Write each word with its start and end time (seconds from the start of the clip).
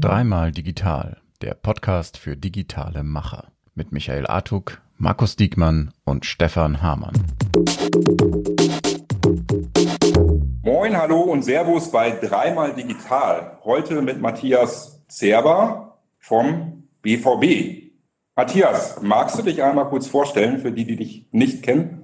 Dreimal 0.00 0.52
digital, 0.52 1.22
der 1.40 1.54
Podcast 1.54 2.18
für 2.18 2.36
digitale 2.36 3.02
Macher 3.02 3.46
mit 3.74 3.92
Michael 3.92 4.26
Artuk, 4.26 4.82
Markus 4.98 5.36
Diekmann 5.36 5.94
und 6.04 6.26
Stefan 6.26 6.82
Hamann. 6.82 7.14
Moin, 10.62 10.94
hallo 10.94 11.20
und 11.22 11.42
Servus 11.42 11.90
bei 11.90 12.10
Dreimal 12.10 12.74
Digital. 12.74 13.58
Heute 13.64 14.02
mit 14.02 14.20
Matthias 14.20 15.02
Zerber 15.08 15.96
vom 16.18 16.88
BVB. 17.00 17.94
Matthias, 18.36 19.00
magst 19.00 19.38
du 19.38 19.42
dich 19.42 19.62
einmal 19.62 19.88
kurz 19.88 20.08
vorstellen 20.08 20.58
für 20.58 20.72
die, 20.72 20.84
die 20.84 20.96
dich 20.96 21.26
nicht 21.30 21.62
kennen? 21.62 22.01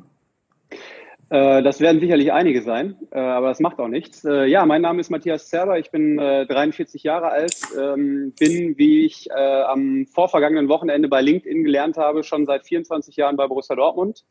Äh, 1.31 1.63
das 1.63 1.81
werden 1.81 2.01
sicherlich 2.01 2.33
einige 2.33 2.63
sein, 2.63 2.97
äh, 3.11 3.19
aber 3.19 3.49
das 3.49 3.61
macht 3.61 3.79
auch 3.81 3.89
nichts. 3.89 4.25
Äh, 4.25 4.47
ja, 4.47 4.65
mein 4.65 4.81
Name 4.81 5.01
ist 5.01 5.11
Matthias 5.11 5.49
Zerber, 5.49 5.79
ich 5.79 5.91
bin 5.91 6.17
43 6.17 7.03
Jahre 7.03 7.29
alt, 7.29 7.55
ähm, 7.79 8.33
bin, 8.39 8.79
wie 8.79 9.05
ich 9.05 9.29
am 9.33 10.07
vorvergangenen 10.07 10.69
Wochenende 10.69 11.09
bei 11.09 11.21
LinkedIn 11.21 11.65
gelernt 11.65 11.97
habe, 11.97 12.23
schon 12.23 12.47
seit 12.47 12.65
24 12.67 13.17
Jahren 13.17 13.37
bei 13.37 13.47
Borussia 13.47 13.77
Dortmund. 13.77 14.25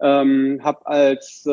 Ähm, 0.00 0.58
habe 0.64 0.84
als 0.86 1.48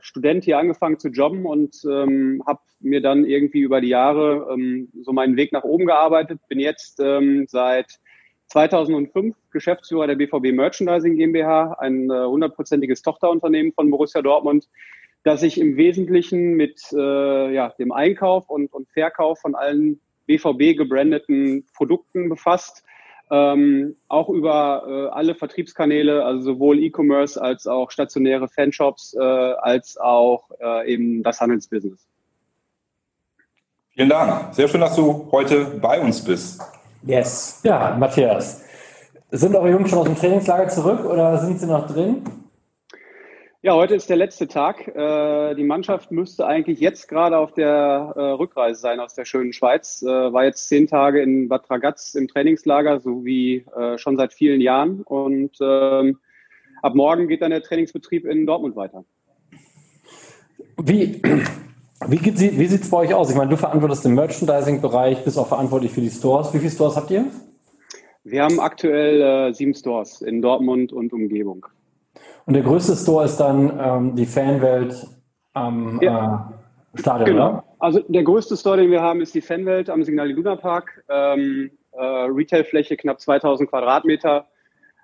Student 0.00 0.44
hier 0.44 0.58
angefangen 0.58 0.98
zu 0.98 1.08
jobben 1.08 1.44
und 1.44 1.76
ähm, 1.84 2.42
habe 2.46 2.60
mir 2.80 3.02
dann 3.02 3.26
irgendwie 3.26 3.60
über 3.60 3.82
die 3.82 3.88
Jahre 3.88 4.56
so 5.02 5.12
meinen 5.12 5.36
Weg 5.36 5.52
nach 5.52 5.64
oben 5.64 5.84
gearbeitet. 5.84 6.40
Bin 6.48 6.60
jetzt 6.60 6.96
seit 6.96 8.00
2005 8.50 9.36
Geschäftsführer 9.52 10.08
der 10.08 10.16
BVB 10.16 10.52
Merchandising 10.52 11.16
GmbH, 11.16 11.76
ein 11.78 12.10
äh, 12.10 12.24
hundertprozentiges 12.24 13.02
Tochterunternehmen 13.02 13.72
von 13.72 13.90
Borussia 13.90 14.22
Dortmund, 14.22 14.68
das 15.22 15.40
sich 15.40 15.60
im 15.60 15.76
Wesentlichen 15.76 16.54
mit 16.54 16.80
äh, 16.92 17.54
ja, 17.54 17.68
dem 17.78 17.92
Einkauf 17.92 18.50
und, 18.50 18.72
und 18.72 18.88
Verkauf 18.88 19.38
von 19.40 19.54
allen 19.54 20.00
BVB 20.26 20.76
gebrandeten 20.76 21.66
Produkten 21.74 22.28
befasst. 22.28 22.84
Ähm, 23.32 23.96
auch 24.08 24.28
über 24.28 24.82
äh, 24.88 25.14
alle 25.14 25.36
Vertriebskanäle, 25.36 26.24
also 26.24 26.54
sowohl 26.54 26.80
E-Commerce 26.80 27.40
als 27.40 27.68
auch 27.68 27.92
stationäre 27.92 28.48
Fanshops, 28.48 29.14
äh, 29.14 29.20
als 29.20 29.96
auch 29.98 30.50
äh, 30.60 30.92
eben 30.92 31.22
das 31.22 31.40
Handelsbusiness. 31.40 32.08
Vielen 33.90 34.08
Dank. 34.08 34.52
Sehr 34.52 34.66
schön, 34.66 34.80
dass 34.80 34.96
du 34.96 35.28
heute 35.30 35.66
bei 35.80 36.00
uns 36.00 36.24
bist. 36.24 36.60
Yes. 37.02 37.60
Ja, 37.64 37.96
Matthias. 37.98 38.64
Sind 39.30 39.54
eure 39.54 39.70
Jungs 39.70 39.90
schon 39.90 40.00
aus 40.00 40.06
dem 40.06 40.16
Trainingslager 40.16 40.68
zurück 40.68 41.04
oder 41.04 41.38
sind 41.38 41.58
sie 41.58 41.66
noch 41.66 41.86
drin? 41.86 42.22
Ja, 43.62 43.74
heute 43.74 43.94
ist 43.94 44.08
der 44.08 44.16
letzte 44.16 44.48
Tag. 44.48 44.88
Äh, 44.88 45.54
die 45.54 45.64
Mannschaft 45.64 46.10
müsste 46.10 46.46
eigentlich 46.46 46.80
jetzt 46.80 47.08
gerade 47.08 47.36
auf 47.36 47.52
der 47.52 48.14
äh, 48.16 48.20
Rückreise 48.20 48.80
sein 48.80 49.00
aus 49.00 49.14
der 49.14 49.26
schönen 49.26 49.52
Schweiz. 49.52 50.02
Äh, 50.02 50.08
war 50.08 50.44
jetzt 50.44 50.68
zehn 50.68 50.86
Tage 50.86 51.22
in 51.22 51.48
Bad 51.48 51.70
Ragaz 51.70 52.14
im 52.14 52.26
Trainingslager, 52.26 53.00
so 53.00 53.24
wie 53.24 53.64
schon 53.96 54.16
seit 54.16 54.32
vielen 54.32 54.60
Jahren. 54.60 55.02
Und 55.02 55.58
ähm, 55.60 56.18
ab 56.82 56.94
morgen 56.94 57.28
geht 57.28 57.42
dann 57.42 57.50
der 57.50 57.62
Trainingsbetrieb 57.62 58.24
in 58.24 58.46
Dortmund 58.46 58.76
weiter. 58.76 59.04
Wie, 60.82 61.20
wie, 62.08 62.24
wie 62.24 62.66
sieht 62.66 62.82
es 62.82 62.90
bei 62.90 62.98
euch 62.98 63.14
aus? 63.14 63.30
Ich 63.30 63.36
meine, 63.36 63.50
du 63.50 63.56
verantwortest 63.56 64.04
den 64.04 64.14
Merchandising-Bereich, 64.14 65.24
bist 65.24 65.38
auch 65.38 65.48
verantwortlich 65.48 65.92
für 65.92 66.00
die 66.00 66.10
Stores. 66.10 66.52
Wie 66.54 66.58
viele 66.58 66.70
Stores 66.70 66.96
habt 66.96 67.10
ihr? 67.10 67.26
Wir 68.24 68.42
haben 68.42 68.60
aktuell 68.60 69.20
äh, 69.20 69.52
sieben 69.54 69.74
Stores 69.74 70.20
in 70.20 70.42
Dortmund 70.42 70.92
und 70.92 71.12
Umgebung. 71.12 71.66
Und 72.46 72.54
der 72.54 72.62
größte 72.62 72.96
Store 72.96 73.24
ist 73.24 73.36
dann 73.36 73.78
ähm, 73.78 74.16
die 74.16 74.26
Fanwelt 74.26 75.06
am 75.52 76.00
ja. 76.02 76.52
äh, 76.94 76.98
Stadion, 76.98 77.30
genau. 77.30 77.48
Oder? 77.48 77.64
Also 77.78 78.00
der 78.08 78.22
größte 78.22 78.56
Store, 78.56 78.76
den 78.76 78.90
wir 78.90 79.00
haben, 79.00 79.20
ist 79.20 79.34
die 79.34 79.40
Fanwelt 79.40 79.88
am 79.88 80.02
Signal 80.02 80.30
Iduna 80.30 80.56
Park. 80.56 81.04
Ähm, 81.08 81.70
äh, 81.92 82.02
Retailfläche 82.02 82.96
knapp 82.96 83.20
2000 83.20 83.68
Quadratmeter 83.68 84.46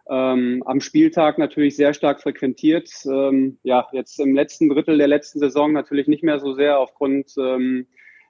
ähm, 0.09 0.63
am 0.67 0.81
Spieltag 0.81 1.39
natürlich 1.39 1.77
sehr 1.77 1.93
stark 1.93 2.21
frequentiert. 2.21 2.91
Ähm, 3.07 3.59
ja, 3.63 3.89
jetzt 3.93 4.21
im 4.21 4.35
letzten 4.35 4.69
Drittel 4.69 4.99
der 4.99 5.09
letzten 5.09 5.41
Saison 5.41 5.73
natürlich 5.73 6.07
nicht 6.07 6.23
mehr 6.23 6.39
so 6.39 6.55
sehr 6.55 6.79
aufgrund 6.79 7.33
ähm, 7.39 7.87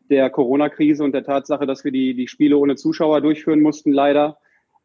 der 0.09 0.31
Corona-Krise 0.31 1.05
und 1.05 1.13
der 1.13 1.25
Tatsache, 1.25 1.67
dass 1.67 1.85
wir 1.85 1.93
die, 1.93 2.15
die 2.15 2.29
Spiele 2.29 2.57
ohne 2.57 2.77
Zuschauer 2.77 3.21
durchführen 3.21 3.61
mussten, 3.61 3.93
leider. 3.93 4.39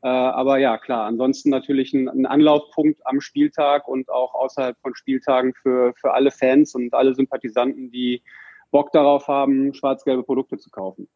Äh, 0.03 0.07
aber 0.07 0.57
ja, 0.57 0.78
klar, 0.78 1.06
ansonsten 1.06 1.50
natürlich 1.50 1.94
ein, 1.94 2.09
ein, 2.09 2.25
Anlaufpunkt 2.25 3.06
am 3.06 3.22
Spieltag 3.22 3.88
und 3.88 4.09
auch 4.09 4.34
außerhalb 4.34 4.75
von 4.79 4.96
Spieltagen 4.96 5.53
für, 5.53 5.94
für 5.96 6.13
alle 6.13 6.31
Fans 6.31 6.73
und 6.75 6.94
alle 6.94 7.13
Sympathisanten, 7.13 7.91
die 7.91 8.23
Bock 8.72 8.91
darauf 8.91 9.28
haben, 9.28 9.73
schwarz-gelbe 9.73 10.23
Produkte 10.23 10.58
zu 10.58 10.72
kaufen. 10.72 11.08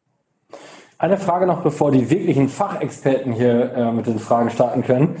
Eine 0.98 1.18
Frage 1.18 1.46
noch, 1.46 1.62
bevor 1.62 1.90
die 1.90 2.08
wirklichen 2.08 2.48
Fachexperten 2.48 3.32
hier 3.32 3.72
äh, 3.74 3.92
mit 3.92 4.06
den 4.06 4.18
Fragen 4.18 4.50
starten 4.50 4.82
können. 4.82 5.16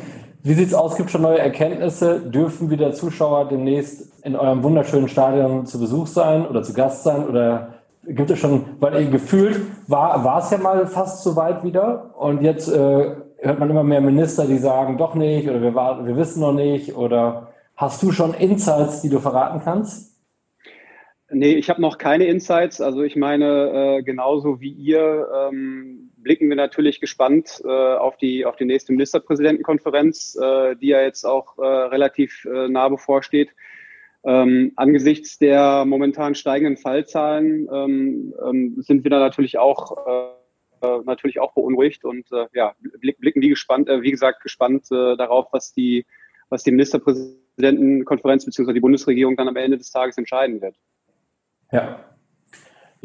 Wie 0.46 0.54
sieht's 0.54 0.74
aus? 0.74 0.96
Gibt 0.96 1.10
schon 1.10 1.22
neue 1.22 1.40
Erkenntnisse? 1.40 2.20
Dürfen 2.20 2.70
wieder 2.70 2.92
Zuschauer 2.92 3.48
demnächst 3.48 4.24
in 4.24 4.36
eurem 4.36 4.62
wunderschönen 4.62 5.08
Stadion 5.08 5.66
zu 5.66 5.80
Besuch 5.80 6.06
sein 6.06 6.46
oder 6.46 6.62
zu 6.62 6.72
Gast 6.72 7.02
sein? 7.02 7.26
Oder 7.26 7.74
gibt 8.06 8.30
es 8.30 8.38
schon, 8.38 8.64
weil 8.78 9.02
ihr 9.02 9.10
gefühlt 9.10 9.60
war, 9.88 10.22
war 10.22 10.38
es 10.38 10.52
ja 10.52 10.58
mal 10.58 10.86
fast 10.86 11.24
so 11.24 11.34
weit 11.34 11.64
wieder 11.64 12.14
und 12.16 12.42
jetzt 12.42 12.68
äh, 12.68 13.16
hört 13.38 13.58
man 13.58 13.68
immer 13.68 13.82
mehr 13.82 14.00
Minister, 14.00 14.46
die 14.46 14.58
sagen 14.58 14.98
doch 14.98 15.16
nicht 15.16 15.48
oder 15.48 15.60
wir, 15.60 15.74
warten, 15.74 16.06
wir 16.06 16.16
wissen 16.16 16.42
noch 16.42 16.52
nicht 16.52 16.94
oder 16.94 17.48
hast 17.74 18.00
du 18.04 18.12
schon 18.12 18.32
Insights, 18.32 19.02
die 19.02 19.08
du 19.08 19.18
verraten 19.18 19.62
kannst? 19.64 20.14
Nee, 21.28 21.54
ich 21.54 21.68
habe 21.68 21.82
noch 21.82 21.98
keine 21.98 22.26
Insights. 22.26 22.80
Also 22.80 23.02
ich 23.02 23.16
meine, 23.16 23.96
äh, 23.96 24.02
genauso 24.04 24.60
wie 24.60 24.70
ihr 24.70 25.26
ähm, 25.48 26.05
blicken 26.26 26.48
wir 26.48 26.56
natürlich 26.56 27.00
gespannt 27.00 27.62
äh, 27.64 27.68
auf, 27.68 28.16
die, 28.16 28.44
auf 28.44 28.56
die 28.56 28.64
nächste 28.64 28.90
Ministerpräsidentenkonferenz, 28.92 30.34
äh, 30.34 30.74
die 30.74 30.88
ja 30.88 31.00
jetzt 31.00 31.24
auch 31.24 31.56
äh, 31.56 31.62
relativ 31.62 32.44
äh, 32.46 32.66
nah 32.66 32.88
bevorsteht. 32.88 33.50
Ähm, 34.24 34.72
angesichts 34.74 35.38
der 35.38 35.84
momentan 35.84 36.34
steigenden 36.34 36.78
Fallzahlen 36.78 37.68
ähm, 37.72 38.34
ähm, 38.44 38.74
sind 38.78 39.04
wir 39.04 39.10
da 39.12 39.20
natürlich 39.20 39.56
auch 39.58 39.96
äh, 40.82 40.98
natürlich 41.04 41.38
auch 41.38 41.54
beunruhigt 41.54 42.04
und 42.04 42.26
äh, 42.32 42.46
ja 42.52 42.74
blicken 43.20 43.40
wie 43.40 43.48
gespannt, 43.48 43.88
äh, 43.88 44.02
wie 44.02 44.10
gesagt 44.10 44.42
gespannt 44.42 44.90
äh, 44.90 45.16
darauf, 45.16 45.46
was 45.52 45.72
die 45.72 46.06
was 46.48 46.64
die 46.64 46.72
Ministerpräsidentenkonferenz 46.72 48.44
bzw. 48.46 48.72
die 48.72 48.80
Bundesregierung 48.80 49.36
dann 49.36 49.46
am 49.46 49.54
Ende 49.54 49.78
des 49.78 49.92
Tages 49.92 50.18
entscheiden 50.18 50.60
wird. 50.60 50.74
Ja, 51.70 52.15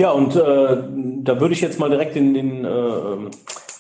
ja, 0.02 0.12
und 0.12 0.36
äh, 0.36 0.78
da 1.24 1.40
würde 1.40 1.54
ich 1.54 1.62
jetzt 1.62 1.80
mal 1.80 1.90
direkt 1.90 2.16
in 2.16 2.34
den 2.34 2.66
äh, 2.66 3.30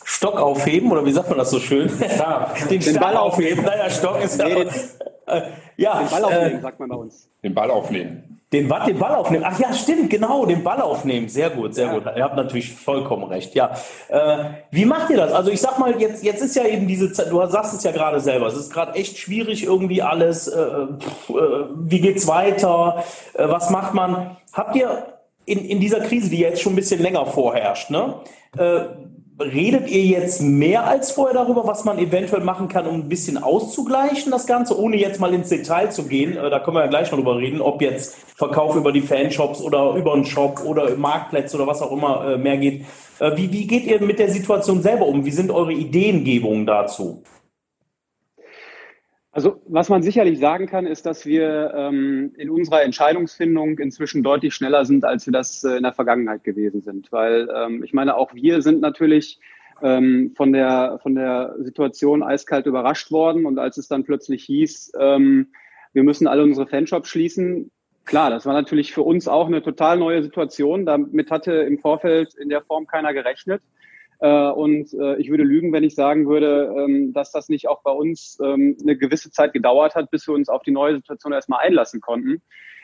Stock 0.05 0.39
aufheben, 0.39 0.91
oder 0.91 1.03
wie 1.03 1.11
sagt 1.11 1.29
man 1.29 1.39
das 1.39 1.49
so 1.49 1.59
schön? 1.59 1.91
Ja, 1.99 2.53
den, 2.69 2.79
den 2.79 2.99
Ball 2.99 3.17
aufheben. 3.17 3.65
Naja, 3.65 3.89
Stock 3.89 4.23
ist 4.23 4.39
ja. 4.39 4.47
Nee, 4.47 4.67
äh, 5.25 5.41
ja, 5.77 5.99
den 5.99 6.09
Ball 6.09 6.23
aufnehmen, 6.23 6.59
äh, 6.59 6.61
sagt 6.61 6.79
man 6.79 6.89
bei 6.89 6.95
uns. 6.95 7.27
Den 7.43 7.55
Ball 7.55 7.71
aufnehmen. 7.71 8.39
Den, 8.53 8.69
was, 8.69 8.85
den 8.85 8.99
Ball 8.99 9.15
aufnehmen? 9.15 9.45
Ach 9.47 9.57
ja, 9.59 9.73
stimmt, 9.73 10.11
genau, 10.11 10.45
den 10.45 10.63
Ball 10.63 10.79
aufnehmen. 10.81 11.27
Sehr 11.27 11.49
gut, 11.49 11.73
sehr 11.73 11.87
ja. 11.87 11.93
gut. 11.93 12.03
Ihr 12.15 12.23
habt 12.23 12.35
natürlich 12.35 12.71
vollkommen 12.71 13.23
recht. 13.23 13.55
Ja. 13.55 13.71
Äh, 14.09 14.43
wie 14.69 14.85
macht 14.85 15.09
ihr 15.09 15.17
das? 15.17 15.31
Also 15.31 15.49
ich 15.49 15.61
sag 15.61 15.79
mal, 15.79 15.99
jetzt, 15.99 16.23
jetzt 16.23 16.43
ist 16.43 16.55
ja 16.55 16.65
eben 16.65 16.85
diese 16.85 17.11
Zeit, 17.13 17.31
du 17.31 17.43
sagst 17.47 17.73
es 17.73 17.83
ja 17.83 17.91
gerade 17.91 18.19
selber, 18.19 18.45
es 18.45 18.57
ist 18.57 18.71
gerade 18.71 18.93
echt 18.93 19.17
schwierig 19.17 19.63
irgendwie 19.63 20.03
alles. 20.03 20.49
Äh, 20.49 20.57
pff, 20.99 21.29
äh, 21.29 21.33
wie 21.75 22.01
geht's 22.01 22.27
weiter? 22.27 23.03
Äh, 23.33 23.47
was 23.47 23.71
macht 23.71 23.95
man? 23.95 24.35
Habt 24.53 24.75
ihr 24.75 25.10
in, 25.45 25.59
in 25.59 25.79
dieser 25.79 26.01
Krise, 26.01 26.29
die 26.29 26.39
jetzt 26.39 26.61
schon 26.61 26.73
ein 26.73 26.77
bisschen 26.77 27.01
länger 27.01 27.25
vorherrscht, 27.25 27.89
ne? 27.89 28.15
Äh, 28.57 28.81
redet 29.41 29.89
ihr 29.89 30.03
jetzt 30.03 30.41
mehr 30.41 30.85
als 30.85 31.11
vorher 31.11 31.33
darüber, 31.33 31.65
was 31.65 31.83
man 31.83 31.97
eventuell 31.97 32.43
machen 32.43 32.67
kann, 32.67 32.85
um 32.85 32.95
ein 32.95 33.09
bisschen 33.09 33.41
auszugleichen, 33.41 34.31
das 34.31 34.45
Ganze, 34.45 34.79
ohne 34.79 34.97
jetzt 34.97 35.19
mal 35.19 35.33
ins 35.33 35.49
Detail 35.49 35.89
zu 35.89 36.03
gehen? 36.03 36.37
Äh, 36.37 36.49
da 36.49 36.59
können 36.59 36.77
wir 36.77 36.81
ja 36.81 36.89
gleich 36.89 37.11
noch 37.11 37.17
drüber 37.17 37.37
reden, 37.37 37.61
ob 37.61 37.81
jetzt 37.81 38.15
Verkauf 38.35 38.75
über 38.75 38.91
die 38.91 39.01
Fanshops 39.01 39.61
oder 39.61 39.93
über 39.95 40.13
einen 40.13 40.25
Shop 40.25 40.61
oder 40.65 40.95
Marktplätze 40.95 41.57
oder 41.57 41.67
was 41.67 41.81
auch 41.81 41.91
immer 41.91 42.33
äh, 42.33 42.37
mehr 42.37 42.57
geht. 42.57 42.85
Äh, 43.19 43.35
wie, 43.35 43.51
wie 43.51 43.67
geht 43.67 43.85
ihr 43.85 44.01
mit 44.01 44.19
der 44.19 44.29
Situation 44.29 44.81
selber 44.81 45.05
um? 45.05 45.25
Wie 45.25 45.31
sind 45.31 45.51
eure 45.51 45.73
Ideengebungen 45.73 46.65
dazu? 46.65 47.23
Also 49.33 49.61
was 49.65 49.87
man 49.87 50.03
sicherlich 50.03 50.39
sagen 50.39 50.67
kann, 50.67 50.85
ist, 50.85 51.05
dass 51.05 51.25
wir 51.25 51.73
ähm, 51.73 52.33
in 52.37 52.49
unserer 52.49 52.83
Entscheidungsfindung 52.83 53.79
inzwischen 53.79 54.23
deutlich 54.23 54.53
schneller 54.53 54.83
sind, 54.83 55.05
als 55.05 55.25
wir 55.25 55.31
das 55.31 55.63
äh, 55.63 55.77
in 55.77 55.83
der 55.83 55.93
Vergangenheit 55.93 56.43
gewesen 56.43 56.81
sind. 56.81 57.11
Weil 57.13 57.49
ähm, 57.55 57.81
ich 57.83 57.93
meine, 57.93 58.17
auch 58.17 58.33
wir 58.33 58.61
sind 58.61 58.81
natürlich 58.81 59.39
ähm, 59.81 60.33
von, 60.35 60.51
der, 60.51 60.99
von 61.01 61.15
der 61.15 61.55
Situation 61.59 62.23
eiskalt 62.23 62.65
überrascht 62.65 63.09
worden. 63.11 63.45
Und 63.45 63.57
als 63.57 63.77
es 63.77 63.87
dann 63.87 64.03
plötzlich 64.03 64.43
hieß, 64.43 64.93
ähm, 64.99 65.47
wir 65.93 66.03
müssen 66.03 66.27
alle 66.27 66.43
unsere 66.43 66.67
Fanshops 66.67 67.09
schließen, 67.09 67.71
klar, 68.03 68.29
das 68.29 68.45
war 68.45 68.53
natürlich 68.53 68.93
für 68.93 69.03
uns 69.03 69.29
auch 69.29 69.47
eine 69.47 69.61
total 69.61 69.97
neue 69.97 70.23
Situation. 70.23 70.85
Damit 70.85 71.31
hatte 71.31 71.53
im 71.53 71.79
Vorfeld 71.79 72.33
in 72.33 72.49
der 72.49 72.61
Form 72.61 72.85
keiner 72.85 73.13
gerechnet. 73.13 73.61
Äh, 74.21 74.51
und 74.51 74.93
äh, 74.93 75.17
ich 75.17 75.29
würde 75.29 75.43
lügen, 75.43 75.73
wenn 75.73 75.83
ich 75.83 75.95
sagen 75.95 76.29
würde, 76.29 76.73
ähm, 76.77 77.11
dass 77.11 77.31
das 77.31 77.49
nicht 77.49 77.67
auch 77.67 77.81
bei 77.81 77.91
uns 77.91 78.37
ähm, 78.41 78.77
eine 78.79 78.95
gewisse 78.95 79.31
Zeit 79.31 79.51
gedauert 79.51 79.95
hat, 79.95 80.11
bis 80.11 80.27
wir 80.27 80.35
uns 80.35 80.47
auf 80.47 80.61
die 80.61 80.71
neue 80.71 80.95
Situation 80.95 81.33
erstmal 81.33 81.65
einlassen 81.65 82.01
konnten. 82.01 82.41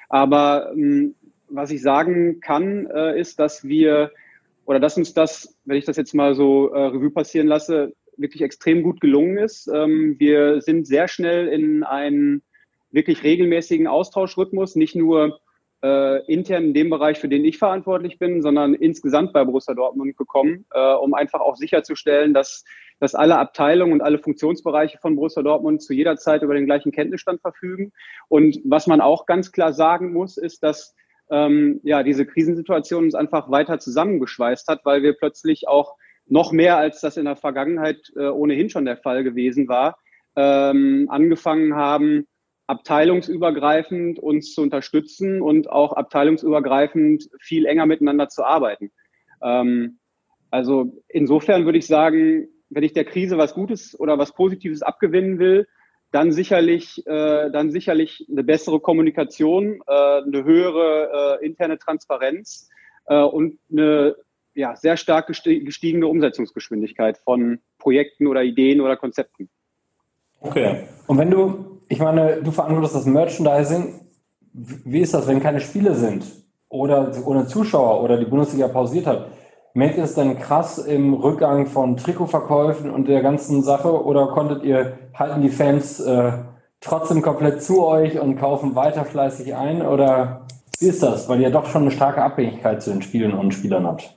Aber 0.09 0.71
ähm, 0.73 1.13
was 1.47 1.69
ich 1.69 1.81
sagen 1.81 2.39
kann, 2.39 2.87
äh, 2.87 3.19
ist, 3.19 3.39
dass 3.39 3.63
wir 3.63 4.11
oder 4.65 4.79
dass 4.79 4.97
uns 4.97 5.13
das, 5.13 5.55
wenn 5.63 5.77
ich 5.77 5.85
das 5.85 5.95
jetzt 5.95 6.13
mal 6.13 6.35
so 6.35 6.65
Revue 6.65 7.09
passieren 7.09 7.47
lasse, 7.47 7.93
wirklich 8.17 8.41
extrem 8.41 8.83
gut 8.83 8.99
gelungen 8.99 9.37
ist. 9.37 9.67
Wir 9.67 10.59
sind 10.59 10.85
sehr 10.85 11.07
schnell 11.07 11.47
in 11.47 11.83
einen 11.83 12.41
wirklich 12.91 13.23
regelmäßigen 13.23 13.87
Austauschrhythmus, 13.87 14.75
nicht 14.75 14.93
nur 14.93 15.39
äh, 15.83 16.25
intern 16.31 16.65
in 16.65 16.73
dem 16.73 16.89
Bereich, 16.89 17.19
für 17.19 17.29
den 17.29 17.45
ich 17.45 17.57
verantwortlich 17.57 18.17
bin, 18.19 18.41
sondern 18.41 18.73
insgesamt 18.73 19.33
bei 19.33 19.43
Borussia 19.43 19.73
Dortmund 19.73 20.17
gekommen, 20.17 20.65
äh, 20.73 20.93
um 20.93 21.13
einfach 21.13 21.39
auch 21.39 21.55
sicherzustellen, 21.55 22.33
dass, 22.33 22.63
dass 22.99 23.15
alle 23.15 23.37
Abteilungen 23.37 23.93
und 23.93 24.01
alle 24.01 24.19
Funktionsbereiche 24.19 24.97
von 24.97 25.15
Borussia 25.15 25.43
Dortmund 25.43 25.81
zu 25.81 25.93
jeder 25.93 26.17
Zeit 26.17 26.41
über 26.41 26.55
den 26.55 26.65
gleichen 26.65 26.91
Kenntnisstand 26.91 27.41
verfügen. 27.41 27.91
Und 28.27 28.59
was 28.63 28.87
man 28.87 29.01
auch 29.01 29.25
ganz 29.25 29.51
klar 29.51 29.73
sagen 29.73 30.13
muss, 30.13 30.37
ist, 30.37 30.63
dass 30.63 30.95
ähm, 31.29 31.79
ja 31.83 32.03
diese 32.03 32.25
Krisensituation 32.25 33.05
uns 33.05 33.15
einfach 33.15 33.51
weiter 33.51 33.79
zusammengeschweißt 33.79 34.67
hat, 34.67 34.81
weil 34.83 35.03
wir 35.03 35.13
plötzlich 35.13 35.67
auch 35.67 35.95
noch 36.25 36.51
mehr 36.51 36.77
als 36.77 37.01
das 37.01 37.17
in 37.17 37.25
der 37.25 37.35
Vergangenheit 37.35 38.11
äh, 38.15 38.27
ohnehin 38.27 38.69
schon 38.69 38.85
der 38.85 38.97
Fall 38.97 39.23
gewesen 39.23 39.67
war, 39.67 39.97
ähm, 40.35 41.07
angefangen 41.09 41.75
haben, 41.75 42.27
abteilungsübergreifend 42.67 44.19
uns 44.19 44.53
zu 44.53 44.61
unterstützen 44.61 45.41
und 45.41 45.69
auch 45.69 45.93
abteilungsübergreifend 45.93 47.29
viel 47.39 47.65
enger 47.65 47.85
miteinander 47.85 48.27
zu 48.27 48.43
arbeiten. 48.43 48.91
Ähm, 49.41 49.99
also 50.51 51.01
insofern 51.07 51.65
würde 51.65 51.77
ich 51.77 51.87
sagen, 51.87 52.47
wenn 52.69 52.83
ich 52.83 52.93
der 52.93 53.05
Krise 53.05 53.37
was 53.37 53.53
Gutes 53.53 53.97
oder 53.99 54.17
was 54.17 54.33
Positives 54.33 54.81
abgewinnen 54.81 55.39
will, 55.39 55.67
dann 56.11 56.31
sicherlich, 56.31 57.05
äh, 57.05 57.51
dann 57.51 57.71
sicherlich 57.71 58.25
eine 58.29 58.43
bessere 58.43 58.79
Kommunikation, 58.79 59.81
äh, 59.87 60.21
eine 60.21 60.43
höhere 60.43 61.39
äh, 61.41 61.45
interne 61.45 61.77
Transparenz 61.77 62.69
äh, 63.07 63.21
und 63.21 63.59
eine 63.71 64.15
ja, 64.53 64.75
sehr 64.75 64.97
stark 64.97 65.27
gestiegene 65.27 66.07
Umsetzungsgeschwindigkeit 66.07 67.17
von 67.19 67.59
Projekten 67.77 68.25
oder 68.25 68.43
Ideen 68.43 68.81
oder 68.81 68.97
Konzepten. 68.97 69.49
Okay. 70.39 70.87
Und 71.05 71.17
wenn 71.17 71.29
du, 71.29 71.76
ich 71.89 71.99
meine, 71.99 72.41
du 72.41 72.51
verantwortest 72.51 72.95
das 72.95 73.05
Merchandising, 73.05 74.01
wie 74.53 75.01
ist 75.01 75.13
das, 75.13 75.27
wenn 75.27 75.41
keine 75.41 75.59
Spiele 75.59 75.95
sind 75.95 76.25
oder 76.69 77.11
ohne 77.25 77.47
Zuschauer 77.47 78.03
oder 78.03 78.17
die 78.17 78.25
Bundesliga 78.25 78.67
pausiert 78.67 79.05
hat? 79.05 79.27
Merkt 79.73 79.97
ihr 79.97 80.05
es 80.05 80.15
denn 80.15 80.39
krass 80.39 80.79
im 80.79 81.13
Rückgang 81.13 81.67
von 81.67 81.97
Trikotverkäufen 81.97 82.89
und 82.89 83.07
der 83.07 83.21
ganzen 83.21 83.61
Sache 83.61 84.03
oder 84.03 84.27
konntet 84.27 84.63
ihr, 84.63 84.97
halten 85.13 85.43
die 85.43 85.49
Fans 85.49 85.99
äh, 85.99 86.31
trotzdem 86.81 87.21
komplett 87.21 87.61
zu 87.61 87.85
euch 87.85 88.19
und 88.19 88.37
kaufen 88.37 88.75
weiter 88.75 89.05
fleißig 89.05 89.55
ein 89.55 89.83
oder 89.85 90.41
wie 90.79 90.87
ist 90.87 91.03
das, 91.03 91.29
weil 91.29 91.41
ihr 91.41 91.51
doch 91.51 91.67
schon 91.67 91.83
eine 91.83 91.91
starke 91.91 92.23
Abhängigkeit 92.23 92.81
zu 92.81 92.89
den 92.89 93.01
Spielen 93.03 93.33
und 93.33 93.53
Spielern 93.53 93.85
habt? 93.85 94.16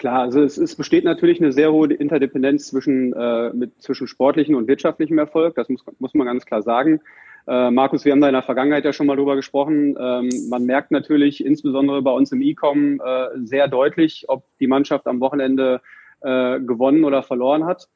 Klar, 0.00 0.20
also 0.20 0.42
es, 0.42 0.56
es 0.56 0.76
besteht 0.76 1.04
natürlich 1.04 1.42
eine 1.42 1.52
sehr 1.52 1.72
hohe 1.72 1.92
Interdependenz 1.92 2.68
zwischen, 2.68 3.12
äh, 3.12 3.52
mit, 3.52 3.82
zwischen 3.82 4.06
sportlichem 4.06 4.54
und 4.54 4.66
wirtschaftlichem 4.66 5.18
Erfolg. 5.18 5.54
Das 5.56 5.68
muss, 5.68 5.84
muss 5.98 6.14
man 6.14 6.26
ganz 6.26 6.46
klar 6.46 6.62
sagen. 6.62 7.02
Äh, 7.46 7.70
Markus, 7.70 8.06
wir 8.06 8.12
haben 8.12 8.22
da 8.22 8.28
in 8.28 8.32
der 8.32 8.42
Vergangenheit 8.42 8.86
ja 8.86 8.94
schon 8.94 9.06
mal 9.06 9.16
drüber 9.16 9.36
gesprochen. 9.36 9.98
Ähm, 10.00 10.30
man 10.48 10.64
merkt 10.64 10.90
natürlich 10.90 11.44
insbesondere 11.44 12.00
bei 12.00 12.12
uns 12.12 12.32
im 12.32 12.40
E-Com 12.40 12.98
äh, 13.04 13.26
sehr 13.44 13.68
deutlich, 13.68 14.24
ob 14.28 14.44
die 14.58 14.68
Mannschaft 14.68 15.06
am 15.06 15.20
Wochenende 15.20 15.82
äh, 16.22 16.58
gewonnen 16.60 17.04
oder 17.04 17.22
verloren 17.22 17.66
hat. 17.66 17.86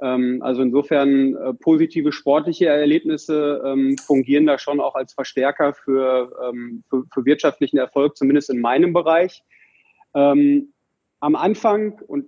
Ähm, 0.00 0.42
also 0.42 0.62
insofern 0.62 1.36
äh, 1.36 1.54
positive 1.54 2.10
sportliche 2.10 2.66
Erlebnisse 2.66 3.62
ähm, 3.64 3.96
fungieren 3.98 4.46
da 4.46 4.58
schon 4.58 4.80
auch 4.80 4.96
als 4.96 5.12
Verstärker 5.12 5.74
für, 5.74 6.32
ähm, 6.44 6.82
für, 6.90 7.04
für 7.14 7.24
wirtschaftlichen 7.24 7.78
Erfolg, 7.78 8.16
zumindest 8.16 8.50
in 8.50 8.60
meinem 8.60 8.92
Bereich. 8.92 9.44
Ähm, 10.12 10.72
am 11.22 11.36
Anfang, 11.36 12.00
und 12.08 12.26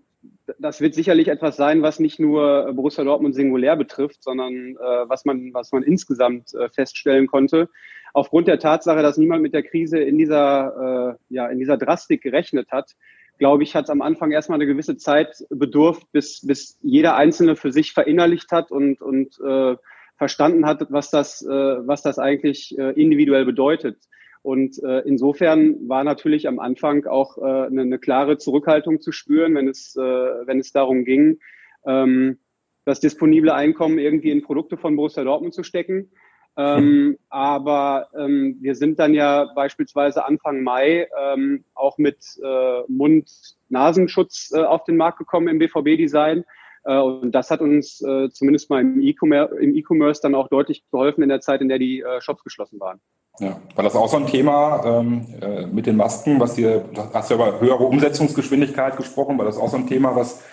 das 0.58 0.81
wird 0.81 0.94
sicherlich 0.94 1.29
etwas 1.29 1.56
sein, 1.56 1.82
was 1.82 1.99
nicht 1.99 2.20
nur 2.20 2.73
Borussia 2.73 3.02
Dortmund 3.02 3.35
singulär 3.35 3.76
betrifft, 3.76 4.23
sondern 4.23 4.76
äh, 4.76 5.08
was, 5.08 5.25
man, 5.25 5.52
was 5.52 5.73
man 5.73 5.82
insgesamt 5.82 6.55
äh, 6.55 6.69
feststellen 6.69 7.26
konnte. 7.26 7.69
Aufgrund 8.12 8.46
der 8.46 8.61
Tatsache, 8.61 9.02
dass 9.02 9.19
niemand 9.19 9.43
mit 9.43 9.52
der 9.52 9.64
Krise 9.64 9.99
in 9.99 10.17
dieser, 10.17 11.19
äh, 11.29 11.35
ja, 11.35 11.49
in 11.49 11.58
dieser 11.58 11.76
Drastik 11.76 12.23
gerechnet 12.23 12.70
hat, 12.70 12.93
glaube 13.38 13.64
ich, 13.64 13.75
hat 13.75 13.85
es 13.85 13.91
am 13.91 14.00
Anfang 14.00 14.31
erstmal 14.31 14.58
eine 14.58 14.67
gewisse 14.67 14.97
Zeit 14.97 15.44
bedurft, 15.50 16.12
bis, 16.12 16.47
bis 16.47 16.79
jeder 16.82 17.17
Einzelne 17.17 17.56
für 17.56 17.73
sich 17.73 17.93
verinnerlicht 17.93 18.52
hat 18.52 18.70
und, 18.70 19.02
und 19.02 19.40
äh, 19.44 19.75
verstanden 20.17 20.67
hat, 20.67 20.87
was 20.90 21.11
das, 21.11 21.43
äh, 21.43 21.49
was 21.49 22.02
das 22.02 22.20
eigentlich 22.20 22.79
äh, 22.79 22.90
individuell 22.93 23.44
bedeutet. 23.44 23.99
Und 24.44 24.79
äh, 24.85 25.00
insofern 25.06 25.88
war 25.88 26.05
natürlich 26.05 26.46
am 26.46 26.58
Anfang 26.58 27.06
auch 27.06 27.38
äh, 27.38 27.41
eine, 27.41 27.81
eine 27.81 27.99
klare 27.99 28.37
Zurückhaltung 28.37 29.00
zu 29.00 29.11
spüren, 29.11 29.55
wenn 29.55 29.69
es, 29.69 29.96
äh, 29.96 30.02
wenn 30.02 30.58
es 30.58 30.70
darum 30.70 31.06
ging, 31.06 31.38
ähm, 31.87 32.37
das 32.85 33.00
disponible 33.00 33.55
Einkommen 33.55 33.99
irgendwie 33.99 34.31
in 34.31 34.43
Produkte 34.43 34.76
von 34.76 34.96
Borussia 34.96 35.25
Dortmund 35.25 35.55
zu 35.55 35.62
stecken. 35.62 36.11
Ähm, 36.58 37.17
aber 37.31 38.08
ähm, 38.14 38.58
wir 38.61 38.75
sind 38.75 38.99
dann 38.99 39.14
ja 39.14 39.50
beispielsweise 39.55 40.26
Anfang 40.26 40.62
Mai 40.62 41.08
ähm, 41.19 41.64
auch 41.73 41.97
mit 41.97 42.19
äh, 42.44 42.82
Mund-Nasenschutz 42.87 44.52
äh, 44.55 44.61
auf 44.61 44.85
den 44.85 44.99
Markt 44.99 45.17
gekommen 45.17 45.49
im 45.49 45.58
BVB-Design. 45.58 46.44
Äh, 46.85 46.99
und 46.99 47.33
das 47.33 47.51
hat 47.51 47.61
uns 47.61 48.01
äh, 48.03 48.31
zumindest 48.31 48.71
mal 48.71 48.81
im 48.81 49.01
E-Commerce 49.01 50.21
dann 50.23 50.35
auch 50.35 50.49
deutlich 50.49 50.85
geholfen 50.91 51.23
in 51.23 51.29
der 51.29 51.41
Zeit, 51.41 51.61
in 51.61 51.69
der 51.69 51.79
die 51.79 52.01
äh, 52.01 52.21
Shops 52.21 52.45
geschlossen 52.45 52.81
waren. 52.81 53.01
Ja, 53.41 53.61
war 53.75 53.83
das 53.83 53.97
auch 53.97 54.09
so 54.09 54.17
ein 54.17 54.27
Thema 54.27 54.83
ähm, 54.85 55.27
äh, 55.41 55.67
mit 55.67 55.87
den 55.87 55.97
Masken, 55.97 56.39
was 56.39 56.55
du 56.55 56.85
hast 57.13 57.31
ja 57.31 57.37
über 57.37 57.59
höhere 57.61 57.83
Umsetzungsgeschwindigkeit 57.83 58.97
gesprochen, 58.97 59.37
war 59.39 59.45
das 59.45 59.59
auch 59.59 59.69
so 59.69 59.77
ein 59.77 59.89
Thema, 59.89 60.15
was, 60.15 60.45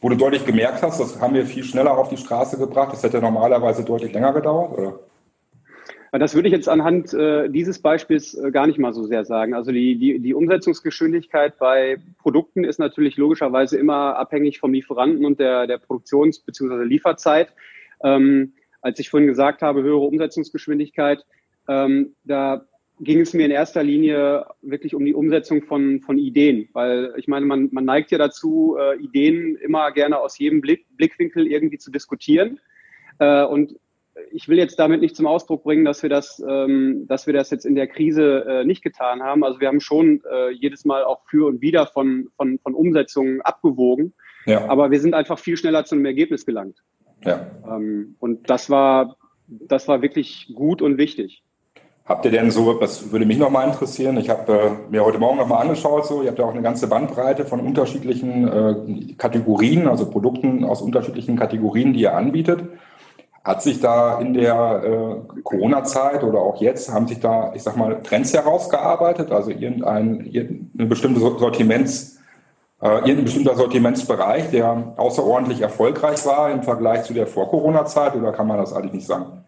wo 0.00 0.08
du 0.08 0.16
deutlich 0.16 0.46
gemerkt 0.46 0.80
hast, 0.82 1.00
das 1.00 1.20
haben 1.20 1.34
wir 1.34 1.44
viel 1.44 1.64
schneller 1.64 1.98
auf 1.98 2.08
die 2.08 2.16
Straße 2.16 2.56
gebracht, 2.56 2.92
das 2.92 3.02
hätte 3.02 3.20
normalerweise 3.20 3.84
deutlich 3.84 4.12
länger 4.12 4.32
gedauert, 4.32 4.78
oder? 4.78 4.98
Das 6.12 6.34
würde 6.34 6.48
ich 6.48 6.54
jetzt 6.54 6.68
anhand 6.68 7.14
äh, 7.14 7.48
dieses 7.48 7.80
Beispiels 7.80 8.34
äh, 8.34 8.50
gar 8.50 8.66
nicht 8.66 8.78
mal 8.78 8.92
so 8.92 9.04
sehr 9.04 9.24
sagen. 9.24 9.54
Also 9.54 9.70
die, 9.70 9.96
die, 9.96 10.18
die 10.18 10.34
Umsetzungsgeschwindigkeit 10.34 11.56
bei 11.58 11.98
Produkten 12.18 12.64
ist 12.64 12.80
natürlich 12.80 13.16
logischerweise 13.16 13.78
immer 13.78 14.16
abhängig 14.16 14.58
vom 14.58 14.72
Lieferanten 14.72 15.24
und 15.24 15.38
der, 15.38 15.68
der 15.68 15.78
Produktions- 15.78 16.40
bzw. 16.40 16.82
Lieferzeit. 16.82 17.52
Ähm, 18.02 18.54
als 18.82 18.98
ich 18.98 19.10
vorhin 19.10 19.28
gesagt 19.28 19.62
habe, 19.62 19.82
höhere 19.82 20.00
Umsetzungsgeschwindigkeit, 20.00 21.24
ähm, 21.68 22.16
da 22.24 22.66
ging 22.98 23.20
es 23.20 23.32
mir 23.32 23.46
in 23.46 23.50
erster 23.50 23.82
Linie 23.82 24.46
wirklich 24.62 24.94
um 24.94 25.04
die 25.04 25.14
Umsetzung 25.14 25.62
von, 25.62 26.00
von 26.00 26.18
Ideen, 26.18 26.68
weil 26.72 27.14
ich 27.16 27.28
meine, 27.28 27.46
man, 27.46 27.68
man 27.72 27.84
neigt 27.84 28.10
ja 28.10 28.18
dazu, 28.18 28.76
äh, 28.78 28.98
Ideen 28.98 29.56
immer 29.56 29.90
gerne 29.92 30.18
aus 30.18 30.38
jedem 30.38 30.60
Blick, 30.60 30.86
Blickwinkel 30.96 31.46
irgendwie 31.46 31.78
zu 31.78 31.90
diskutieren. 31.90 32.60
Äh, 33.18 33.44
und 33.44 33.76
ich 34.32 34.48
will 34.48 34.58
jetzt 34.58 34.78
damit 34.78 35.00
nicht 35.00 35.16
zum 35.16 35.26
Ausdruck 35.26 35.62
bringen, 35.62 35.84
dass 35.84 36.02
wir 36.02 36.10
das, 36.10 36.42
ähm, 36.46 37.06
dass 37.06 37.26
wir 37.26 37.34
das 37.34 37.50
jetzt 37.50 37.64
in 37.64 37.74
der 37.74 37.86
Krise 37.86 38.44
äh, 38.46 38.64
nicht 38.64 38.82
getan 38.82 39.22
haben. 39.22 39.44
Also 39.44 39.60
wir 39.60 39.68
haben 39.68 39.80
schon 39.80 40.22
äh, 40.30 40.50
jedes 40.50 40.84
Mal 40.84 41.04
auch 41.04 41.20
für 41.28 41.46
und 41.46 41.60
wieder 41.60 41.86
von, 41.86 42.28
von, 42.36 42.58
von 42.58 42.74
Umsetzungen 42.74 43.40
abgewogen. 43.42 44.12
Ja. 44.46 44.68
Aber 44.68 44.90
wir 44.90 45.00
sind 45.00 45.14
einfach 45.14 45.38
viel 45.38 45.56
schneller 45.56 45.84
zu 45.84 45.94
einem 45.94 46.06
Ergebnis 46.06 46.46
gelangt. 46.46 46.78
Ja. 47.24 47.46
Ähm, 47.66 48.16
und 48.18 48.48
das 48.50 48.70
war, 48.70 49.16
das 49.46 49.88
war 49.88 50.02
wirklich 50.02 50.52
gut 50.54 50.82
und 50.82 50.98
wichtig. 50.98 51.42
Habt 52.06 52.24
ihr 52.24 52.32
denn 52.32 52.50
so, 52.50 52.74
das 52.74 53.12
würde 53.12 53.24
mich 53.24 53.38
nochmal 53.38 53.68
interessieren, 53.68 54.16
ich 54.16 54.30
habe 54.30 54.52
äh, 54.52 54.90
mir 54.90 55.04
heute 55.04 55.18
Morgen 55.18 55.38
nochmal 55.38 55.62
angeschaut, 55.62 56.06
so, 56.06 56.22
ihr 56.22 56.28
habt 56.28 56.40
ja 56.40 56.44
auch 56.44 56.52
eine 56.52 56.62
ganze 56.62 56.88
Bandbreite 56.88 57.44
von 57.44 57.60
unterschiedlichen 57.60 58.48
äh, 58.48 59.14
Kategorien, 59.16 59.86
also 59.86 60.10
Produkten 60.10 60.64
aus 60.64 60.82
unterschiedlichen 60.82 61.36
Kategorien, 61.36 61.92
die 61.92 62.00
ihr 62.00 62.16
anbietet. 62.16 62.64
Hat 63.42 63.62
sich 63.62 63.80
da 63.80 64.18
in 64.18 64.34
der 64.34 64.82
äh, 64.84 65.40
Corona-Zeit 65.42 66.22
oder 66.24 66.40
auch 66.40 66.60
jetzt, 66.60 66.92
haben 66.92 67.08
sich 67.08 67.20
da, 67.20 67.52
ich 67.54 67.62
sag 67.62 67.76
mal, 67.76 68.02
Trends 68.02 68.34
herausgearbeitet, 68.34 69.32
also 69.32 69.50
irgendein, 69.50 70.26
irgendein 70.26 70.88
bestimmte 70.88 71.20
Sortiments, 71.20 72.18
äh, 72.82 72.88
irgendein 72.88 73.24
bestimmter 73.24 73.54
Sortimentsbereich, 73.54 74.50
der 74.50 74.92
außerordentlich 74.96 75.62
erfolgreich 75.62 76.24
war 76.26 76.50
im 76.50 76.62
Vergleich 76.62 77.04
zu 77.04 77.14
der 77.14 77.26
Vor-Corona-Zeit, 77.26 78.14
oder 78.14 78.32
kann 78.32 78.46
man 78.46 78.58
das 78.58 78.74
eigentlich 78.74 78.92
nicht 78.92 79.06
sagen? 79.06 79.44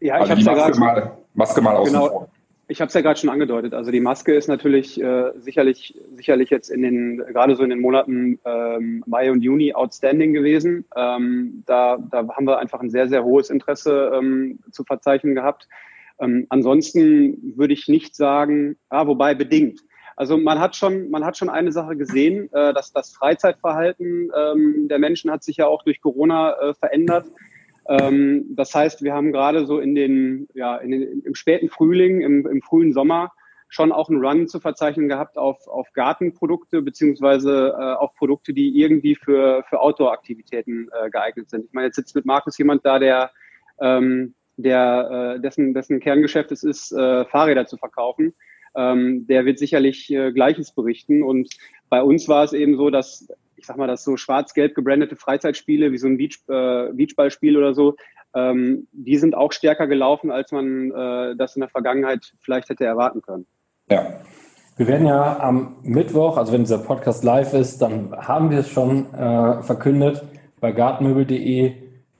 Ja, 0.00 0.16
ich 0.16 0.30
also 0.30 0.32
habe 0.32 0.58
ja 0.60 0.68
gerade 0.68 1.12
Maske 1.32 1.60
mal 1.62 1.76
außen 1.76 1.94
genau. 1.94 2.08
vor. 2.08 2.28
Ich 2.68 2.80
habe 2.80 2.88
es 2.88 2.94
ja 2.94 3.00
gerade 3.00 3.18
schon 3.18 3.30
angedeutet. 3.30 3.74
Also 3.74 3.92
die 3.92 4.00
Maske 4.00 4.34
ist 4.34 4.48
natürlich 4.48 5.00
äh, 5.00 5.30
sicherlich, 5.36 5.96
sicherlich 6.16 6.50
jetzt 6.50 6.68
in 6.68 6.82
den, 6.82 7.18
gerade 7.18 7.54
so 7.54 7.62
in 7.62 7.70
den 7.70 7.80
Monaten 7.80 8.40
ähm, 8.44 9.04
Mai 9.06 9.30
und 9.30 9.42
Juni 9.42 9.72
outstanding 9.72 10.32
gewesen. 10.32 10.84
Ähm, 10.96 11.62
da, 11.66 11.96
da 12.10 12.28
haben 12.28 12.46
wir 12.46 12.58
einfach 12.58 12.80
ein 12.80 12.90
sehr, 12.90 13.08
sehr 13.08 13.24
hohes 13.24 13.50
Interesse 13.50 14.10
ähm, 14.14 14.58
zu 14.72 14.82
verzeichnen 14.82 15.36
gehabt. 15.36 15.68
Ähm, 16.18 16.46
ansonsten 16.48 17.54
würde 17.56 17.72
ich 17.72 17.86
nicht 17.86 18.16
sagen, 18.16 18.76
ah, 18.88 19.06
wobei 19.06 19.34
bedingt. 19.34 19.80
Also 20.16 20.36
man 20.36 20.58
hat 20.58 20.74
schon, 20.74 21.10
man 21.10 21.24
hat 21.24 21.36
schon 21.36 21.50
eine 21.50 21.70
Sache 21.70 21.94
gesehen, 21.94 22.52
äh, 22.52 22.72
dass 22.74 22.92
das 22.92 23.12
Freizeitverhalten 23.12 24.32
ähm, 24.36 24.88
der 24.88 24.98
Menschen 24.98 25.30
hat 25.30 25.44
sich 25.44 25.58
ja 25.58 25.66
auch 25.66 25.84
durch 25.84 26.00
Corona 26.00 26.54
äh, 26.58 26.74
verändert. 26.74 27.26
Ähm, 27.88 28.46
das 28.50 28.74
heißt, 28.74 29.02
wir 29.02 29.14
haben 29.14 29.32
gerade 29.32 29.66
so 29.66 29.78
in 29.78 29.94
den, 29.94 30.48
ja, 30.54 30.76
in 30.76 30.90
den, 30.90 31.22
im 31.22 31.34
späten 31.34 31.68
Frühling, 31.68 32.20
im, 32.20 32.46
im 32.46 32.62
frühen 32.62 32.92
Sommer 32.92 33.32
schon 33.68 33.92
auch 33.92 34.08
einen 34.08 34.24
Run 34.24 34.46
zu 34.46 34.60
verzeichnen 34.60 35.08
gehabt 35.08 35.36
auf, 35.36 35.66
auf 35.66 35.92
Gartenprodukte 35.92 36.82
beziehungsweise 36.82 37.74
äh, 37.78 37.94
auf 37.94 38.14
Produkte, 38.14 38.52
die 38.52 38.80
irgendwie 38.80 39.16
für, 39.16 39.64
für 39.68 39.80
Outdoor-Aktivitäten 39.80 40.88
äh, 40.92 41.10
geeignet 41.10 41.50
sind. 41.50 41.66
Ich 41.66 41.72
meine, 41.72 41.86
jetzt 41.86 41.96
sitzt 41.96 42.14
mit 42.14 42.26
Markus 42.26 42.58
jemand 42.58 42.86
da, 42.86 42.98
der, 42.98 43.30
ähm, 43.80 44.34
der 44.56 45.36
äh, 45.36 45.40
dessen, 45.40 45.74
dessen 45.74 46.00
Kerngeschäft 46.00 46.52
es 46.52 46.62
ist, 46.62 46.92
äh, 46.92 47.24
Fahrräder 47.26 47.66
zu 47.66 47.76
verkaufen. 47.76 48.34
Ähm, 48.76 49.26
der 49.26 49.44
wird 49.46 49.58
sicherlich 49.58 50.10
äh, 50.12 50.32
Gleiches 50.32 50.72
berichten. 50.72 51.22
Und 51.22 51.48
bei 51.88 52.02
uns 52.02 52.28
war 52.28 52.44
es 52.44 52.52
eben 52.52 52.76
so, 52.76 52.90
dass 52.90 53.28
ich 53.56 53.66
sag 53.66 53.76
mal, 53.76 53.86
dass 53.86 54.04
so 54.04 54.16
schwarz-gelb 54.16 54.74
gebrandete 54.74 55.16
Freizeitspiele 55.16 55.92
wie 55.92 55.98
so 55.98 56.06
ein 56.06 56.16
Beach, 56.16 56.38
äh, 56.48 56.92
Beachballspiel 56.92 57.56
oder 57.56 57.74
so, 57.74 57.96
ähm, 58.34 58.86
die 58.92 59.16
sind 59.16 59.34
auch 59.34 59.52
stärker 59.52 59.86
gelaufen, 59.86 60.30
als 60.30 60.52
man 60.52 60.90
äh, 60.90 61.36
das 61.36 61.56
in 61.56 61.60
der 61.60 61.70
Vergangenheit 61.70 62.34
vielleicht 62.40 62.68
hätte 62.68 62.84
erwarten 62.84 63.22
können. 63.22 63.46
Ja. 63.90 64.20
Wir 64.78 64.88
werden 64.88 65.06
ja 65.06 65.40
am 65.40 65.76
Mittwoch, 65.84 66.36
also 66.36 66.52
wenn 66.52 66.64
dieser 66.64 66.76
Podcast 66.76 67.24
live 67.24 67.54
ist, 67.54 67.80
dann 67.80 68.14
haben 68.14 68.50
wir 68.50 68.58
es 68.58 68.68
schon 68.68 69.06
äh, 69.14 69.62
verkündet. 69.62 70.22
Bei 70.60 70.70
gartenmöbel.de 70.70 71.72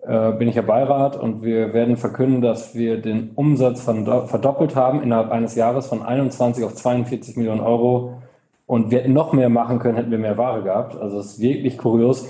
äh, 0.06 0.32
bin 0.32 0.48
ich 0.48 0.54
ja 0.54 0.62
Beirat 0.62 1.20
und 1.20 1.42
wir 1.42 1.74
werden 1.74 1.98
verkünden, 1.98 2.40
dass 2.40 2.74
wir 2.74 3.02
den 3.02 3.32
Umsatz 3.34 3.82
von, 3.82 4.06
verdoppelt 4.26 4.74
haben 4.74 5.02
innerhalb 5.02 5.30
eines 5.32 5.54
Jahres 5.54 5.86
von 5.88 6.02
21 6.02 6.64
auf 6.64 6.74
42 6.74 7.36
Millionen 7.36 7.60
Euro. 7.60 8.22
Und 8.66 8.90
wir 8.90 8.98
hätten 8.98 9.12
noch 9.12 9.32
mehr 9.32 9.48
machen 9.48 9.78
können, 9.78 9.96
hätten 9.96 10.10
wir 10.10 10.18
mehr 10.18 10.38
Ware 10.38 10.62
gehabt. 10.62 10.96
Also 10.96 11.20
es 11.20 11.34
ist 11.34 11.40
wirklich 11.40 11.78
kurios. 11.78 12.28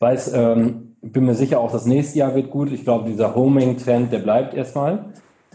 Weiß, 0.00 0.32
ähm, 0.34 0.96
bin 1.00 1.24
mir 1.24 1.34
sicher, 1.34 1.60
auch 1.60 1.72
das 1.72 1.86
nächste 1.86 2.18
Jahr 2.18 2.34
wird 2.34 2.50
gut. 2.50 2.72
Ich 2.72 2.84
glaube, 2.84 3.08
dieser 3.08 3.34
Homing-Trend, 3.34 4.12
der 4.12 4.18
bleibt 4.18 4.54
erstmal. 4.54 5.06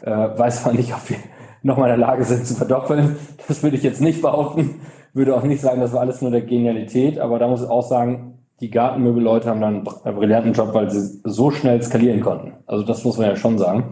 Äh, 0.02 0.10
weiß 0.10 0.64
zwar 0.64 0.74
nicht, 0.74 0.94
ob 0.94 1.10
wir 1.10 1.18
nochmal 1.64 1.92
in 1.92 2.00
der 2.00 2.08
Lage 2.08 2.24
sind 2.24 2.46
zu 2.48 2.56
verdoppeln. 2.56 3.18
Das 3.48 3.62
würde 3.62 3.76
ich 3.76 3.84
jetzt 3.84 4.02
nicht 4.02 4.22
behaupten. 4.22 4.82
Würde 5.14 5.36
auch 5.36 5.44
nicht 5.44 5.62
sagen, 5.62 5.82
das 5.82 5.92
war 5.92 6.00
alles 6.02 6.22
nur 6.22 6.32
der 6.32 6.42
Genialität, 6.42 7.20
aber 7.20 7.38
da 7.38 7.48
muss 7.48 7.64
ich 7.64 7.70
auch 7.70 7.86
sagen, 7.86 8.40
die 8.62 8.72
Gartenmöbelleute 8.72 9.50
haben 9.50 9.60
dann 9.60 9.88
einen 10.04 10.16
brillanten 10.16 10.54
Job, 10.54 10.74
weil 10.74 10.90
sie 10.90 11.20
so 11.24 11.52
schnell 11.52 11.82
skalieren 11.82 12.22
konnten. 12.22 12.54
Also 12.66 12.86
das 12.86 13.04
muss 13.04 13.18
man 13.18 13.28
ja 13.28 13.36
schon 13.36 13.58
sagen. 13.58 13.92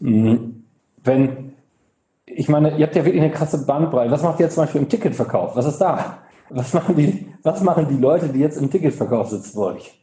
Mhm. 0.00 0.64
Wenn, 1.02 1.52
ich 2.38 2.48
meine, 2.48 2.76
ihr 2.76 2.86
habt 2.86 2.94
ja 2.94 3.04
wirklich 3.04 3.20
eine 3.20 3.32
krasse 3.32 3.66
Bandbreite. 3.66 4.12
Was 4.12 4.22
macht 4.22 4.38
ihr 4.38 4.44
jetzt 4.44 4.54
zum 4.54 4.62
Beispiel 4.62 4.82
im 4.82 4.88
Ticketverkauf? 4.88 5.56
Was 5.56 5.66
ist 5.66 5.78
da? 5.78 6.22
Was 6.50 6.72
machen 6.72 6.94
die, 6.94 7.26
was 7.42 7.62
machen 7.62 7.88
die 7.90 8.00
Leute, 8.00 8.28
die 8.28 8.38
jetzt 8.38 8.62
im 8.62 8.70
Ticketverkauf 8.70 9.28
sitzen 9.28 9.58
bei 9.58 9.74
euch? 9.74 9.94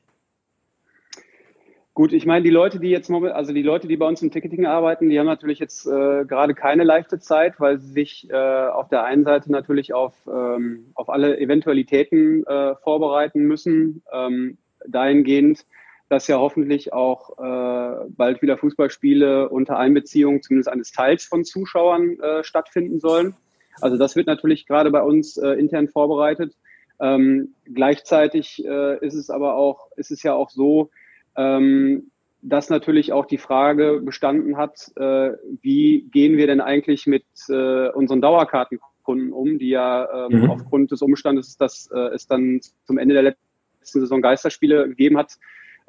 Gut, 1.94 2.12
ich 2.12 2.26
meine, 2.26 2.44
die 2.44 2.50
Leute, 2.50 2.82
die 2.82 2.90
jetzt 2.90 3.10
also 3.10 3.54
die 3.54 3.62
Leute, 3.62 3.88
die 3.88 3.96
bei 3.96 4.06
uns 4.06 4.22
im 4.22 4.32
Ticketing 4.32 4.66
arbeiten, 4.66 5.10
die 5.10 5.18
haben 5.18 5.28
natürlich 5.28 5.60
jetzt 5.60 5.88
äh, 5.88 6.26
gerade 6.26 6.54
keine 6.54 6.84
leichte 6.84 7.20
Zeit, 7.20 7.54
weil 7.60 7.80
sie 7.80 7.94
sich 7.94 8.30
äh, 8.30 8.36
auf 8.36 8.90
der 8.90 9.06
einen 9.06 9.24
Seite 9.24 9.50
natürlich 9.50 9.94
auf, 9.94 10.14
ähm, 10.28 10.92
auf 10.94 11.10
alle 11.10 11.40
Eventualitäten 11.40 12.46
äh, 12.46 12.76
vorbereiten 12.76 13.44
müssen, 13.44 14.04
ähm, 14.12 14.58
dahingehend, 14.86 15.66
dass 16.10 16.28
ja 16.28 16.38
hoffentlich 16.38 16.94
auch 16.94 17.38
äh, 17.38 18.06
bald 18.10 18.42
wieder 18.42 18.58
Fußballspiele 18.58 19.50
unter 19.50 19.78
Einbeziehung 19.78 20.42
zumindest 20.42 20.70
eines 20.70 20.92
Teils 20.92 21.26
von 21.26 21.44
Zuschauern 21.44 22.20
äh, 22.20 22.44
stattfinden 22.44 23.00
sollen. 23.00 23.36
Also 23.82 23.98
das 23.98 24.16
wird 24.16 24.28
natürlich 24.28 24.68
gerade 24.68 24.92
bei 24.92 25.02
uns 25.02 25.38
äh, 25.38 25.50
intern 25.52 25.88
vorbereitet. 25.88 26.56
Ähm, 27.00 27.56
gleichzeitig 27.66 28.64
äh, 28.66 29.06
ist 29.06 29.16
es 29.16 29.30
aber 29.30 29.56
auch, 29.56 29.90
ist 29.98 30.12
es 30.12 30.24
ja 30.24 30.34
auch 30.34 30.50
so, 30.50 30.92
ähm, 31.36 32.12
dass 32.42 32.70
natürlich 32.70 33.12
auch 33.12 33.26
die 33.26 33.40
Frage 33.40 34.02
bestanden 34.04 34.56
hat, 34.56 34.92
äh, 34.96 35.32
wie 35.62 36.08
gehen 36.12 36.38
wir 36.38 36.48
denn 36.48 36.62
eigentlich 36.62 37.08
mit 37.08 37.26
äh, 37.50 37.90
unseren 37.90 38.22
Dauerkartenkunden 38.22 39.34
um, 39.34 39.58
die 39.58 39.70
ja 39.70 40.28
ähm, 40.28 40.42
mhm. 40.42 40.52
aufgrund 40.52 40.92
des 40.92 41.02
Umstandes, 41.02 41.58
dass 41.58 41.90
äh, 41.92 42.14
es 42.14 42.28
dann 42.28 42.62
zum 42.86 42.98
Ende 42.98 43.16
der 43.16 43.24
letzten 43.24 44.00
Saison 44.00 44.22
Geisterspiele 44.22 44.88
gegeben 44.88 45.18
hat, 45.18 45.38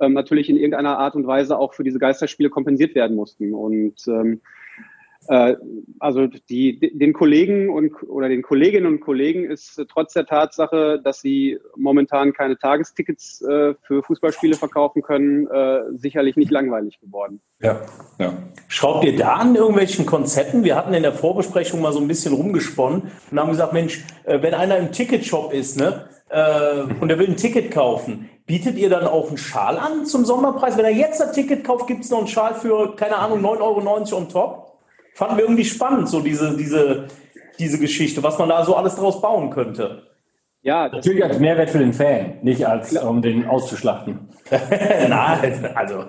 ähm, 0.01 0.13
natürlich 0.13 0.49
in 0.49 0.57
irgendeiner 0.57 0.99
Art 0.99 1.15
und 1.15 1.27
Weise 1.27 1.59
auch 1.59 1.75
für 1.75 1.85
diese 1.85 1.99
Geisterspiele 1.99 2.51
kompensiert 2.51 2.95
werden 2.95 3.17
mussten. 3.17 3.55
Und 3.55 4.07
ähm, 4.09 4.41
äh, 5.29 5.57
also 5.99 6.27
die, 6.27 6.79
den 6.79 7.13
Kollegen 7.13 7.71
und 7.71 7.93
oder 8.09 8.29
den 8.29 8.43
Kolleginnen 8.43 8.87
und 8.87 9.01
Kollegen 9.01 9.45
ist 9.51 9.81
trotz 9.89 10.13
der 10.13 10.27
Tatsache, 10.27 11.01
dass 11.03 11.21
sie 11.21 11.59
momentan 11.77 12.33
keine 12.33 12.59
Tagestickets 12.59 13.43
äh, 13.43 13.75
für 13.83 14.03
Fußballspiele 14.03 14.55
verkaufen 14.55 15.03
können, 15.03 15.47
äh, 15.49 15.81
sicherlich 15.95 16.37
nicht 16.37 16.51
langweilig 16.51 17.01
geworden. 17.01 17.41
Ja, 17.61 17.81
ja. 18.19 18.35
Schraubt 18.69 19.05
ihr 19.05 19.17
da 19.17 19.35
an 19.35 19.55
irgendwelchen 19.55 20.07
Konzepten? 20.07 20.65
Wir 20.65 20.77
hatten 20.77 20.95
in 20.95 21.03
der 21.03 21.13
Vorbesprechung 21.13 21.81
mal 21.81 21.93
so 21.93 22.01
ein 22.01 22.09
bisschen 22.09 22.35
rumgesponnen 22.35 23.11
und 23.31 23.41
haben 23.41 23.51
gesagt, 23.51 23.73
Mensch, 23.73 24.05
äh, 24.25 24.43
wenn 24.43 24.55
einer 24.55 24.77
im 24.79 24.93
Ticketshop 24.93 25.53
ist, 25.53 25.79
ne, 25.79 26.09
äh, 26.29 26.83
und 27.01 27.11
er 27.11 27.19
will 27.19 27.29
ein 27.29 27.37
Ticket 27.37 27.71
kaufen, 27.71 28.29
bietet 28.47 28.77
ihr 28.77 28.89
dann 28.89 29.07
auch 29.07 29.29
einen 29.29 29.39
Schal 29.39 29.79
an 29.79 30.07
zum 30.07 30.25
Sommerpreis? 30.25 30.77
Wenn 30.77 30.85
er 30.85 30.93
jetzt 30.93 31.21
ein 31.21 31.33
Ticket 31.33 31.65
kauft, 31.65 31.87
gibt 31.87 32.05
es 32.05 32.11
noch 32.11 32.19
einen 32.19 32.29
Schal 32.29 32.55
für, 32.55 32.97
keine 32.97 33.17
Ahnung, 33.17 33.41
9,90 33.45 33.61
Euro 33.61 34.17
on 34.17 34.29
top? 34.29 34.67
fanden 35.17 35.39
wir 35.39 35.45
irgendwie 35.45 35.65
spannend, 35.65 36.09
so 36.11 36.21
diese, 36.21 36.57
diese, 36.57 37.07
diese 37.59 37.79
Geschichte, 37.79 38.23
was 38.23 38.39
man 38.39 38.51
da 38.51 38.65
so 38.65 38.77
alles 38.77 38.97
draus 38.97 39.21
bauen 39.23 39.49
könnte. 39.51 40.03
Ja, 40.61 40.89
natürlich 40.89 41.25
als 41.25 41.39
Mehrwert 41.39 41.71
für 41.71 41.79
den 41.79 41.95
Fan, 41.95 42.39
nicht 42.43 42.67
als 42.67 42.95
um 42.99 43.23
den 43.23 43.47
auszuschlachten. 43.47 44.29
Nein, 45.09 45.71
also. 45.75 46.05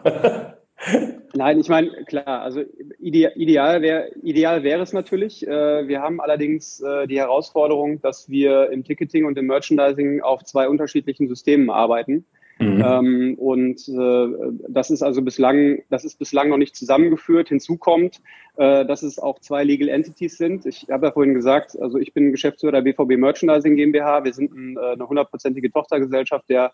Nein, 1.37 1.59
ich 1.59 1.69
meine, 1.69 1.91
klar, 2.05 2.41
also 2.41 2.63
ideal, 2.97 3.31
ideal 3.35 3.81
wäre 3.83 4.09
ideal 4.23 4.63
wäre 4.63 4.81
es 4.81 4.91
natürlich. 4.91 5.47
Äh, 5.47 5.87
wir 5.87 6.01
haben 6.01 6.19
allerdings 6.19 6.81
äh, 6.81 7.05
die 7.05 7.19
Herausforderung, 7.19 8.01
dass 8.01 8.27
wir 8.27 8.71
im 8.71 8.83
Ticketing 8.83 9.25
und 9.25 9.37
im 9.37 9.45
Merchandising 9.45 10.21
auf 10.21 10.43
zwei 10.43 10.67
unterschiedlichen 10.67 11.27
Systemen 11.27 11.69
arbeiten. 11.69 12.25
Mhm. 12.59 12.83
Ähm, 12.83 13.35
und 13.35 13.87
äh, 13.87 14.51
das 14.67 14.89
ist 14.89 15.03
also 15.03 15.21
bislang, 15.21 15.83
das 15.91 16.05
ist 16.05 16.17
bislang 16.17 16.49
noch 16.49 16.57
nicht 16.57 16.75
zusammengeführt. 16.75 17.49
Hinzu 17.49 17.77
kommt, 17.77 18.19
äh, 18.55 18.83
dass 18.83 19.03
es 19.03 19.19
auch 19.19 19.37
zwei 19.39 19.63
Legal 19.63 19.89
Entities 19.89 20.37
sind. 20.37 20.65
Ich 20.65 20.87
habe 20.89 21.05
ja 21.05 21.11
vorhin 21.11 21.35
gesagt, 21.35 21.79
also 21.79 21.99
ich 21.99 22.13
bin 22.13 22.31
Geschäftsführer 22.31 22.81
der 22.81 22.81
BVB 22.81 23.17
Merchandising 23.17 23.75
GmbH. 23.75 24.23
Wir 24.23 24.33
sind 24.33 24.51
ein, 24.55 24.75
äh, 24.75 24.93
eine 24.93 25.07
hundertprozentige 25.07 25.71
Tochtergesellschaft 25.71 26.49
der 26.49 26.73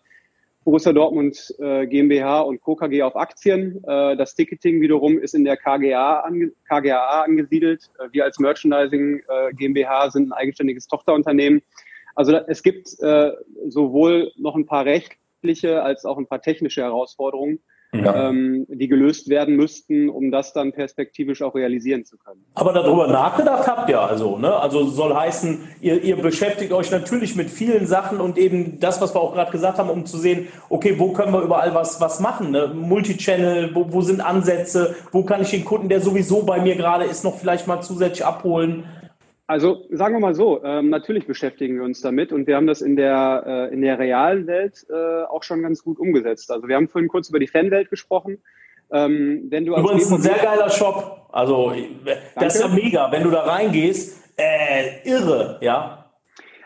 Borussia 0.64 0.92
Dortmund 0.92 1.54
äh, 1.58 1.86
GmbH 1.86 2.40
und 2.40 2.60
Co. 2.60 2.74
KG 2.74 3.02
auf 3.02 3.16
Aktien. 3.16 3.82
Äh, 3.84 4.16
das 4.16 4.34
Ticketing 4.34 4.80
wiederum 4.80 5.18
ist 5.18 5.34
in 5.34 5.44
der 5.44 5.56
KGA, 5.56 6.20
ange 6.20 6.52
KGAA 6.68 7.22
angesiedelt. 7.22 7.90
Äh, 7.98 8.08
wir 8.12 8.24
als 8.24 8.38
Merchandising 8.38 9.20
äh, 9.28 9.52
GmbH 9.52 10.10
sind 10.10 10.28
ein 10.28 10.32
eigenständiges 10.32 10.86
Tochterunternehmen. 10.88 11.62
Also 12.14 12.36
es 12.46 12.62
gibt 12.62 12.88
äh, 13.00 13.32
sowohl 13.68 14.32
noch 14.36 14.54
ein 14.54 14.66
paar 14.66 14.84
Recht 14.84 15.16
rechtliche 15.44 15.82
als 15.82 16.04
auch 16.04 16.18
ein 16.18 16.26
paar 16.26 16.40
technische 16.40 16.82
Herausforderungen, 16.82 17.60
ja. 18.02 18.28
ähm, 18.28 18.66
die 18.68 18.88
gelöst 18.88 19.28
werden 19.28 19.56
müssten, 19.56 20.08
um 20.08 20.30
das 20.30 20.52
dann 20.52 20.72
perspektivisch 20.72 21.42
auch 21.42 21.54
realisieren 21.54 22.04
zu 22.04 22.16
können. 22.16 22.44
Aber 22.54 22.72
darüber 22.72 23.06
nachgedacht 23.06 23.66
habt 23.66 23.88
ihr 23.88 24.00
also, 24.00 24.38
ne? 24.38 24.54
Also 24.54 24.84
soll 24.86 25.14
heißen, 25.14 25.60
ihr, 25.80 26.02
ihr 26.02 26.16
beschäftigt 26.16 26.72
euch 26.72 26.90
natürlich 26.90 27.36
mit 27.36 27.50
vielen 27.50 27.86
Sachen 27.86 28.20
und 28.20 28.38
eben 28.38 28.80
das, 28.80 29.00
was 29.00 29.14
wir 29.14 29.20
auch 29.20 29.34
gerade 29.34 29.52
gesagt 29.52 29.78
haben, 29.78 29.90
um 29.90 30.06
zu 30.06 30.18
sehen, 30.18 30.48
okay, 30.68 30.98
wo 30.98 31.12
können 31.12 31.32
wir 31.32 31.42
überall 31.42 31.74
was, 31.74 32.00
was 32.00 32.20
machen? 32.20 32.50
Ne? 32.50 32.72
Multichannel, 32.74 33.74
wo, 33.74 33.92
wo 33.92 34.00
sind 34.00 34.20
Ansätze, 34.20 34.96
wo 35.12 35.22
kann 35.22 35.42
ich 35.42 35.50
den 35.50 35.64
Kunden, 35.64 35.88
der 35.88 36.00
sowieso 36.00 36.42
bei 36.42 36.60
mir 36.60 36.76
gerade 36.76 37.04
ist, 37.04 37.24
noch 37.24 37.36
vielleicht 37.38 37.66
mal 37.66 37.80
zusätzlich 37.80 38.24
abholen? 38.24 38.84
Also 39.46 39.84
sagen 39.90 40.14
wir 40.14 40.20
mal 40.20 40.34
so, 40.34 40.64
ähm, 40.64 40.88
natürlich 40.88 41.26
beschäftigen 41.26 41.76
wir 41.76 41.84
uns 41.84 42.00
damit 42.00 42.32
und 42.32 42.46
wir 42.46 42.56
haben 42.56 42.66
das 42.66 42.80
in 42.80 42.96
der, 42.96 43.44
äh, 43.46 43.74
in 43.74 43.82
der 43.82 43.98
realen 43.98 44.46
Welt 44.46 44.86
äh, 44.88 45.24
auch 45.24 45.42
schon 45.42 45.60
ganz 45.62 45.84
gut 45.84 45.98
umgesetzt. 45.98 46.50
Also 46.50 46.66
wir 46.66 46.76
haben 46.76 46.88
vorhin 46.88 47.08
kurz 47.08 47.28
über 47.28 47.38
die 47.38 47.46
Fanwelt 47.46 47.90
gesprochen. 47.90 48.38
Ähm, 48.90 49.46
wenn 49.50 49.66
du 49.66 49.76
Übrigens 49.76 50.10
ein 50.10 50.22
sehr 50.22 50.38
geiler 50.38 50.70
Shop. 50.70 51.28
Also 51.30 51.70
Danke. 51.70 52.20
das 52.36 52.54
ist 52.54 52.62
ja 52.62 52.68
mega. 52.68 53.12
Wenn 53.12 53.24
du 53.24 53.30
da 53.30 53.40
reingehst, 53.40 54.32
äh, 54.36 55.06
irre, 55.06 55.58
ja. 55.60 56.10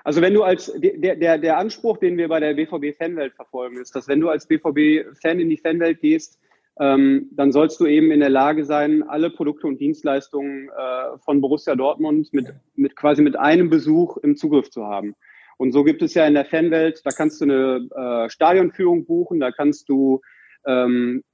Also 0.05 0.23
wenn 0.23 0.35
du 0.35 0.45
als 0.45 0.73
der, 0.77 1.17
der, 1.17 1.39
der 1.39 1.59
Anspruch, 1.59 1.99
den 1.99 2.17
wir 2.17 2.29
bei 2.29 2.39
der 2.39 2.55
BVB 2.55 2.97
Fanwelt 2.97 3.35
verfolgen, 3.35 3.81
ist, 3.81 3.95
dass 3.97 4.07
wenn 4.07 4.21
du 4.21 4.29
als 4.29 4.47
BVB-Fan 4.47 5.41
in 5.41 5.51
die 5.51 5.57
Fanwelt 5.57 6.01
gehst, 6.01 6.39
ähm, 6.81 7.29
dann 7.33 7.53
sollst 7.53 7.81
du 7.81 7.87
eben 7.87 8.11
in 8.11 8.21
der 8.21 8.31
Lage 8.31 8.65
sein, 8.65 9.03
alle 9.03 9.31
Produkte 9.31 9.67
und 9.67 9.81
Dienstleistungen 9.81 10.69
äh, 10.69 11.19
von 11.25 11.41
Borussia 11.41 11.75
Dortmund 11.75 12.33
mit, 12.33 12.55
mit 12.75 12.95
quasi 12.95 13.23
mit 13.23 13.37
einem 13.37 13.69
Besuch 13.69 14.17
im 14.19 14.37
Zugriff 14.37 14.71
zu 14.71 14.87
haben. 14.87 15.15
Und 15.57 15.73
so 15.73 15.83
gibt 15.83 16.03
es 16.03 16.15
ja 16.15 16.27
in 16.27 16.35
der 16.35 16.45
Fanwelt, 16.45 17.01
da 17.05 17.11
kannst 17.11 17.41
du 17.41 17.45
eine 17.45 17.89
äh, 17.95 18.31
Stadionführung 18.31 19.07
buchen, 19.07 19.41
da 19.41 19.51
kannst 19.51 19.89
du 19.89 20.21
ähm, 20.67 21.25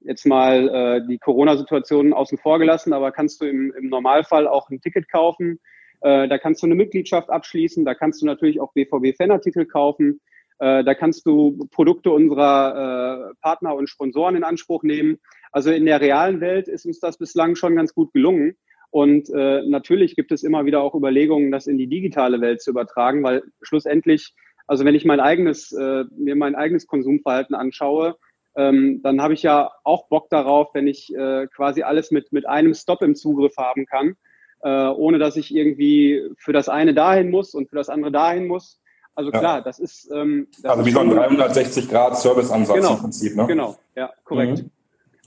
jetzt 0.00 0.26
mal 0.26 0.68
äh, 0.68 1.06
die 1.08 1.18
Corona-Situation 1.18 2.12
außen 2.12 2.38
vor 2.38 2.60
gelassen, 2.60 2.92
aber 2.92 3.10
kannst 3.10 3.42
du 3.42 3.46
im, 3.46 3.72
im 3.76 3.88
Normalfall 3.88 4.46
auch 4.46 4.70
ein 4.70 4.80
Ticket 4.80 5.10
kaufen. 5.10 5.58
Äh, 6.02 6.28
da 6.28 6.38
kannst 6.38 6.62
du 6.62 6.66
eine 6.66 6.76
Mitgliedschaft 6.76 7.30
abschließen, 7.30 7.84
da 7.84 7.94
kannst 7.94 8.22
du 8.22 8.26
natürlich 8.26 8.60
auch 8.60 8.72
BVB-Fanartikel 8.74 9.66
kaufen. 9.66 10.20
Äh, 10.58 10.84
da 10.84 10.94
kannst 10.94 11.26
du 11.26 11.66
Produkte 11.70 12.10
unserer 12.10 13.30
äh, 13.30 13.34
Partner 13.40 13.74
und 13.74 13.88
Sponsoren 13.88 14.36
in 14.36 14.44
Anspruch 14.44 14.82
nehmen. 14.82 15.18
Also 15.52 15.70
in 15.70 15.86
der 15.86 16.00
realen 16.00 16.40
Welt 16.40 16.68
ist 16.68 16.86
uns 16.86 17.00
das 17.00 17.18
bislang 17.18 17.54
schon 17.54 17.76
ganz 17.76 17.94
gut 17.94 18.12
gelungen. 18.12 18.56
Und 18.90 19.28
äh, 19.30 19.62
natürlich 19.66 20.16
gibt 20.16 20.32
es 20.32 20.42
immer 20.42 20.64
wieder 20.64 20.82
auch 20.82 20.94
Überlegungen, 20.94 21.50
das 21.50 21.66
in 21.66 21.78
die 21.78 21.88
digitale 21.88 22.40
Welt 22.40 22.62
zu 22.62 22.70
übertragen, 22.70 23.22
weil 23.22 23.42
schlussendlich, 23.62 24.34
also 24.66 24.84
wenn 24.84 24.94
ich 24.94 25.04
mein 25.04 25.20
eigenes, 25.20 25.72
mir 25.72 26.36
mein 26.36 26.54
eigenes 26.54 26.86
Konsumverhalten 26.86 27.54
anschaue, 27.54 28.16
ähm, 28.56 29.00
dann 29.02 29.20
habe 29.22 29.34
ich 29.34 29.42
ja 29.42 29.70
auch 29.84 30.08
Bock 30.08 30.28
darauf, 30.30 30.74
wenn 30.74 30.86
ich 30.86 31.12
quasi 31.54 31.82
alles 31.82 32.10
mit, 32.10 32.32
mit 32.32 32.46
einem 32.46 32.74
Stop 32.74 33.02
im 33.02 33.14
Zugriff 33.14 33.56
haben 33.56 33.86
kann, 33.86 34.16
äh, 34.62 34.88
ohne 34.88 35.18
dass 35.18 35.36
ich 35.36 35.54
irgendwie 35.54 36.22
für 36.36 36.52
das 36.52 36.68
eine 36.68 36.94
dahin 36.94 37.30
muss 37.30 37.54
und 37.54 37.68
für 37.68 37.76
das 37.76 37.88
andere 37.88 38.10
dahin 38.10 38.46
muss. 38.46 38.80
Also 39.18 39.32
klar, 39.32 39.56
ja. 39.56 39.60
das 39.62 39.80
ist. 39.80 40.08
Ähm, 40.14 40.46
das 40.62 40.70
also 40.70 40.86
wie 40.86 40.92
so 40.92 41.00
ein 41.00 41.10
360-Grad-Service-Ansatz 41.10 42.76
genau, 42.76 42.92
im 42.92 42.98
Prinzip, 43.00 43.34
ne? 43.34 43.46
Genau, 43.48 43.76
ja, 43.96 44.10
korrekt. 44.24 44.62
Mhm. 44.62 44.70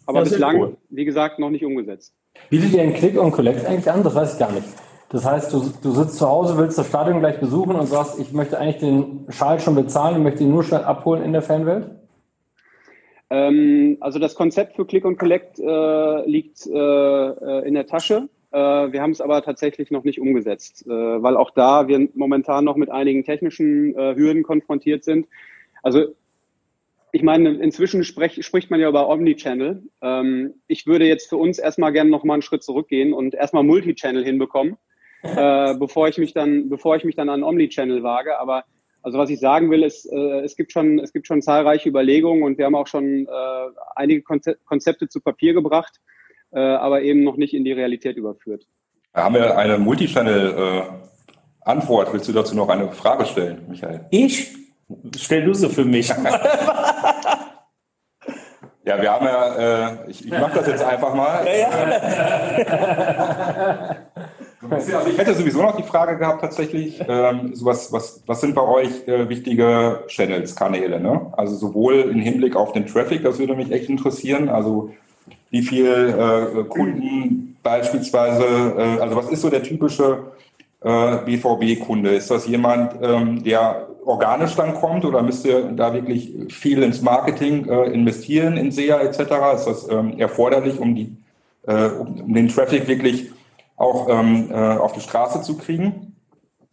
Aber 0.06 0.22
bislang, 0.22 0.62
cool. 0.62 0.78
wie 0.90 1.04
gesagt, 1.04 1.40
noch 1.40 1.50
nicht 1.50 1.66
umgesetzt. 1.66 2.14
Bietet 2.50 2.72
ihr 2.72 2.84
ein 2.84 2.94
Click 2.94 3.20
und 3.20 3.32
Collect 3.32 3.66
eigentlich 3.66 3.92
an? 3.92 4.02
Das 4.02 4.16
weiß 4.16 4.34
ich 4.34 4.40
gar 4.40 4.54
nicht. 4.54 4.66
Das 5.10 5.26
heißt, 5.26 5.52
du, 5.52 5.74
du 5.84 5.92
sitzt 5.92 6.16
zu 6.16 6.26
Hause, 6.26 6.58
willst 6.58 6.78
das 6.78 6.88
Stadion 6.88 7.20
gleich 7.20 7.42
besuchen 7.42 7.76
und 7.76 7.88
sagst, 7.88 8.18
ich 8.18 8.32
möchte 8.32 8.58
eigentlich 8.58 8.78
den 8.78 9.26
Schal 9.28 9.60
schon 9.60 9.76
bezahlen 9.76 10.16
und 10.16 10.24
möchte 10.24 10.44
ihn 10.44 10.52
nur 10.52 10.64
schnell 10.64 10.86
abholen 10.86 11.22
in 11.22 11.34
der 11.34 11.42
Fanwelt? 11.42 11.90
Ähm, 13.30 13.98
also 14.00 14.20
das 14.20 14.36
Konzept 14.36 14.78
für 14.78 14.86
Click 14.86 15.04
und 15.04 15.18
Collect 15.18 15.60
äh, 15.60 16.30
liegt 16.30 16.66
äh, 16.66 16.72
äh 16.72 17.68
in 17.68 17.74
der 17.74 17.88
Tasche. 17.88 18.30
Äh, 18.52 18.58
wir 18.58 19.02
haben 19.02 19.12
es 19.12 19.22
aber 19.22 19.42
tatsächlich 19.42 19.92
noch 19.92 20.04
nicht 20.04 20.20
umgesetzt, 20.20 20.86
äh, 20.86 20.90
weil 20.90 21.38
auch 21.38 21.52
da 21.52 21.88
wir 21.88 22.10
momentan 22.14 22.66
noch 22.66 22.76
mit 22.76 22.90
einigen 22.90 23.24
technischen 23.24 23.96
äh, 23.96 24.16
Hürden 24.16 24.44
konfrontiert 24.44 25.04
sind. 25.04 25.28
Also 25.84 26.16
ich 27.14 27.24
meine, 27.24 27.56
inzwischen 27.56 28.04
sprech, 28.04 28.46
spricht 28.46 28.72
man 28.72 28.80
ja 28.80 28.88
über 28.88 29.10
Omnichannel. 29.10 29.84
Ähm, 30.02 30.54
ich 30.68 30.88
würde 30.88 31.06
jetzt 31.06 31.30
für 31.30 31.38
uns 31.38 31.60
erstmal 31.60 31.92
gerne 31.92 32.10
noch 32.10 32.24
mal 32.24 32.34
einen 32.34 32.42
Schritt 32.42 32.64
zurückgehen 32.64 33.14
und 33.14 33.34
erstmal 33.36 33.64
Multichannel 33.64 34.24
hinbekommen, 34.24 34.78
äh, 35.24 35.76
bevor 35.76 36.08
ich 36.08 36.18
mich 36.18 36.34
dann, 36.34 36.70
bevor 36.70 36.96
ich 36.96 37.04
mich 37.04 37.16
dann 37.16 37.30
an 37.30 37.44
Omnichannel 37.44 38.04
wage. 38.04 38.40
Aber 38.40 38.64
also 39.02 39.18
was 39.18 39.30
ich 39.30 39.40
sagen 39.40 39.72
will, 39.72 39.84
ist, 39.84 40.06
äh, 40.06 40.42
es 40.42 40.56
gibt 40.56 40.72
schon, 40.72 41.00
es 41.00 41.12
gibt 41.12 41.28
schon 41.28 41.42
zahlreiche 41.42 41.90
Überlegungen 41.90 42.44
und 42.44 42.58
wir 42.58 42.66
haben 42.66 42.76
auch 42.76 42.88
schon 42.88 43.28
äh, 43.28 43.30
einige 43.96 44.24
Konzepte 44.24 45.10
zu 45.10 45.22
Papier 45.22 45.54
gebracht, 45.54 46.00
äh, 46.52 46.60
aber 46.60 47.02
eben 47.02 47.24
noch 47.24 47.38
nicht 47.38 47.54
in 47.54 47.64
die 47.64 47.72
Realität 47.72 48.18
überführt. 48.18 48.68
Da 49.14 49.24
haben 49.26 49.36
wir 49.36 49.58
eine 49.58 49.78
Multichannel 49.78 50.56
äh. 50.58 52.14
Willst 52.14 52.28
du 52.28 52.34
dazu 52.34 52.56
noch 52.56 52.70
eine 52.70 52.92
Frage 52.92 53.26
stellen, 53.26 53.66
Michael? 53.68 54.06
Ich? 54.10 54.56
Stell 55.18 55.46
du 55.46 55.54
sie 55.54 55.70
für 55.70 55.86
mich. 55.86 56.10
ja, 58.86 59.02
wir 59.02 59.12
haben 59.12 59.26
ja, 59.26 59.56
äh, 59.56 60.10
ich, 60.10 60.26
ich 60.26 60.32
mache 60.32 60.56
das 60.56 60.68
jetzt 60.68 60.84
einfach 60.84 61.14
mal. 61.14 61.46
Ja, 61.46 61.54
ja. 61.54 61.78
also 64.70 65.10
ich 65.10 65.18
hätte 65.18 65.34
sowieso 65.34 65.62
noch 65.62 65.76
die 65.76 65.84
Frage 65.84 66.18
gehabt 66.18 66.42
tatsächlich, 66.42 67.02
ähm, 67.08 67.56
so 67.56 67.66
was, 67.66 67.92
was, 67.92 68.24
was 68.26 68.42
sind 68.42 68.56
bei 68.56 68.64
euch 68.64 69.08
äh, 69.08 69.30
wichtige 69.30 70.04
Channels, 70.08 70.56
Kanäle? 70.56 71.00
Ne? 71.00 71.32
Also 71.34 71.56
sowohl 71.56 71.96
im 71.96 72.20
Hinblick 72.20 72.56
auf 72.56 72.72
den 72.74 72.86
Traffic, 72.88 73.24
das 73.24 73.40
würde 73.40 73.56
mich 73.56 73.72
echt 73.72 73.90
interessieren. 73.90 74.50
Also 74.50 74.92
wie 75.52 75.62
viel 75.62 75.88
äh, 75.88 76.64
Kunden 76.64 77.58
beispielsweise, 77.62 78.44
äh, 78.78 79.02
also 79.02 79.16
was 79.16 79.30
ist 79.30 79.42
so 79.42 79.50
der 79.50 79.62
typische 79.62 80.32
äh, 80.82 81.18
BVB-Kunde? 81.26 82.16
Ist 82.16 82.32
das 82.32 82.48
jemand, 82.48 82.96
ähm, 83.02 83.44
der 83.44 83.88
organisch 84.06 84.56
dann 84.56 84.74
kommt 84.74 85.06
oder 85.06 85.22
müsst 85.22 85.46
ihr 85.46 85.64
da 85.74 85.94
wirklich 85.94 86.34
viel 86.50 86.82
ins 86.82 87.02
Marketing 87.02 87.68
äh, 87.68 87.92
investieren, 87.92 88.58
in 88.58 88.72
SEA 88.72 89.02
etc.? 89.02 89.20
Ist 89.20 89.66
das 89.66 89.90
ähm, 89.90 90.18
erforderlich, 90.18 90.80
um, 90.80 90.96
die, 90.96 91.16
äh, 91.68 91.88
um, 91.88 92.20
um, 92.22 92.34
den 92.34 92.48
Traffic 92.48 92.88
wirklich 92.88 93.30
auch 93.76 94.08
ähm, 94.10 94.50
äh, 94.52 94.56
auf 94.56 94.94
die 94.94 95.02
Straße 95.02 95.42
zu 95.42 95.58
kriegen? 95.58 96.16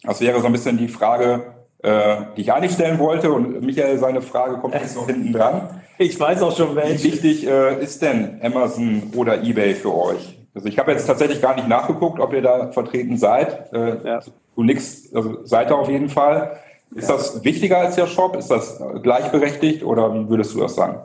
Das 0.02 0.20
wäre 0.20 0.40
so 0.40 0.47
ein 0.47 0.52
bisschen 0.52 0.78
die 0.78 0.88
Frage, 0.88 1.58
die 1.82 2.40
ich 2.40 2.52
eigentlich 2.52 2.73
stellen 2.73 2.99
wollte 2.99 3.30
und 3.30 3.62
Michael, 3.62 3.99
seine 3.99 4.20
Frage 4.20 4.56
kommt 4.56 4.75
jetzt 4.75 4.97
noch 4.97 5.06
hinten 5.06 5.32
dran. 5.32 5.80
Ich 5.99 6.19
weiß 6.19 6.43
auch 6.43 6.56
schon 6.56 6.75
welche. 6.76 7.04
Wie 7.04 7.12
wichtig 7.12 7.47
äh, 7.47 7.82
ist 7.82 8.02
denn 8.02 8.41
Amazon 8.43 9.12
oder 9.14 9.43
eBay 9.43 9.75
für 9.75 9.95
euch? 9.95 10.38
Also 10.54 10.69
ich 10.69 10.78
habe 10.78 10.93
jetzt 10.93 11.06
tatsächlich 11.06 11.41
gar 11.41 11.54
nicht 11.54 11.69
nachgeguckt, 11.69 12.21
ob 12.21 12.32
ihr 12.32 12.43
da 12.43 12.73
vertreten 12.73 13.17
seid. 13.17 13.73
Äh, 13.73 13.97
ja. 14.04 14.21
Du 14.56 14.62
nix, 14.64 15.12
also 15.14 15.45
seid 15.45 15.71
ihr 15.71 15.76
auf 15.76 15.88
jeden 15.88 16.08
Fall. 16.08 16.58
Ist 16.95 17.08
ja. 17.08 17.17
das 17.17 17.45
wichtiger 17.45 17.78
als 17.78 17.97
der 17.97 18.06
Shop? 18.06 18.34
Ist 18.36 18.50
das 18.50 18.82
gleichberechtigt 19.02 19.84
oder 19.84 20.12
wie 20.14 20.28
würdest 20.28 20.54
du 20.54 20.60
das 20.60 20.75
sagen? 20.75 21.00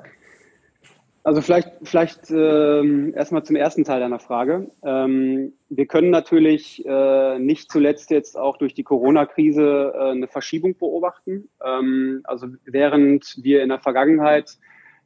Also 1.25 1.41
vielleicht, 1.41 1.71
vielleicht 1.83 2.31
ähm, 2.31 3.13
erstmal 3.15 3.43
zum 3.43 3.55
ersten 3.55 3.85
Teil 3.85 4.01
deiner 4.01 4.19
Frage. 4.19 4.69
Ähm, 4.83 5.53
wir 5.69 5.85
können 5.85 6.09
natürlich 6.09 6.85
äh, 6.85 7.39
nicht 7.39 7.71
zuletzt 7.71 8.11
jetzt 8.11 8.37
auch 8.37 8.57
durch 8.57 8.73
die 8.73 8.83
Corona-Krise 8.83 9.93
äh, 9.95 10.11
eine 10.11 10.27
Verschiebung 10.27 10.77
beobachten. 10.77 11.47
Ähm, 11.63 12.21
also 12.25 12.47
während 12.65 13.37
wir 13.41 13.63
in 13.63 13.69
der 13.69 13.79
Vergangenheit 13.79 14.57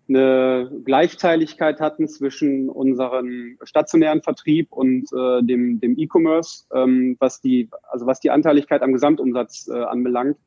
eine 0.09 0.71
Gleichteiligkeit 0.85 1.79
hatten 1.79 2.07
zwischen 2.07 2.69
unserem 2.69 3.59
stationären 3.61 4.23
Vertrieb 4.23 4.71
und 4.71 5.05
äh, 5.13 5.43
dem, 5.43 5.79
dem 5.79 5.99
E-Commerce, 5.99 6.65
ähm, 6.73 7.17
was 7.19 7.41
die, 7.41 7.69
also 7.91 8.07
was 8.07 8.19
die 8.21 8.31
Anteiligkeit 8.31 8.81
am 8.81 8.93
Gesamtumsatz 8.93 9.67
äh, 9.67 9.83
anbelangt, 9.83 10.37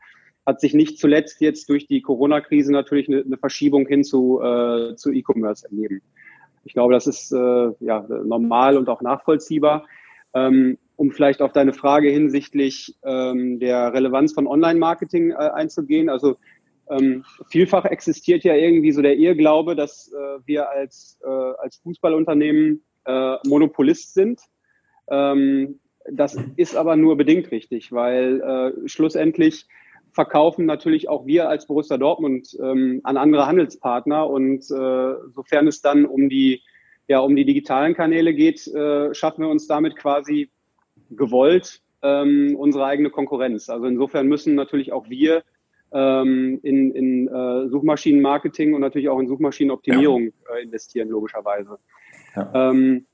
hat 0.46 0.60
sich 0.60 0.74
nicht 0.74 0.98
zuletzt 0.98 1.40
jetzt 1.40 1.68
durch 1.68 1.86
die 1.86 2.02
Corona-Krise 2.02 2.72
natürlich 2.72 3.08
eine, 3.08 3.22
eine, 3.22 3.36
Verschiebung 3.36 3.86
hin 3.86 4.04
zu, 4.04 4.40
äh, 4.40 4.96
zu 4.96 5.12
E-Commerce 5.12 5.66
ergeben. 5.70 6.02
Ich 6.64 6.72
glaube, 6.72 6.92
das 6.92 7.06
ist 7.06 7.32
äh, 7.32 7.70
ja 7.80 8.06
normal 8.24 8.76
und 8.76 8.88
auch 8.88 9.02
nachvollziehbar. 9.02 9.86
Ähm, 10.34 10.78
um 11.00 11.10
vielleicht 11.12 11.40
auf 11.40 11.52
deine 11.52 11.72
Frage 11.72 12.10
hinsichtlich 12.10 12.94
ähm, 13.02 13.58
der 13.58 13.94
Relevanz 13.94 14.34
von 14.34 14.46
Online-Marketing 14.46 15.30
äh, 15.30 15.34
einzugehen. 15.34 16.10
Also 16.10 16.36
ähm, 16.90 17.24
vielfach 17.48 17.86
existiert 17.86 18.44
ja 18.44 18.54
irgendwie 18.54 18.92
so 18.92 19.00
der 19.00 19.16
Irrglaube, 19.16 19.74
dass 19.74 20.12
äh, 20.12 20.38
wir 20.44 20.68
als, 20.68 21.18
äh, 21.24 21.28
als 21.28 21.76
Fußballunternehmen 21.78 22.84
äh, 23.06 23.36
Monopolist 23.46 24.12
sind. 24.12 24.40
Ähm, 25.08 25.80
das 26.10 26.36
ist 26.56 26.76
aber 26.76 26.96
nur 26.96 27.16
bedingt 27.16 27.50
richtig, 27.50 27.92
weil 27.92 28.40
äh, 28.40 28.88
schlussendlich 28.88 29.66
verkaufen 30.12 30.66
natürlich 30.66 31.08
auch 31.08 31.26
wir 31.26 31.48
als 31.48 31.66
Borussia 31.66 31.96
Dortmund 31.96 32.56
ähm, 32.60 33.00
an 33.04 33.16
andere 33.16 33.46
Handelspartner 33.46 34.28
und 34.28 34.70
äh, 34.70 35.14
sofern 35.34 35.66
es 35.66 35.82
dann 35.82 36.04
um 36.04 36.28
die 36.28 36.62
ja 37.08 37.20
um 37.20 37.34
die 37.34 37.44
digitalen 37.44 37.94
Kanäle 37.94 38.34
geht, 38.34 38.66
äh, 38.68 39.14
schaffen 39.14 39.42
wir 39.42 39.48
uns 39.48 39.66
damit 39.66 39.96
quasi 39.96 40.50
gewollt 41.10 41.82
ähm, 42.02 42.56
unsere 42.56 42.84
eigene 42.84 43.10
Konkurrenz. 43.10 43.68
Also 43.68 43.86
insofern 43.86 44.26
müssen 44.26 44.54
natürlich 44.54 44.92
auch 44.92 45.08
wir 45.08 45.42
ähm, 45.92 46.60
in, 46.62 46.92
in 46.92 47.28
äh, 47.28 47.68
Suchmaschinenmarketing 47.68 48.74
und 48.74 48.80
natürlich 48.80 49.08
auch 49.08 49.18
in 49.18 49.28
Suchmaschinenoptimierung 49.28 50.24
ja. 50.24 50.56
äh, 50.56 50.62
investieren, 50.62 51.08
logischerweise. 51.08 51.78
Ja. 52.36 52.70
Ähm, 52.70 53.06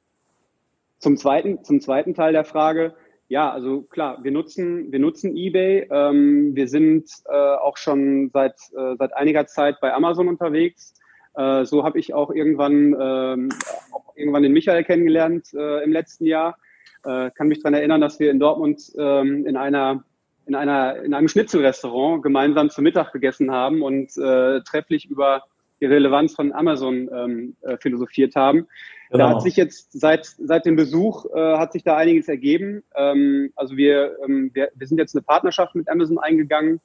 zum, 0.98 1.16
zweiten, 1.16 1.64
zum 1.64 1.80
zweiten 1.80 2.14
Teil 2.14 2.32
der 2.32 2.44
Frage, 2.44 2.94
ja, 3.28 3.50
also 3.50 3.82
klar, 3.82 4.22
wir 4.22 4.30
nutzen, 4.30 4.92
wir 4.92 4.98
nutzen 4.98 5.36
eBay. 5.36 5.88
Ähm, 5.90 6.54
wir 6.54 6.68
sind 6.68 7.10
äh, 7.28 7.34
auch 7.34 7.76
schon 7.76 8.30
seit, 8.32 8.54
äh, 8.76 8.94
seit 8.98 9.14
einiger 9.14 9.46
Zeit 9.46 9.80
bei 9.80 9.92
Amazon 9.92 10.28
unterwegs. 10.28 10.94
Äh, 11.34 11.64
so 11.64 11.84
habe 11.84 11.98
ich 11.98 12.14
auch 12.14 12.30
irgendwann, 12.30 12.96
ähm, 12.98 13.48
auch 13.92 14.16
irgendwann 14.16 14.44
den 14.44 14.52
Michael 14.52 14.84
kennengelernt 14.84 15.52
äh, 15.54 15.82
im 15.82 15.92
letzten 15.92 16.24
Jahr. 16.24 16.56
Äh, 17.04 17.30
kann 17.32 17.48
mich 17.48 17.60
daran 17.60 17.74
erinnern, 17.74 18.00
dass 18.00 18.20
wir 18.20 18.30
in 18.30 18.38
Dortmund 18.38 18.92
ähm, 18.96 19.46
in 19.46 19.56
einer 19.56 20.04
in 20.46 20.54
einer 20.54 21.02
in 21.02 21.12
einem 21.12 21.26
Schnitzelrestaurant 21.26 22.22
gemeinsam 22.22 22.70
zu 22.70 22.80
Mittag 22.80 23.12
gegessen 23.12 23.50
haben 23.50 23.82
und 23.82 24.16
äh, 24.16 24.60
trefflich 24.60 25.10
über 25.10 25.42
die 25.80 25.86
Relevanz 25.86 26.34
von 26.34 26.52
Amazon 26.52 27.08
ähm, 27.12 27.56
äh, 27.62 27.76
philosophiert 27.78 28.34
haben. 28.34 28.66
Genau. 29.10 29.24
Da 29.24 29.30
hat 29.30 29.42
sich 29.42 29.56
jetzt 29.56 29.92
seit 29.92 30.26
seit 30.26 30.66
dem 30.66 30.76
Besuch 30.76 31.26
äh, 31.34 31.56
hat 31.58 31.72
sich 31.72 31.84
da 31.84 31.96
einiges 31.96 32.28
ergeben. 32.28 32.82
Ähm, 32.94 33.52
also 33.56 33.76
wir, 33.76 34.16
ähm, 34.24 34.50
wir 34.54 34.70
wir 34.74 34.86
sind 34.86 34.98
jetzt 34.98 35.14
eine 35.14 35.22
Partnerschaft 35.22 35.74
mit 35.74 35.88
Amazon 35.88 36.18
eingegangen, 36.18 36.80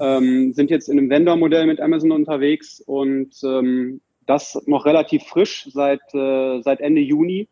ähm, 0.00 0.52
sind 0.52 0.70
jetzt 0.70 0.88
in 0.88 0.98
einem 0.98 1.10
Vendor-Modell 1.10 1.66
mit 1.66 1.80
Amazon 1.80 2.12
unterwegs 2.12 2.80
und 2.80 3.34
ähm, 3.44 4.00
das 4.26 4.62
noch 4.66 4.86
relativ 4.86 5.24
frisch 5.24 5.68
seit 5.72 6.02
äh, 6.14 6.60
seit 6.62 6.80
Ende 6.80 7.00
Juni 7.00 7.48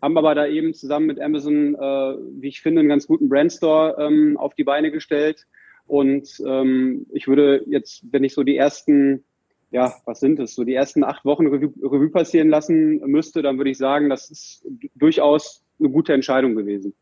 haben 0.00 0.16
aber 0.16 0.34
da 0.34 0.46
eben 0.46 0.74
zusammen 0.74 1.06
mit 1.06 1.20
Amazon, 1.20 1.74
äh, 1.74 2.16
wie 2.40 2.48
ich 2.48 2.60
finde, 2.60 2.80
einen 2.80 2.88
ganz 2.88 3.06
guten 3.06 3.28
Brandstore 3.28 3.96
ähm, 3.98 4.36
auf 4.36 4.54
die 4.54 4.64
Beine 4.64 4.90
gestellt. 4.90 5.46
Und 5.86 6.40
ähm, 6.46 7.06
ich 7.12 7.26
würde 7.26 7.64
jetzt, 7.66 8.04
wenn 8.12 8.24
ich 8.24 8.34
so 8.34 8.42
die 8.42 8.56
ersten, 8.56 9.24
ja, 9.70 9.94
was 10.04 10.20
sind 10.20 10.38
es, 10.40 10.54
so 10.54 10.64
die 10.64 10.74
ersten 10.74 11.04
acht 11.04 11.24
Wochen 11.24 11.46
Revue, 11.46 11.72
Revue 11.82 12.10
passieren 12.10 12.48
lassen 12.48 13.00
müsste, 13.06 13.42
dann 13.42 13.58
würde 13.58 13.70
ich 13.70 13.78
sagen, 13.78 14.08
das 14.08 14.30
ist 14.30 14.66
durchaus 14.94 15.62
eine 15.78 15.90
gute 15.90 16.12
Entscheidung 16.12 16.54
gewesen. 16.54 16.94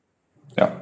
Ja. 0.56 0.80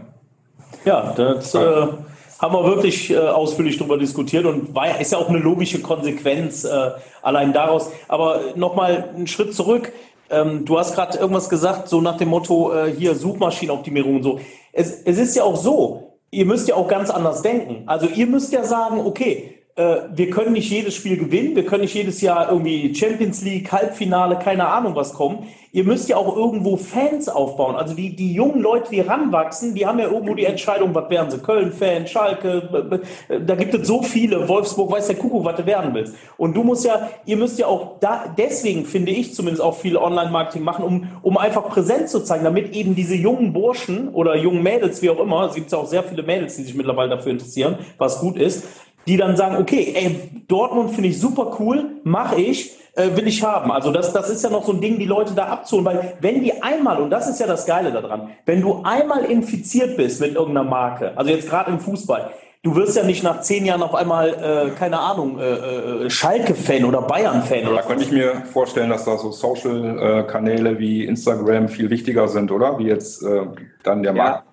Ja, 0.84 1.12
das 1.12 1.54
äh, 1.54 1.58
haben 1.58 2.54
wir 2.54 2.64
wirklich 2.64 3.10
äh, 3.10 3.16
ausführlich 3.16 3.78
darüber 3.78 3.96
diskutiert 3.96 4.44
und 4.44 4.74
war, 4.74 5.00
ist 5.00 5.12
ja 5.12 5.18
auch 5.18 5.28
eine 5.28 5.38
logische 5.38 5.80
Konsequenz 5.80 6.64
äh, 6.64 6.90
allein 7.22 7.52
daraus. 7.52 7.92
Aber 8.08 8.40
nochmal 8.56 9.10
einen 9.14 9.26
Schritt 9.26 9.54
zurück 9.54 9.92
ähm, 10.30 10.64
du 10.64 10.78
hast 10.78 10.94
gerade 10.94 11.18
irgendwas 11.18 11.48
gesagt, 11.48 11.88
so 11.88 12.00
nach 12.00 12.16
dem 12.16 12.28
Motto, 12.28 12.72
äh, 12.74 12.90
hier 12.90 13.14
Suchmaschinenoptimierung 13.14 14.16
und 14.16 14.22
so. 14.22 14.40
Es, 14.72 15.02
es 15.02 15.18
ist 15.18 15.36
ja 15.36 15.44
auch 15.44 15.56
so, 15.56 16.18
ihr 16.30 16.46
müsst 16.46 16.68
ja 16.68 16.74
auch 16.74 16.88
ganz 16.88 17.10
anders 17.10 17.42
denken. 17.42 17.84
Also 17.86 18.06
ihr 18.06 18.26
müsst 18.26 18.52
ja 18.52 18.64
sagen, 18.64 19.00
okay, 19.00 19.63
wir 19.76 20.30
können 20.30 20.52
nicht 20.52 20.70
jedes 20.70 20.94
Spiel 20.94 21.16
gewinnen, 21.16 21.56
wir 21.56 21.66
können 21.66 21.82
nicht 21.82 21.94
jedes 21.94 22.20
Jahr 22.20 22.48
irgendwie 22.48 22.94
Champions 22.94 23.42
League, 23.42 23.72
Halbfinale, 23.72 24.38
keine 24.38 24.68
Ahnung 24.68 24.94
was 24.94 25.12
kommen. 25.14 25.48
Ihr 25.72 25.82
müsst 25.82 26.08
ja 26.08 26.16
auch 26.16 26.36
irgendwo 26.36 26.76
Fans 26.76 27.28
aufbauen. 27.28 27.74
Also 27.74 27.96
die, 27.96 28.14
die 28.14 28.32
jungen 28.32 28.60
Leute, 28.60 28.92
die 28.92 29.00
ranwachsen, 29.00 29.74
die 29.74 29.84
haben 29.84 29.98
ja 29.98 30.04
irgendwo 30.04 30.36
die 30.36 30.44
Entscheidung, 30.44 30.94
was 30.94 31.10
werden 31.10 31.32
sie? 31.32 31.38
Köln-Fan, 31.38 32.06
Schalke, 32.06 33.02
da 33.28 33.56
gibt 33.56 33.74
es 33.74 33.88
so 33.88 34.00
viele, 34.00 34.48
Wolfsburg, 34.48 34.92
weiß 34.92 35.08
der 35.08 35.16
Kuckuck, 35.16 35.44
was 35.44 35.56
du 35.56 35.66
werden 35.66 35.92
willst. 35.92 36.14
Und 36.36 36.54
du 36.54 36.62
musst 36.62 36.84
ja, 36.84 37.10
ihr 37.26 37.36
müsst 37.36 37.58
ja 37.58 37.66
auch 37.66 37.98
da, 37.98 38.32
deswegen 38.38 38.84
finde 38.84 39.10
ich 39.10 39.34
zumindest 39.34 39.60
auch 39.60 39.76
viel 39.76 39.96
Online-Marketing 39.96 40.62
machen, 40.62 40.84
um, 40.84 41.08
um 41.22 41.36
einfach 41.36 41.68
Präsenz 41.68 42.12
zu 42.12 42.20
zeigen, 42.20 42.44
damit 42.44 42.76
eben 42.76 42.94
diese 42.94 43.16
jungen 43.16 43.52
Burschen 43.52 44.10
oder 44.10 44.36
jungen 44.36 44.62
Mädels, 44.62 45.02
wie 45.02 45.10
auch 45.10 45.18
immer, 45.18 45.46
es 45.46 45.56
gibt 45.56 45.72
ja 45.72 45.78
auch 45.78 45.88
sehr 45.88 46.04
viele 46.04 46.22
Mädels, 46.22 46.54
die 46.54 46.62
sich 46.62 46.76
mittlerweile 46.76 47.10
dafür 47.10 47.32
interessieren, 47.32 47.78
was 47.98 48.20
gut 48.20 48.36
ist, 48.36 48.64
die 49.06 49.16
dann 49.16 49.36
sagen, 49.36 49.56
okay, 49.56 49.94
ey, 49.96 50.30
Dortmund 50.48 50.90
finde 50.90 51.10
ich 51.10 51.20
super 51.20 51.56
cool, 51.58 52.00
mache 52.04 52.40
ich, 52.40 52.72
äh, 52.94 53.16
will 53.16 53.26
ich 53.26 53.42
haben. 53.42 53.70
Also 53.70 53.90
das, 53.92 54.12
das 54.12 54.30
ist 54.30 54.42
ja 54.44 54.50
noch 54.50 54.64
so 54.64 54.72
ein 54.72 54.80
Ding, 54.80 54.98
die 54.98 55.06
Leute 55.06 55.34
da 55.34 55.46
abzuholen, 55.46 55.86
weil 55.86 56.14
wenn 56.20 56.42
die 56.42 56.62
einmal, 56.62 57.00
und 57.00 57.10
das 57.10 57.28
ist 57.28 57.40
ja 57.40 57.46
das 57.46 57.66
Geile 57.66 57.92
daran, 57.92 58.30
wenn 58.46 58.60
du 58.60 58.82
einmal 58.84 59.24
infiziert 59.24 59.96
bist 59.96 60.20
mit 60.20 60.34
irgendeiner 60.34 60.68
Marke, 60.68 61.12
also 61.16 61.30
jetzt 61.30 61.48
gerade 61.48 61.70
im 61.70 61.80
Fußball, 61.80 62.30
du 62.62 62.74
wirst 62.76 62.96
ja 62.96 63.02
nicht 63.04 63.22
nach 63.22 63.40
zehn 63.42 63.66
Jahren 63.66 63.82
auf 63.82 63.94
einmal, 63.94 64.28
äh, 64.28 64.70
keine 64.70 64.98
Ahnung, 64.98 65.38
äh, 65.38 66.04
äh 66.06 66.10
Schalke-Fan 66.10 66.84
oder 66.84 67.02
Bayern-Fan. 67.02 67.64
Da 67.74 67.82
könnte 67.82 68.04
ich 68.04 68.10
mir 68.10 68.42
vorstellen, 68.52 68.90
dass 68.90 69.04
da 69.04 69.18
so 69.18 69.30
Social-Kanäle 69.30 70.78
wie 70.78 71.04
Instagram 71.04 71.68
viel 71.68 71.90
wichtiger 71.90 72.28
sind, 72.28 72.50
oder? 72.50 72.78
Wie 72.78 72.86
jetzt 72.86 73.22
äh, 73.22 73.42
dann 73.82 74.02
der 74.02 74.14
ja. 74.14 74.22
Markt. 74.22 74.44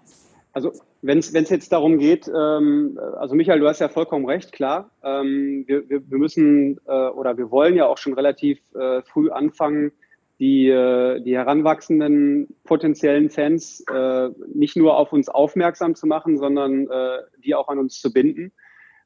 Also 0.53 0.73
wenn 1.01 1.17
es 1.17 1.31
jetzt 1.31 1.71
darum 1.71 1.97
geht, 1.97 2.27
ähm, 2.27 2.99
also 3.17 3.35
Michael, 3.35 3.59
du 3.59 3.67
hast 3.67 3.79
ja 3.79 3.89
vollkommen 3.89 4.25
recht, 4.25 4.51
klar. 4.51 4.91
Ähm, 5.03 5.63
wir, 5.67 5.89
wir, 5.89 6.09
wir 6.09 6.17
müssen 6.17 6.79
äh, 6.87 7.09
oder 7.09 7.37
wir 7.37 7.49
wollen 7.49 7.75
ja 7.75 7.87
auch 7.87 7.97
schon 7.97 8.13
relativ 8.13 8.59
äh, 8.75 9.01
früh 9.01 9.29
anfangen, 9.29 9.91
die, 10.39 10.69
äh, 10.69 11.21
die 11.21 11.35
heranwachsenden 11.35 12.47
potenziellen 12.63 13.29
Fans 13.29 13.83
äh, 13.91 14.29
nicht 14.53 14.75
nur 14.75 14.97
auf 14.97 15.13
uns 15.13 15.29
aufmerksam 15.29 15.95
zu 15.95 16.07
machen, 16.07 16.37
sondern 16.37 16.89
äh, 16.89 17.19
die 17.43 17.55
auch 17.55 17.67
an 17.67 17.79
uns 17.79 17.99
zu 17.99 18.11
binden. 18.11 18.51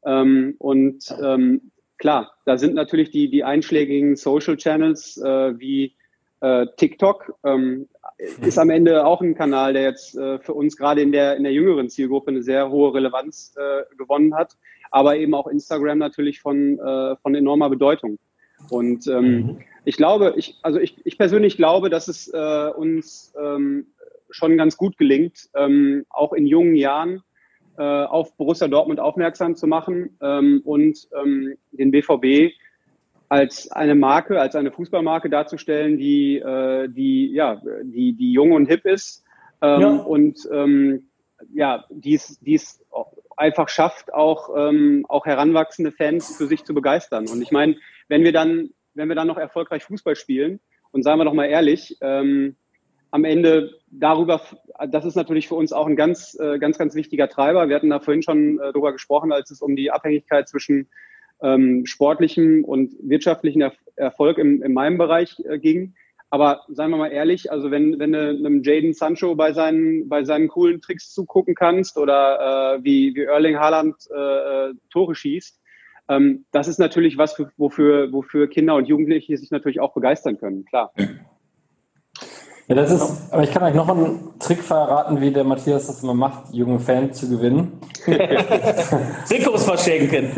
Ähm, 0.06 0.56
und 0.60 1.14
ähm, 1.22 1.72
klar, 1.98 2.34
da 2.46 2.58
sind 2.58 2.74
natürlich 2.74 3.12
die, 3.12 3.30
die 3.30 3.44
einschlägigen 3.44 4.16
Social 4.16 4.56
Channels 4.56 5.18
äh, 5.18 5.60
wie 5.60 5.96
äh, 6.42 6.66
TikTok, 6.78 7.34
ähm, 7.44 7.88
ist 8.42 8.58
am 8.58 8.70
Ende 8.70 9.06
auch 9.06 9.22
ein 9.22 9.36
Kanal, 9.36 9.74
der 9.74 9.84
jetzt 9.84 10.16
äh, 10.16 10.40
für 10.40 10.54
uns 10.54 10.78
gerade 10.78 11.02
in 11.02 11.12
der, 11.12 11.36
in 11.36 11.44
der 11.44 11.54
jüngeren 11.54 11.90
Zielgruppe 11.90 12.32
eine 12.32 12.44
sehr 12.44 12.70
hohe 12.70 12.94
Relevanz 12.94 13.54
äh, 13.58 13.84
gewonnen 13.98 14.36
hat, 14.36 14.58
aber 14.92 15.18
eben 15.18 15.34
auch 15.34 15.48
Instagram 15.48 15.98
natürlich 15.98 16.40
von, 16.40 16.80
äh, 16.80 17.16
von 17.18 17.36
enormer 17.36 17.70
Bedeutung. 17.70 18.18
Und 18.70 19.08
ähm, 19.08 19.36
mhm. 19.36 19.58
ich 19.84 19.98
glaube, 19.98 20.34
ich, 20.38 20.58
also 20.62 20.80
ich, 20.80 20.96
ich 21.06 21.18
persönlich 21.18 21.58
glaube, 21.58 21.90
dass 21.90 22.08
es 22.08 22.28
äh, 22.34 22.70
uns 22.76 23.34
ähm, 23.40 23.88
schon 24.30 24.58
ganz 24.58 24.78
gut 24.78 24.98
gelingt, 24.98 25.50
ähm, 25.56 26.06
auch 26.10 26.34
in 26.34 26.48
jungen 26.48 26.76
Jahren 26.76 27.22
äh, 27.78 27.84
auf 27.84 28.36
Borussia 28.38 28.68
Dortmund 28.68 29.00
aufmerksam 29.00 29.56
zu 29.56 29.68
machen 29.68 30.18
ähm, 30.22 30.62
und 30.64 31.08
ähm, 31.22 31.56
den 31.72 31.92
BVB 31.92 32.54
als 33.36 33.70
eine 33.70 33.96
Marke, 33.96 34.40
als 34.40 34.56
eine 34.56 34.72
Fußballmarke 34.72 35.30
darzustellen, 35.30 35.98
die, 35.98 36.38
äh, 36.38 36.88
die, 36.88 37.34
ja, 37.34 37.62
die, 37.84 38.14
die 38.14 38.32
jung 38.32 38.54
und 38.54 38.68
hip 38.68 38.86
ist 38.86 39.26
ähm, 39.62 39.82
ja. 39.82 39.90
und 39.90 40.40
ähm, 40.54 41.10
ja, 41.54 41.84
die 41.90 42.14
es 42.16 42.86
einfach 43.36 43.68
schafft, 43.68 44.14
auch, 44.14 44.50
ähm, 44.56 45.06
auch 45.10 45.26
heranwachsende 45.26 45.92
Fans 45.92 46.38
für 46.38 46.48
sich 46.48 46.64
zu 46.64 46.74
begeistern. 46.74 47.28
Und 47.28 47.42
ich 47.42 47.52
meine, 47.52 47.76
wenn 48.08 48.24
wir 48.24 48.32
dann, 48.32 48.70
wenn 48.94 49.10
wir 49.10 49.16
dann 49.16 49.28
noch 49.28 49.38
erfolgreich 49.38 49.84
Fußball 49.84 50.16
spielen, 50.16 50.62
und 50.92 51.04
sagen 51.04 51.20
wir 51.20 51.26
doch 51.26 51.34
mal 51.34 51.48
ehrlich, 51.48 51.98
ähm, 52.00 52.56
am 53.12 53.26
Ende 53.26 53.72
darüber, 53.92 54.42
das 54.88 55.04
ist 55.04 55.16
natürlich 55.16 55.50
für 55.50 55.56
uns 55.56 55.74
auch 55.74 55.88
ein 55.88 55.98
ganz, 55.98 56.40
äh, 56.40 56.58
ganz, 56.58 56.78
ganz 56.78 56.96
wichtiger 56.96 57.28
Treiber. 57.28 57.68
Wir 57.68 57.76
hatten 57.76 57.90
da 57.90 58.00
vorhin 58.00 58.24
schon 58.24 58.62
äh, 58.62 58.72
drüber 58.72 58.94
gesprochen, 58.94 59.34
als 59.34 59.52
es 59.52 59.62
um 59.62 59.76
die 59.76 59.92
Abhängigkeit 59.92 60.48
zwischen 60.48 60.88
ähm, 61.46 61.86
sportlichem 61.86 62.64
und 62.64 62.94
wirtschaftlichen 63.02 63.62
er 63.62 63.74
Erfolg 63.96 64.38
im, 64.38 64.62
in 64.62 64.74
meinem 64.74 64.98
Bereich 64.98 65.40
äh, 65.48 65.60
ging. 65.60 65.94
Aber 66.32 66.64
seien 66.68 66.90
wir 66.90 66.98
mal 66.98 67.12
ehrlich, 67.12 67.52
also 67.52 67.72
wenn, 67.72 67.98
wenn 68.00 68.12
du 68.12 68.30
einem 68.30 68.64
Jaden 68.64 68.94
Sancho 68.94 69.36
bei 69.36 69.54
seinen, 69.54 70.10
bei 70.10 70.26
seinen 70.26 70.50
coolen 70.50 70.82
Tricks 70.82 71.14
zugucken 71.14 71.56
kannst 71.56 71.98
oder 71.98 72.76
äh, 72.76 72.84
wie, 72.84 73.16
wie 73.16 73.24
Erling 73.24 73.58
Haaland 73.58 73.96
äh, 74.10 74.74
Tore 74.90 75.16
schießt, 75.16 75.62
ähm, 76.10 76.46
das 76.52 76.68
ist 76.68 76.80
natürlich 76.80 77.18
was, 77.18 77.34
für, 77.36 77.52
wofür, 77.58 78.12
wofür 78.12 78.50
Kinder 78.50 78.76
und 78.76 78.88
Jugendliche 78.88 79.38
sich 79.38 79.52
natürlich 79.52 79.80
auch 79.80 79.94
begeistern 79.94 80.38
können, 80.38 80.66
klar. 80.66 80.92
Ja, 80.98 81.06
das 82.68 82.92
ist, 82.92 83.32
aber 83.32 83.44
ich 83.44 83.52
kann 83.52 83.62
euch 83.62 83.76
noch 83.76 83.88
einen 83.88 84.40
Trick 84.40 84.64
verraten, 84.64 85.22
wie 85.22 85.32
der 85.32 85.44
Matthias 85.44 85.86
das 85.86 86.02
immer 86.02 86.16
macht, 86.16 86.52
junge 86.52 86.80
Fans 86.80 87.20
zu 87.20 87.30
gewinnen. 87.30 87.80
Trikots 89.28 89.66
verschenken. 89.66 90.32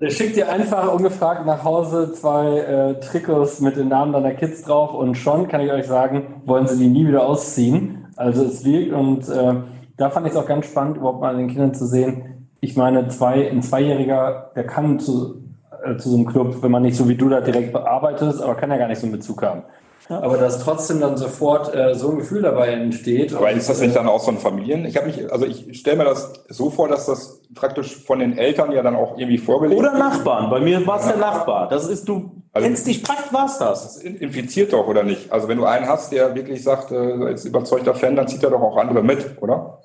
Der 0.00 0.10
schickt 0.10 0.36
dir 0.36 0.48
einfach 0.48 0.92
ungefragt 0.92 1.44
nach 1.46 1.64
Hause 1.64 2.12
zwei 2.12 2.58
äh, 2.58 3.00
Trikots 3.00 3.60
mit 3.60 3.76
den 3.76 3.88
Namen 3.88 4.12
deiner 4.12 4.34
Kids 4.34 4.62
drauf 4.62 4.94
und 4.94 5.16
schon 5.16 5.48
kann 5.48 5.60
ich 5.60 5.72
euch 5.72 5.86
sagen, 5.86 6.42
wollen 6.44 6.68
sie 6.68 6.78
die 6.78 6.88
nie 6.88 7.08
wieder 7.08 7.26
ausziehen. 7.26 8.06
Also 8.14 8.44
es 8.44 8.64
wirkt 8.64 8.92
und 8.92 9.28
äh, 9.28 9.54
da 9.96 10.10
fand 10.10 10.26
ich 10.26 10.32
es 10.34 10.38
auch 10.38 10.46
ganz 10.46 10.66
spannend, 10.66 10.98
überhaupt 10.98 11.20
mal 11.20 11.30
an 11.30 11.38
den 11.38 11.48
Kindern 11.48 11.74
zu 11.74 11.86
sehen. 11.86 12.48
Ich 12.60 12.76
meine, 12.76 13.08
zwei, 13.08 13.50
ein 13.50 13.62
Zweijähriger, 13.62 14.52
der 14.54 14.64
kann 14.64 15.00
zu, 15.00 15.42
äh, 15.84 15.96
zu 15.96 16.10
so 16.10 16.16
einem 16.16 16.26
Club, 16.26 16.62
wenn 16.62 16.70
man 16.70 16.82
nicht 16.82 16.96
so 16.96 17.08
wie 17.08 17.16
du 17.16 17.28
da 17.28 17.40
direkt 17.40 17.72
bearbeitest, 17.72 18.40
aber 18.40 18.54
kann 18.54 18.70
ja 18.70 18.76
gar 18.76 18.86
nicht 18.86 19.00
so 19.00 19.06
einen 19.06 19.16
Bezug 19.16 19.42
haben. 19.42 19.64
Ja. 20.08 20.22
Aber 20.22 20.38
dass 20.38 20.64
trotzdem 20.64 21.00
dann 21.00 21.18
sofort 21.18 21.74
äh, 21.74 21.94
so 21.94 22.10
ein 22.10 22.18
Gefühl 22.18 22.40
dabei 22.40 22.68
entsteht. 22.68 23.34
Aber 23.34 23.50
ist 23.50 23.68
das 23.68 23.80
nicht 23.80 23.94
dann 23.94 24.08
auch 24.08 24.20
so 24.20 24.30
ein 24.30 24.38
Familien? 24.38 24.86
Ich 24.86 24.96
habe 24.96 25.06
mich, 25.06 25.30
also 25.30 25.44
ich 25.44 25.78
stelle 25.78 25.98
mir 25.98 26.04
das 26.04 26.44
so 26.48 26.70
vor, 26.70 26.88
dass 26.88 27.04
das 27.04 27.42
praktisch 27.54 27.96
von 28.04 28.18
den 28.18 28.38
Eltern 28.38 28.72
ja 28.72 28.82
dann 28.82 28.96
auch 28.96 29.18
irgendwie 29.18 29.36
vorgelegt 29.36 29.78
Oder 29.78 29.92
Nachbarn. 29.92 30.48
Bei 30.48 30.60
mir 30.60 30.86
war 30.86 30.98
es 30.98 31.06
der 31.06 31.18
Nachbar. 31.18 31.68
Das 31.68 31.86
ist, 31.86 32.08
du 32.08 32.30
also, 32.54 32.66
kennst 32.66 32.86
dich 32.86 33.02
praktisch, 33.02 33.32
war's 33.32 33.58
das. 33.58 33.82
Das 33.82 34.02
infiziert 34.02 34.72
doch, 34.72 34.88
oder 34.88 35.02
nicht? 35.02 35.30
Also 35.30 35.46
wenn 35.46 35.58
du 35.58 35.66
einen 35.66 35.86
hast, 35.86 36.10
der 36.10 36.34
wirklich 36.34 36.62
sagt, 36.62 36.90
äh, 36.90 36.96
als 36.96 37.44
überzeugter 37.44 37.94
Fan, 37.94 38.16
dann 38.16 38.28
zieht 38.28 38.42
er 38.42 38.50
doch 38.50 38.62
auch 38.62 38.78
andere 38.78 39.02
mit, 39.02 39.42
oder? 39.42 39.82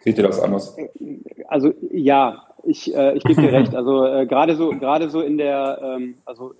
Seht 0.00 0.18
ihr 0.18 0.24
das 0.24 0.40
anders? 0.40 0.76
Also 1.46 1.72
ja, 1.92 2.42
ich, 2.64 2.94
äh, 2.94 3.14
ich 3.16 3.24
gebe 3.24 3.40
dir 3.40 3.52
recht. 3.52 3.74
Also 3.74 4.04
äh, 4.04 4.26
gerade 4.26 4.56
so, 4.56 4.70
gerade 4.70 5.10
so 5.10 5.20
in 5.20 5.38
der, 5.38 5.80
ähm, 5.82 6.16
also 6.24 6.54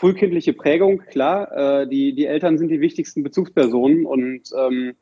frühkindliche 0.00 0.54
Prägung, 0.54 1.02
klar. 1.10 1.82
Äh, 1.82 1.86
die, 1.86 2.14
die 2.14 2.24
Eltern 2.24 2.56
sind 2.56 2.70
die 2.70 2.80
wichtigsten 2.80 3.22
Bezugspersonen 3.22 4.06
und 4.06 4.50
ähm, 4.56 4.94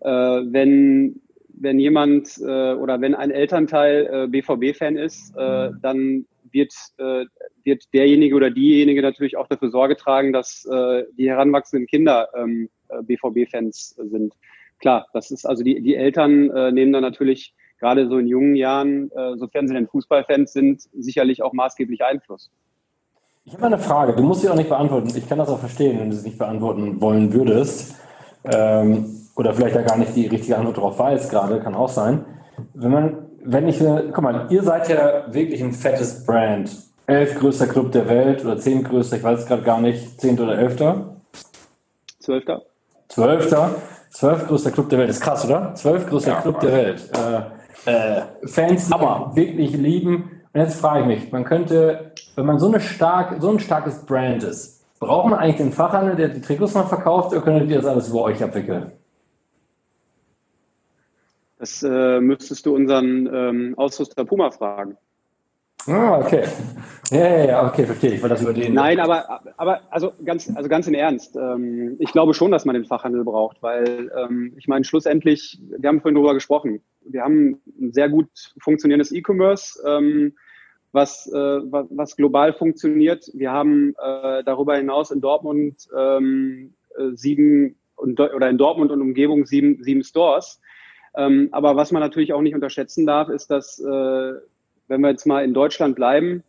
äh, 0.00 0.10
wenn, 0.10 1.22
wenn 1.48 1.78
jemand 1.78 2.38
äh, 2.38 2.74
oder 2.74 3.00
wenn 3.00 3.14
ein 3.14 3.30
Elternteil 3.30 4.06
äh, 4.12 4.28
BVB-Fan 4.28 4.98
ist, 4.98 5.34
äh, 5.36 5.70
dann 5.80 6.26
wird, 6.50 6.74
äh, 6.98 7.24
wird 7.64 7.84
derjenige 7.94 8.34
oder 8.34 8.50
diejenige 8.50 9.00
natürlich 9.00 9.38
auch 9.38 9.48
dafür 9.48 9.70
Sorge 9.70 9.96
tragen, 9.96 10.34
dass 10.34 10.68
die 11.16 11.30
heranwachsenden 11.30 11.86
Kinder 11.86 12.28
ähm, 12.36 12.68
äh, 12.88 13.02
BVB-Fans 13.02 13.96
sind. 13.96 14.34
Klar, 14.80 15.06
das 15.14 15.30
ist 15.30 15.46
also 15.46 15.64
die, 15.64 15.80
die 15.80 15.94
Eltern 15.94 16.74
nehmen 16.74 16.92
dann 16.92 17.02
natürlich 17.02 17.54
gerade 17.78 18.08
so 18.08 18.18
in 18.18 18.26
jungen 18.26 18.56
Jahren, 18.56 19.10
sofern 19.36 19.68
sie 19.68 19.74
denn 19.74 19.86
Fußballfans 19.86 20.52
sind, 20.52 20.82
sicherlich 20.92 21.40
auch 21.40 21.52
maßgeblich 21.52 22.04
Einfluss. 22.04 22.50
Ich 23.44 23.54
habe 23.54 23.66
eine 23.66 23.78
Frage, 23.78 24.14
du 24.14 24.22
musst 24.22 24.42
sie 24.42 24.48
auch 24.48 24.54
nicht 24.54 24.68
beantworten. 24.68 25.08
Ich 25.16 25.28
kann 25.28 25.38
das 25.38 25.48
auch 25.48 25.58
verstehen, 25.58 25.98
wenn 25.98 26.10
du 26.10 26.16
sie 26.16 26.28
nicht 26.28 26.38
beantworten 26.38 27.00
wollen 27.00 27.32
würdest. 27.32 27.96
Ähm, 28.44 29.06
oder 29.34 29.52
vielleicht 29.52 29.74
da 29.74 29.82
gar 29.82 29.96
nicht 29.96 30.14
die 30.14 30.28
richtige 30.28 30.56
Antwort 30.56 30.76
darauf 30.76 30.98
weiß 30.98 31.28
gerade, 31.28 31.60
kann 31.60 31.74
auch 31.74 31.88
sein. 31.88 32.24
Wenn 32.74 32.90
man, 32.90 33.16
wenn 33.42 33.66
ich, 33.66 33.80
guck 33.80 34.22
mal, 34.22 34.46
ihr 34.50 34.62
seid 34.62 34.88
ja 34.88 35.24
wirklich 35.32 35.60
ein 35.62 35.72
fettes 35.72 36.24
Brand. 36.24 36.70
Elf 37.06 37.38
größter 37.40 37.66
Club 37.66 37.90
der 37.90 38.08
Welt 38.08 38.44
oder 38.44 38.58
zehn 38.58 38.84
größter, 38.84 39.16
ich 39.16 39.24
weiß 39.24 39.40
es 39.40 39.46
gerade 39.46 39.62
gar 39.62 39.80
nicht, 39.80 40.20
zehnter 40.20 40.44
oder 40.44 40.58
elfter? 40.58 41.16
Zwölfter. 42.20 42.62
Zwölfter. 43.08 43.74
Zwölf 44.10 44.46
größter 44.46 44.70
Club 44.70 44.88
der 44.90 45.00
Welt. 45.00 45.10
ist 45.10 45.20
krass, 45.20 45.44
oder? 45.44 45.74
Zwölf 45.74 46.06
größter 46.06 46.32
ja, 46.32 46.40
Club 46.42 46.60
der 46.60 46.72
Welt. 46.72 47.10
Äh, 47.86 47.90
äh, 47.90 48.22
Fans, 48.46 48.86
die 48.86 49.36
wirklich 49.36 49.72
lieben. 49.72 50.41
Und 50.54 50.60
jetzt 50.60 50.80
frage 50.80 51.00
ich 51.00 51.06
mich, 51.06 51.32
man 51.32 51.44
könnte 51.44 52.12
wenn 52.34 52.46
man 52.46 52.58
so, 52.58 52.68
eine 52.68 52.80
stark, 52.80 53.40
so 53.40 53.50
ein 53.50 53.60
starkes 53.60 54.04
Brand 54.06 54.42
ist, 54.42 54.84
braucht 54.98 55.30
man 55.30 55.38
eigentlich 55.38 55.56
den 55.56 55.72
Fachhandel, 55.72 56.16
der 56.16 56.28
die 56.28 56.40
Trikots 56.40 56.74
noch 56.74 56.88
verkauft, 56.88 57.32
oder 57.32 57.42
könntet 57.42 57.70
ihr 57.70 57.76
das 57.76 57.86
alles 57.86 58.08
über 58.08 58.22
euch 58.22 58.42
abwickeln? 58.42 58.92
Das 61.58 61.82
äh, 61.82 62.20
müsstest 62.20 62.66
du 62.66 62.74
unseren 62.74 63.28
ähm, 63.32 63.74
Ausrüster 63.76 64.24
Puma 64.24 64.50
fragen. 64.50 64.96
Ah, 65.86 66.20
okay. 66.20 66.44
Ja, 67.10 67.18
ja, 67.18 67.44
ja, 67.44 67.66
okay, 67.66 67.84
verstehe. 67.84 68.14
Ich 68.14 68.22
wollte 68.22 68.34
das 68.34 68.42
über 68.42 68.52
den. 68.52 68.72
Nein, 68.72 69.00
aber, 69.00 69.42
aber 69.56 69.80
also, 69.90 70.12
ganz, 70.24 70.50
also 70.54 70.68
ganz 70.68 70.86
im 70.86 70.94
Ernst. 70.94 71.36
Ähm, 71.36 71.96
ich 71.98 72.12
glaube 72.12 72.34
schon, 72.34 72.50
dass 72.50 72.64
man 72.64 72.74
den 72.74 72.84
Fachhandel 72.84 73.24
braucht, 73.24 73.62
weil 73.62 74.10
ähm, 74.16 74.54
ich 74.56 74.68
meine, 74.68 74.84
schlussendlich, 74.84 75.60
wir 75.76 75.88
haben 75.88 76.00
vorhin 76.00 76.14
darüber 76.14 76.34
gesprochen, 76.34 76.80
wir 77.04 77.22
haben 77.22 77.60
ein 77.80 77.92
sehr 77.92 78.08
gut 78.08 78.28
funktionierendes 78.60 79.12
E-Commerce, 79.12 79.82
ähm, 79.86 80.34
was, 80.92 81.26
äh, 81.26 81.36
was, 81.36 82.16
global 82.16 82.52
funktioniert. 82.52 83.30
Wir 83.34 83.50
haben 83.50 83.94
äh, 84.02 84.44
darüber 84.44 84.76
hinaus 84.76 85.10
in 85.10 85.20
Dortmund 85.20 85.88
ähm, 85.96 86.74
äh, 86.96 87.14
sieben 87.14 87.76
oder 87.96 88.48
in 88.48 88.58
Dortmund 88.58 88.90
und 88.90 89.00
Umgebung 89.00 89.46
sieben, 89.46 89.82
sieben 89.82 90.02
Stores. 90.02 90.60
Ähm, 91.14 91.48
aber 91.52 91.76
was 91.76 91.92
man 91.92 92.00
natürlich 92.00 92.32
auch 92.32 92.40
nicht 92.40 92.54
unterschätzen 92.54 93.06
darf, 93.06 93.28
ist, 93.28 93.50
dass 93.50 93.78
äh, 93.78 94.32
wenn 94.88 95.00
wir 95.00 95.10
jetzt 95.10 95.26
mal 95.26 95.44
in 95.44 95.54
Deutschland 95.54 95.96
bleiben, 95.96 96.42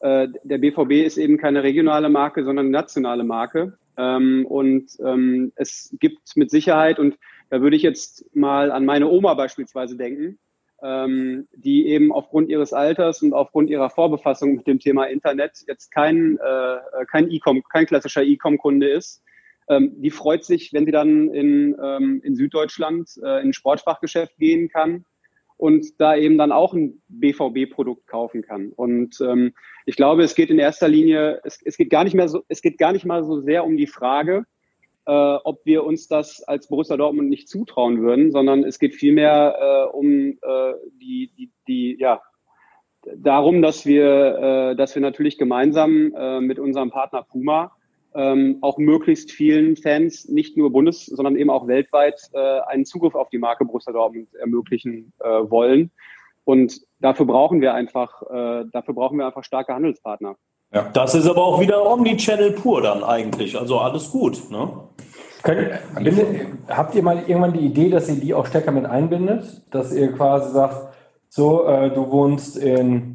äh, 0.00 0.28
der 0.42 0.58
BVB 0.58 1.04
ist 1.04 1.16
eben 1.16 1.38
keine 1.38 1.62
regionale 1.62 2.08
Marke, 2.08 2.44
sondern 2.44 2.70
nationale 2.70 3.24
Marke. 3.24 3.78
Ähm, 3.96 4.46
und 4.46 4.90
ähm, 5.04 5.52
es 5.54 5.94
gibt 6.00 6.36
mit 6.36 6.50
Sicherheit, 6.50 6.98
und 6.98 7.16
da 7.50 7.60
würde 7.60 7.76
ich 7.76 7.82
jetzt 7.82 8.34
mal 8.34 8.72
an 8.72 8.84
meine 8.84 9.08
Oma 9.08 9.34
beispielsweise 9.34 9.96
denken, 9.96 10.38
ähm, 10.82 11.46
die 11.54 11.86
eben 11.86 12.12
aufgrund 12.12 12.48
ihres 12.48 12.72
Alters 12.72 13.22
und 13.22 13.32
aufgrund 13.32 13.70
ihrer 13.70 13.90
Vorbefassung 13.90 14.56
mit 14.56 14.66
dem 14.66 14.80
Thema 14.80 15.04
Internet 15.04 15.62
jetzt 15.68 15.92
kein, 15.92 16.38
äh, 16.38 17.04
kein 17.08 17.30
E-Com, 17.30 17.62
kein 17.70 17.86
klassischer 17.86 18.24
E-Com-Kunde 18.24 18.88
ist. 18.88 19.22
Ähm, 19.68 19.92
die 20.02 20.10
freut 20.10 20.44
sich, 20.44 20.72
wenn 20.72 20.84
sie 20.84 20.90
dann 20.90 21.28
in, 21.28 21.76
ähm, 21.80 22.20
in 22.24 22.34
Süddeutschland 22.34 23.08
äh, 23.22 23.40
in 23.40 23.48
ein 23.48 23.52
Sportfachgeschäft 23.52 24.36
gehen 24.38 24.68
kann 24.68 25.04
und 25.62 26.00
da 26.00 26.16
eben 26.16 26.38
dann 26.38 26.50
auch 26.50 26.74
ein 26.74 27.00
BVB-Produkt 27.06 28.08
kaufen 28.08 28.42
kann. 28.42 28.72
Und 28.74 29.20
ähm, 29.20 29.52
ich 29.86 29.94
glaube, 29.94 30.24
es 30.24 30.34
geht 30.34 30.50
in 30.50 30.58
erster 30.58 30.88
Linie, 30.88 31.40
es, 31.44 31.62
es, 31.64 31.76
geht 31.76 31.88
gar 31.88 32.02
nicht 32.02 32.14
mehr 32.14 32.26
so, 32.26 32.42
es 32.48 32.62
geht 32.62 32.78
gar 32.78 32.90
nicht 32.90 33.04
mal 33.04 33.22
so 33.22 33.38
sehr 33.38 33.64
um 33.64 33.76
die 33.76 33.86
Frage, 33.86 34.44
äh, 35.06 35.12
ob 35.12 35.64
wir 35.64 35.84
uns 35.84 36.08
das 36.08 36.42
als 36.42 36.66
Borussia 36.66 36.96
Dortmund 36.96 37.28
nicht 37.28 37.48
zutrauen 37.48 38.02
würden, 38.02 38.32
sondern 38.32 38.64
es 38.64 38.80
geht 38.80 38.96
vielmehr 38.96 39.54
äh, 39.56 39.96
um 39.96 40.32
äh, 40.42 40.72
die, 41.00 41.30
die, 41.38 41.52
die, 41.68 41.96
ja, 41.96 42.20
darum, 43.14 43.62
dass 43.62 43.86
wir, 43.86 44.72
äh, 44.72 44.74
dass 44.74 44.96
wir 44.96 45.02
natürlich 45.02 45.38
gemeinsam 45.38 46.12
äh, 46.12 46.40
mit 46.40 46.58
unserem 46.58 46.90
Partner 46.90 47.22
Puma 47.22 47.70
ähm, 48.14 48.58
auch 48.60 48.78
möglichst 48.78 49.30
vielen 49.30 49.76
Fans, 49.76 50.28
nicht 50.28 50.56
nur 50.56 50.70
bundes-, 50.70 51.06
sondern 51.06 51.36
eben 51.36 51.50
auch 51.50 51.66
weltweit, 51.66 52.20
äh, 52.32 52.60
einen 52.66 52.84
Zugriff 52.84 53.14
auf 53.14 53.28
die 53.30 53.38
Marke 53.38 53.64
Borussia 53.64 53.92
Dortmund 53.92 54.34
ermöglichen 54.34 55.12
äh, 55.20 55.28
wollen. 55.28 55.90
Und 56.44 56.80
dafür 56.98 57.26
brauchen 57.26 57.60
wir 57.60 57.74
einfach, 57.74 58.22
äh, 58.22 58.64
dafür 58.72 58.94
brauchen 58.94 59.18
wir 59.18 59.26
einfach 59.26 59.44
starke 59.44 59.74
Handelspartner. 59.74 60.36
Ja. 60.74 60.90
Das 60.92 61.14
ist 61.14 61.28
aber 61.28 61.44
auch 61.44 61.60
wieder 61.60 61.84
Omnichannel 61.90 62.52
pur 62.52 62.80
dann 62.82 63.04
eigentlich. 63.04 63.58
Also 63.58 63.78
alles 63.78 64.10
gut. 64.10 64.50
Ne? 64.50 64.70
Könnt, 65.42 65.70
bindet, 66.02 66.46
habt 66.68 66.94
ihr 66.94 67.02
mal 67.02 67.18
irgendwann 67.26 67.52
die 67.52 67.66
Idee, 67.66 67.90
dass 67.90 68.08
ihr 68.08 68.14
die 68.14 68.32
auch 68.32 68.46
stärker 68.46 68.72
mit 68.72 68.86
einbindet? 68.86 69.62
Dass 69.70 69.92
ihr 69.92 70.12
quasi 70.12 70.52
sagt, 70.52 70.94
so, 71.28 71.66
äh, 71.66 71.90
du 71.90 72.10
wohnst 72.10 72.56
in 72.56 73.11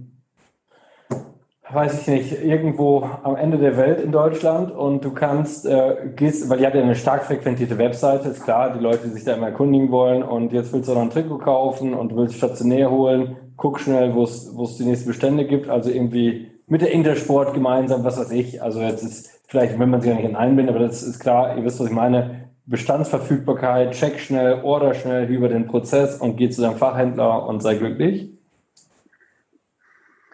weiß 1.72 2.02
ich 2.02 2.08
nicht, 2.08 2.44
irgendwo 2.44 3.10
am 3.24 3.36
Ende 3.36 3.58
der 3.58 3.76
Welt 3.78 4.00
in 4.00 4.12
Deutschland 4.12 4.72
und 4.72 5.04
du 5.04 5.12
kannst, 5.12 5.66
äh, 5.66 5.96
gehst, 6.16 6.50
weil 6.50 6.60
die 6.60 6.66
hat 6.66 6.76
ja 6.76 6.82
eine 6.82 6.96
stark 6.96 7.26
frequentierte 7.26 7.78
Webseite, 7.78 8.30
ist 8.30 8.44
klar, 8.44 8.74
die 8.74 8.80
Leute, 8.80 9.08
die 9.08 9.14
sich 9.14 9.26
da 9.26 9.34
immer 9.34 9.48
erkundigen 9.48 9.92
wollen 9.92 10.24
und 10.24 10.54
jetzt 10.54 10.72
willst 10.72 10.88
du 10.90 10.94
noch 10.94 11.02
ein 11.02 11.10
Trikot 11.10 11.40
kaufen 11.40 11.94
und 11.94 12.12
du 12.12 12.18
willst 12.18 12.36
stationär 12.36 12.90
holen, 12.90 13.36
guck 13.58 13.80
schnell, 13.80 14.16
wo 14.16 14.24
es 14.24 14.78
die 14.78 14.86
nächsten 14.86 15.08
Bestände 15.08 15.46
gibt, 15.46 15.70
also 15.70 15.90
irgendwie 15.90 16.52
mit 16.68 16.82
der 16.82 16.92
Intersport 16.92 17.54
gemeinsam, 17.54 18.04
was 18.04 18.18
weiß 18.18 18.32
ich, 18.32 18.62
also 18.62 18.82
jetzt 18.82 19.04
ist 19.04 19.42
vielleicht, 19.48 19.78
wenn 19.78 19.90
man 19.90 20.02
sich 20.02 20.10
ja 20.10 20.16
nicht 20.16 20.30
in 20.30 20.36
einbindet, 20.36 20.74
aber 20.74 20.86
das 20.86 21.04
ist 21.04 21.20
klar, 21.20 21.58
ihr 21.58 21.64
wisst, 21.64 21.80
was 21.80 21.88
ich 21.88 21.94
meine, 21.94 22.48
Bestandsverfügbarkeit, 22.66 23.92
check 23.92 24.20
schnell, 24.20 24.62
order 24.64 24.94
schnell 24.94 25.30
über 25.30 25.48
den 25.48 25.68
Prozess 25.68 26.18
und 26.18 26.36
geh 26.36 26.50
zu 26.50 26.62
deinem 26.62 26.76
Fachhändler 26.76 27.48
und 27.48 27.64
sei 27.64 27.76
glücklich. 27.76 28.37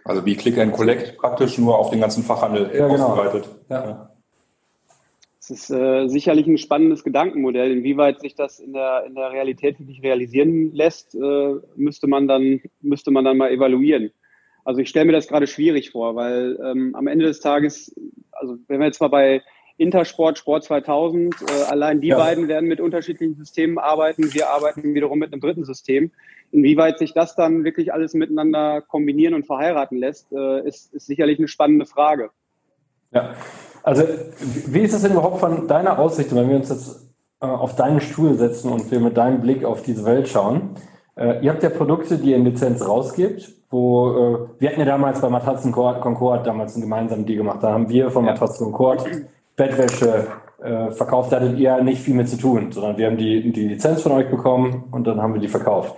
Also 0.06 0.26
wie 0.26 0.36
Click 0.36 0.58
and 0.58 0.74
Collect 0.74 1.18
praktisch 1.18 1.58
nur 1.58 1.78
auf 1.78 1.90
den 1.90 2.02
ganzen 2.02 2.24
Fachhandel 2.24 2.70
ja, 2.74 2.88
genau. 2.88 3.08
ausgeweitet. 3.08 3.50
Ja. 3.70 4.10
Es 5.40 5.50
ist 5.50 5.70
äh, 5.72 6.08
sicherlich 6.08 6.48
ein 6.48 6.58
spannendes 6.58 7.04
Gedankenmodell. 7.04 7.72
Inwieweit 7.72 8.22
sich 8.22 8.34
das 8.34 8.60
in 8.60 8.72
der, 8.72 9.04
in 9.06 9.16
der 9.16 9.32
Realität 9.32 9.78
wirklich 9.78 10.02
realisieren 10.02 10.74
lässt, 10.74 11.16
äh, 11.16 11.56
müsste, 11.76 12.08
man 12.08 12.30
dann, 12.30 12.62
müsste 12.82 13.12
man 13.12 13.26
dann 13.26 13.38
mal 13.38 13.52
evaluieren. 13.52 14.12
Also 14.64 14.80
ich 14.80 14.88
stelle 14.88 15.06
mir 15.06 15.12
das 15.12 15.28
gerade 15.28 15.48
schwierig 15.48 15.92
vor, 15.92 16.16
weil 16.16 16.58
ähm, 16.64 16.96
am 16.96 17.08
Ende 17.08 17.26
des 17.26 17.42
Tages, 17.42 17.94
also 18.32 18.58
wenn 18.68 18.80
wir 18.80 18.86
jetzt 18.86 19.02
mal 19.02 19.10
bei 19.10 19.42
Intersport, 19.78 20.38
Sport 20.38 20.64
2000, 20.64 21.36
äh, 21.42 21.64
allein 21.70 22.00
die 22.00 22.08
ja. 22.08 22.18
beiden 22.18 22.48
werden 22.48 22.70
mit 22.70 22.80
unterschiedlichen 22.80 23.36
Systemen 23.36 23.78
arbeiten. 23.78 24.34
Wir 24.34 24.50
arbeiten 24.50 24.94
wiederum 24.94 25.20
mit 25.20 25.34
einem 25.34 25.42
dritten 25.42 25.66
System. 25.66 26.12
Inwieweit 26.54 27.00
sich 27.00 27.14
das 27.14 27.36
dann 27.36 27.66
wirklich 27.66 27.92
alles 27.92 28.14
miteinander 28.14 28.82
kombinieren 28.82 29.34
und 29.34 29.46
verheiraten 29.46 29.98
lässt, 29.98 30.32
äh, 30.32 30.66
ist, 30.66 30.94
ist 30.94 31.08
sicherlich 31.08 31.40
eine 31.40 31.50
spannende 31.50 31.86
Frage. 31.86 32.30
Ja, 33.12 33.34
also 33.84 34.04
wie 34.68 34.80
ist 34.80 34.94
es 34.94 35.02
denn 35.02 35.12
überhaupt 35.12 35.40
von 35.40 35.68
deiner 35.68 36.00
Aussicht, 36.00 36.34
wenn 36.34 36.50
wir 36.50 36.56
uns 36.56 36.70
jetzt 36.70 37.10
äh, 37.42 37.46
auf 37.46 37.76
deinen 37.76 38.00
Stuhl 38.00 38.36
setzen 38.36 38.72
und 38.72 38.90
wir 38.92 39.00
mit 39.00 39.18
deinem 39.18 39.42
Blick 39.42 39.66
auf 39.66 39.82
diese 39.82 40.06
Welt 40.06 40.30
schauen? 40.30 40.76
Äh, 41.16 41.44
ihr 41.44 41.52
habt 41.52 41.64
ja 41.64 41.70
Produkte, 41.70 42.18
die 42.18 42.32
ihr 42.32 42.38
in 42.38 42.46
Lizenz 42.46 42.88
rausgibt, 42.88 43.52
wo 43.70 44.50
wir 44.60 44.70
hatten 44.70 44.82
ja 44.82 44.86
damals 44.86 45.20
bei 45.20 45.30
Matratzen 45.30 45.72
Concord 45.72 46.46
damals 46.46 46.76
einen 46.76 46.84
gemeinsamen 46.84 47.26
Deal 47.26 47.40
gemacht. 47.40 47.64
Da 47.64 47.72
haben 47.72 47.90
wir 47.90 48.12
von 48.12 48.24
Matratzen 48.24 48.72
Concord 48.72 49.10
Bettwäsche 49.56 50.28
äh, 50.64 50.92
verkauft. 50.92 51.32
Da 51.32 51.38
hattet 51.38 51.58
ihr 51.58 51.82
nicht 51.84 52.02
viel 52.02 52.16
mit 52.16 52.30
zu 52.30 52.38
tun, 52.38 52.72
sondern 52.72 52.98
wir 52.98 53.08
haben 53.08 53.18
die, 53.18 53.52
die 53.52 53.68
Lizenz 53.68 54.02
von 54.02 54.14
euch 54.14 54.30
bekommen 54.30 54.86
und 54.92 55.06
dann 55.06 55.22
haben 55.22 55.34
wir 55.34 55.42
die 55.42 55.48
verkauft. 55.48 55.96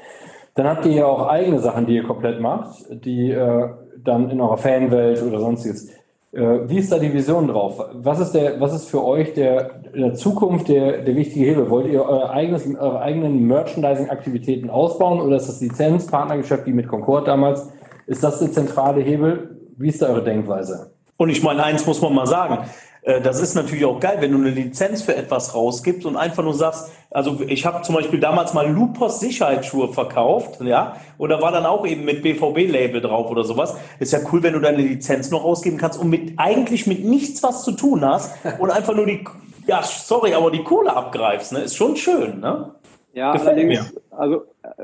Dann 0.55 0.67
habt 0.67 0.85
ihr 0.85 0.93
ja 0.93 1.05
auch 1.05 1.27
eigene 1.27 1.59
Sachen, 1.59 1.85
die 1.85 1.95
ihr 1.95 2.03
komplett 2.03 2.39
macht, 2.39 2.87
die 2.89 3.29
äh, 3.31 3.69
dann 4.03 4.29
in 4.29 4.39
eurer 4.39 4.57
Fanwelt 4.57 5.21
oder 5.21 5.39
sonstiges. 5.39 5.89
Äh, 6.31 6.69
wie 6.69 6.77
ist 6.77 6.91
da 6.91 6.97
die 6.97 7.13
Vision 7.13 7.49
drauf? 7.49 7.83
Was 7.93 8.21
ist 8.21 8.31
der, 8.31 8.59
was 8.61 8.73
ist 8.73 8.89
für 8.89 9.03
euch 9.03 9.33
der, 9.33 9.81
der 9.93 10.13
Zukunft 10.13 10.69
der, 10.69 11.01
der 11.01 11.15
wichtige 11.15 11.45
Hebel? 11.45 11.69
Wollt 11.69 11.87
ihr 11.87 12.03
euer 12.03 12.29
eigenes, 12.29 12.65
eure 12.73 13.01
eigenen 13.01 13.45
Merchandising-Aktivitäten 13.47 14.69
ausbauen 14.69 15.19
oder 15.19 15.35
ist 15.35 15.49
das 15.49 15.59
Lizenzpartnergeschäft 15.59 16.65
wie 16.65 16.73
mit 16.73 16.87
Concord 16.87 17.27
damals? 17.27 17.69
Ist 18.07 18.23
das 18.23 18.39
der 18.39 18.51
zentrale 18.51 19.01
Hebel? 19.01 19.57
Wie 19.77 19.89
ist 19.89 20.01
da 20.01 20.07
eure 20.07 20.23
Denkweise? 20.23 20.93
Und 21.17 21.29
ich 21.29 21.43
meine, 21.43 21.63
eins 21.65 21.85
muss 21.85 22.01
man 22.01 22.13
mal 22.13 22.27
sagen. 22.27 22.65
Äh, 23.05 23.21
das 23.21 23.39
ist 23.39 23.55
natürlich 23.55 23.85
auch 23.85 23.99
geil, 23.99 24.17
wenn 24.19 24.31
du 24.31 24.37
eine 24.39 24.49
Lizenz 24.49 25.03
für 25.03 25.15
etwas 25.15 25.55
rausgibst 25.55 26.05
und 26.05 26.17
einfach 26.17 26.43
nur 26.43 26.53
sagst, 26.53 26.91
also 27.11 27.39
ich 27.47 27.65
habe 27.65 27.83
zum 27.83 27.95
Beispiel 27.95 28.19
damals 28.19 28.53
mal 28.53 28.69
Lupos 28.69 29.19
Sicherheitsschuhe 29.19 29.93
verkauft, 29.93 30.59
ja, 30.61 30.97
oder 31.17 31.41
war 31.41 31.51
dann 31.51 31.65
auch 31.65 31.85
eben 31.87 32.03
mit 32.03 32.23
BVB-Label 32.23 32.99
drauf 32.99 33.29
oder 33.31 33.43
sowas. 33.43 33.77
Ist 33.99 34.11
ja 34.11 34.19
cool, 34.33 34.43
wenn 34.43 34.53
du 34.53 34.59
deine 34.59 34.81
Lizenz 34.81 35.31
noch 35.31 35.43
rausgeben 35.43 35.79
kannst 35.79 35.99
und 35.99 36.09
mit 36.09 36.33
eigentlich 36.37 36.87
mit 36.87 37.05
nichts 37.05 37.41
was 37.43 37.63
zu 37.63 37.71
tun 37.71 38.03
hast 38.03 38.35
und 38.59 38.71
einfach 38.71 38.95
nur 38.95 39.05
die, 39.05 39.23
ja, 39.67 39.81
sorry, 39.83 40.33
aber 40.33 40.51
die 40.51 40.63
Kohle 40.63 40.95
abgreifst, 40.95 41.53
ne? 41.53 41.59
Ist 41.59 41.75
schon 41.75 41.95
schön, 41.95 42.39
ne? 42.39 42.71
Ja, 43.13 43.31
Gefällt 43.31 43.57
allerdings, 43.57 43.93
mir. 43.93 44.01
also 44.11 44.43
äh, 44.63 44.83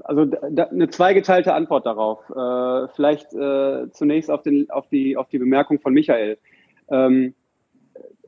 also 0.00 0.26
da, 0.26 0.64
eine 0.64 0.90
zweigeteilte 0.90 1.54
Antwort 1.54 1.86
darauf. 1.86 2.18
Äh, 2.28 2.88
vielleicht 2.94 3.32
äh, 3.32 3.90
zunächst 3.92 4.30
auf, 4.30 4.42
den, 4.42 4.68
auf, 4.70 4.86
die, 4.88 5.16
auf 5.16 5.28
die 5.28 5.38
Bemerkung 5.38 5.80
von 5.80 5.94
Michael. 5.94 6.36
Ähm, 6.90 7.34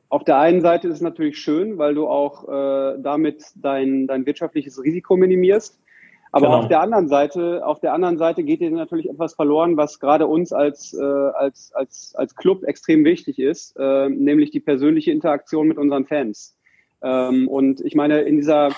auf 0.09 0.23
der 0.23 0.39
einen 0.39 0.61
Seite 0.61 0.87
ist 0.87 0.95
es 0.95 1.01
natürlich 1.01 1.37
schön, 1.37 1.77
weil 1.77 1.93
du 1.93 2.07
auch 2.07 2.47
äh, 2.47 2.97
damit 2.99 3.43
dein, 3.55 4.07
dein 4.07 4.25
wirtschaftliches 4.25 4.81
Risiko 4.81 5.17
minimierst. 5.17 5.79
Aber 6.31 6.47
genau. 6.47 6.59
auf 6.59 6.67
der 6.67 6.81
anderen 6.81 7.07
Seite, 7.07 7.65
auf 7.65 7.79
der 7.79 7.93
anderen 7.93 8.17
Seite 8.17 8.43
geht 8.43 8.59
dir 8.59 8.69
natürlich 8.69 9.09
etwas 9.09 9.33
verloren, 9.33 9.77
was 9.77 9.99
gerade 9.99 10.27
uns 10.27 10.51
als, 10.51 10.93
äh, 10.93 11.03
als, 11.03 11.71
als, 11.73 12.13
als 12.15 12.35
Club 12.35 12.63
extrem 12.63 13.05
wichtig 13.05 13.39
ist, 13.39 13.75
äh, 13.77 14.09
nämlich 14.09 14.51
die 14.51 14.59
persönliche 14.59 15.11
Interaktion 15.11 15.67
mit 15.67 15.77
unseren 15.77 16.05
Fans. 16.05 16.57
Ähm, 17.01 17.47
und 17.47 17.81
ich 17.81 17.95
meine, 17.95 18.21
in 18.21 18.37
dieser, 18.37 18.69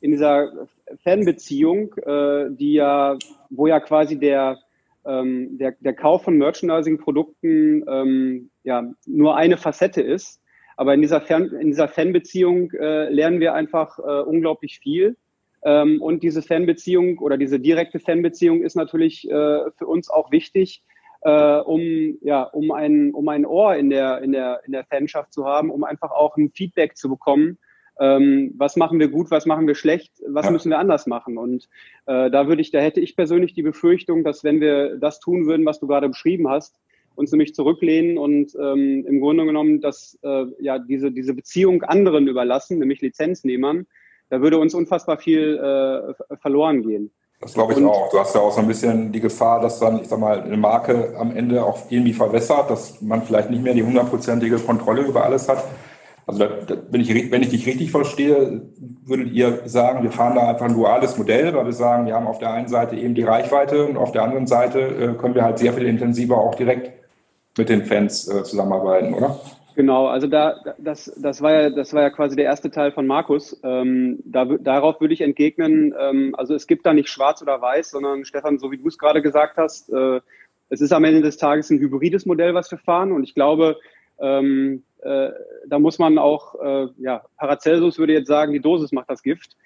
in 0.00 0.10
dieser 0.10 0.68
Fanbeziehung, 1.04 1.94
äh, 1.94 2.46
die 2.50 2.74
ja, 2.74 3.16
wo 3.50 3.66
ja 3.66 3.80
quasi 3.80 4.18
der, 4.18 4.58
ähm, 5.04 5.58
der, 5.58 5.74
der 5.80 5.94
Kauf 5.94 6.24
von 6.24 6.36
Merchandising-Produkten 6.38 7.84
ähm, 7.88 8.50
ja 8.64 8.90
nur 9.06 9.36
eine 9.36 9.56
Facette 9.56 10.02
ist, 10.02 10.40
aber 10.76 10.94
in 10.94 11.00
dieser, 11.00 11.20
Fern 11.20 11.48
in 11.60 11.68
dieser 11.68 11.88
Fanbeziehung 11.88 12.70
äh, 12.72 13.08
lernen 13.08 13.40
wir 13.40 13.54
einfach 13.54 13.98
äh, 13.98 14.02
unglaublich 14.02 14.78
viel. 14.78 15.16
Ähm, 15.62 16.00
und 16.00 16.22
diese 16.22 16.42
Fanbeziehung 16.42 17.18
oder 17.18 17.38
diese 17.38 17.58
direkte 17.58 17.98
Fanbeziehung 17.98 18.62
ist 18.62 18.76
natürlich 18.76 19.28
äh, 19.28 19.70
für 19.76 19.86
uns 19.86 20.10
auch 20.10 20.30
wichtig, 20.30 20.84
äh, 21.22 21.58
um, 21.58 22.18
ja, 22.20 22.42
um, 22.42 22.70
ein, 22.70 23.12
um 23.12 23.28
ein 23.28 23.46
Ohr 23.46 23.74
in 23.74 23.90
der, 23.90 24.20
in, 24.22 24.32
der, 24.32 24.60
in 24.66 24.72
der 24.72 24.84
Fanschaft 24.84 25.32
zu 25.32 25.46
haben, 25.46 25.70
um 25.70 25.82
einfach 25.82 26.10
auch 26.10 26.36
ein 26.36 26.50
Feedback 26.50 26.96
zu 26.96 27.08
bekommen, 27.08 27.58
ähm, 27.98 28.52
was 28.56 28.76
machen 28.76 29.00
wir 29.00 29.08
gut, 29.08 29.30
was 29.30 29.46
machen 29.46 29.66
wir 29.66 29.74
schlecht, 29.74 30.12
was 30.28 30.46
ja. 30.46 30.52
müssen 30.52 30.70
wir 30.70 30.78
anders 30.78 31.06
machen. 31.06 31.38
Und 31.38 31.68
äh, 32.06 32.30
da 32.30 32.46
würde 32.46 32.60
ich, 32.60 32.70
da 32.70 32.78
hätte 32.78 33.00
ich 33.00 33.16
persönlich 33.16 33.54
die 33.54 33.62
Befürchtung, 33.62 34.22
dass 34.22 34.44
wenn 34.44 34.60
wir 34.60 34.98
das 34.98 35.18
tun 35.18 35.46
würden, 35.46 35.64
was 35.64 35.80
du 35.80 35.86
gerade 35.86 36.08
beschrieben 36.08 36.48
hast, 36.48 36.78
uns 37.16 37.32
nämlich 37.32 37.54
zurücklehnen 37.54 38.18
und 38.18 38.54
ähm, 38.60 39.04
im 39.06 39.20
Grunde 39.20 39.44
genommen 39.44 39.80
das, 39.80 40.18
äh, 40.22 40.44
ja, 40.60 40.78
diese, 40.78 41.10
diese 41.10 41.34
Beziehung 41.34 41.82
anderen 41.82 42.28
überlassen, 42.28 42.78
nämlich 42.78 43.00
Lizenznehmern, 43.00 43.86
da 44.28 44.40
würde 44.40 44.58
uns 44.58 44.74
unfassbar 44.74 45.18
viel 45.18 45.56
äh, 45.56 46.36
verloren 46.36 46.82
gehen. 46.82 47.10
Das 47.40 47.52
glaube 47.52 47.74
ich 47.74 47.78
und, 47.78 47.86
auch. 47.86 48.10
Du 48.10 48.18
hast 48.18 48.34
ja 48.34 48.40
auch 48.40 48.52
so 48.52 48.60
ein 48.60 48.66
bisschen 48.66 49.12
die 49.12 49.20
Gefahr, 49.20 49.60
dass 49.60 49.78
dann, 49.78 50.00
ich 50.00 50.08
sag 50.08 50.18
mal, 50.18 50.40
eine 50.40 50.56
Marke 50.56 51.14
am 51.18 51.36
Ende 51.36 51.64
auch 51.64 51.90
irgendwie 51.90 52.14
verwässert, 52.14 52.70
dass 52.70 53.00
man 53.02 53.22
vielleicht 53.22 53.50
nicht 53.50 53.62
mehr 53.62 53.74
die 53.74 53.82
hundertprozentige 53.82 54.58
Kontrolle 54.58 55.02
über 55.02 55.24
alles 55.24 55.48
hat. 55.48 55.62
Also 56.26 56.40
da, 56.40 56.48
da, 56.66 56.76
wenn, 56.90 57.02
ich, 57.02 57.30
wenn 57.30 57.42
ich 57.42 57.50
dich 57.50 57.66
richtig 57.66 57.90
verstehe, 57.90 58.62
würdet 59.04 59.32
ihr 59.32 59.60
sagen, 59.66 60.02
wir 60.02 60.10
fahren 60.10 60.34
da 60.34 60.48
einfach 60.48 60.66
ein 60.66 60.74
duales 60.74 61.16
Modell, 61.18 61.54
weil 61.54 61.66
wir 61.66 61.72
sagen, 61.72 62.06
wir 62.06 62.14
haben 62.14 62.26
auf 62.26 62.38
der 62.38 62.52
einen 62.52 62.68
Seite 62.68 62.96
eben 62.96 63.14
die 63.14 63.22
Reichweite 63.22 63.86
und 63.86 63.96
auf 63.96 64.12
der 64.12 64.24
anderen 64.24 64.46
Seite 64.46 64.80
äh, 64.80 65.14
können 65.14 65.34
wir 65.34 65.44
halt 65.44 65.58
sehr 65.58 65.72
viel 65.72 65.86
intensiver 65.86 66.38
auch 66.38 66.54
direkt 66.54 66.90
mit 67.56 67.68
den 67.68 67.84
Fans 67.84 68.28
äh, 68.28 68.42
zusammenarbeiten, 68.42 69.14
oder? 69.14 69.40
Genau, 69.74 70.06
also 70.06 70.26
da 70.26 70.56
das, 70.78 71.12
das 71.20 71.42
war 71.42 71.52
ja 71.52 71.70
das 71.70 71.92
war 71.92 72.00
ja 72.00 72.10
quasi 72.10 72.34
der 72.34 72.46
erste 72.46 72.70
Teil 72.70 72.92
von 72.92 73.06
Markus. 73.06 73.60
Ähm, 73.62 74.20
da, 74.24 74.46
darauf 74.46 75.00
würde 75.02 75.12
ich 75.12 75.20
entgegnen, 75.20 75.94
ähm, 75.98 76.34
also 76.36 76.54
es 76.54 76.66
gibt 76.66 76.86
da 76.86 76.94
nicht 76.94 77.10
schwarz 77.10 77.42
oder 77.42 77.60
weiß, 77.60 77.90
sondern 77.90 78.24
Stefan, 78.24 78.58
so 78.58 78.70
wie 78.72 78.78
du 78.78 78.88
es 78.88 78.96
gerade 78.96 79.20
gesagt 79.20 79.58
hast, 79.58 79.92
äh, 79.92 80.20
es 80.68 80.80
ist 80.80 80.92
am 80.92 81.04
Ende 81.04 81.20
des 81.20 81.36
Tages 81.36 81.70
ein 81.70 81.78
hybrides 81.78 82.26
Modell, 82.26 82.54
was 82.54 82.70
wir 82.70 82.78
fahren. 82.78 83.12
Und 83.12 83.22
ich 83.22 83.34
glaube, 83.34 83.76
ähm, 84.18 84.82
äh, 85.02 85.30
da 85.66 85.78
muss 85.78 85.98
man 85.98 86.18
auch, 86.18 86.54
äh, 86.60 86.86
ja, 86.98 87.22
Paracelsus 87.36 87.98
würde 87.98 88.14
jetzt 88.14 88.28
sagen, 88.28 88.52
die 88.52 88.60
Dosis 88.60 88.92
macht 88.92 89.10
das 89.10 89.22
Gift. 89.22 89.56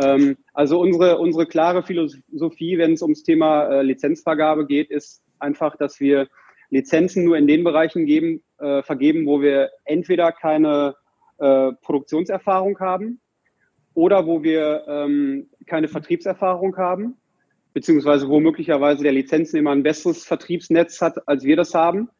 Ähm, 0.00 0.36
also 0.54 0.80
unsere, 0.80 1.18
unsere 1.18 1.46
klare 1.46 1.82
Philosophie, 1.82 2.78
wenn 2.78 2.94
es 2.94 3.02
ums 3.02 3.22
Thema 3.22 3.66
äh, 3.68 3.82
Lizenzvergabe 3.82 4.66
geht, 4.66 4.90
ist 4.90 5.22
einfach, 5.38 5.76
dass 5.76 6.00
wir 6.00 6.28
Lizenzen 6.70 7.24
nur 7.24 7.36
in 7.36 7.46
den 7.46 7.64
Bereichen 7.64 8.06
geben, 8.06 8.42
äh, 8.58 8.82
vergeben, 8.82 9.26
wo 9.26 9.40
wir 9.40 9.70
entweder 9.84 10.32
keine 10.32 10.94
äh, 11.38 11.72
Produktionserfahrung 11.82 12.78
haben 12.80 13.20
oder 13.94 14.26
wo 14.26 14.42
wir 14.42 14.84
ähm, 14.86 15.48
keine 15.66 15.88
Vertriebserfahrung 15.88 16.76
haben, 16.76 17.16
beziehungsweise 17.72 18.28
wo 18.28 18.40
möglicherweise 18.40 19.02
der 19.02 19.12
Lizenznehmer 19.12 19.72
ein 19.72 19.82
besseres 19.82 20.24
Vertriebsnetz 20.24 21.00
hat, 21.00 21.26
als 21.26 21.44
wir 21.44 21.56
das 21.56 21.74
haben. 21.74 22.10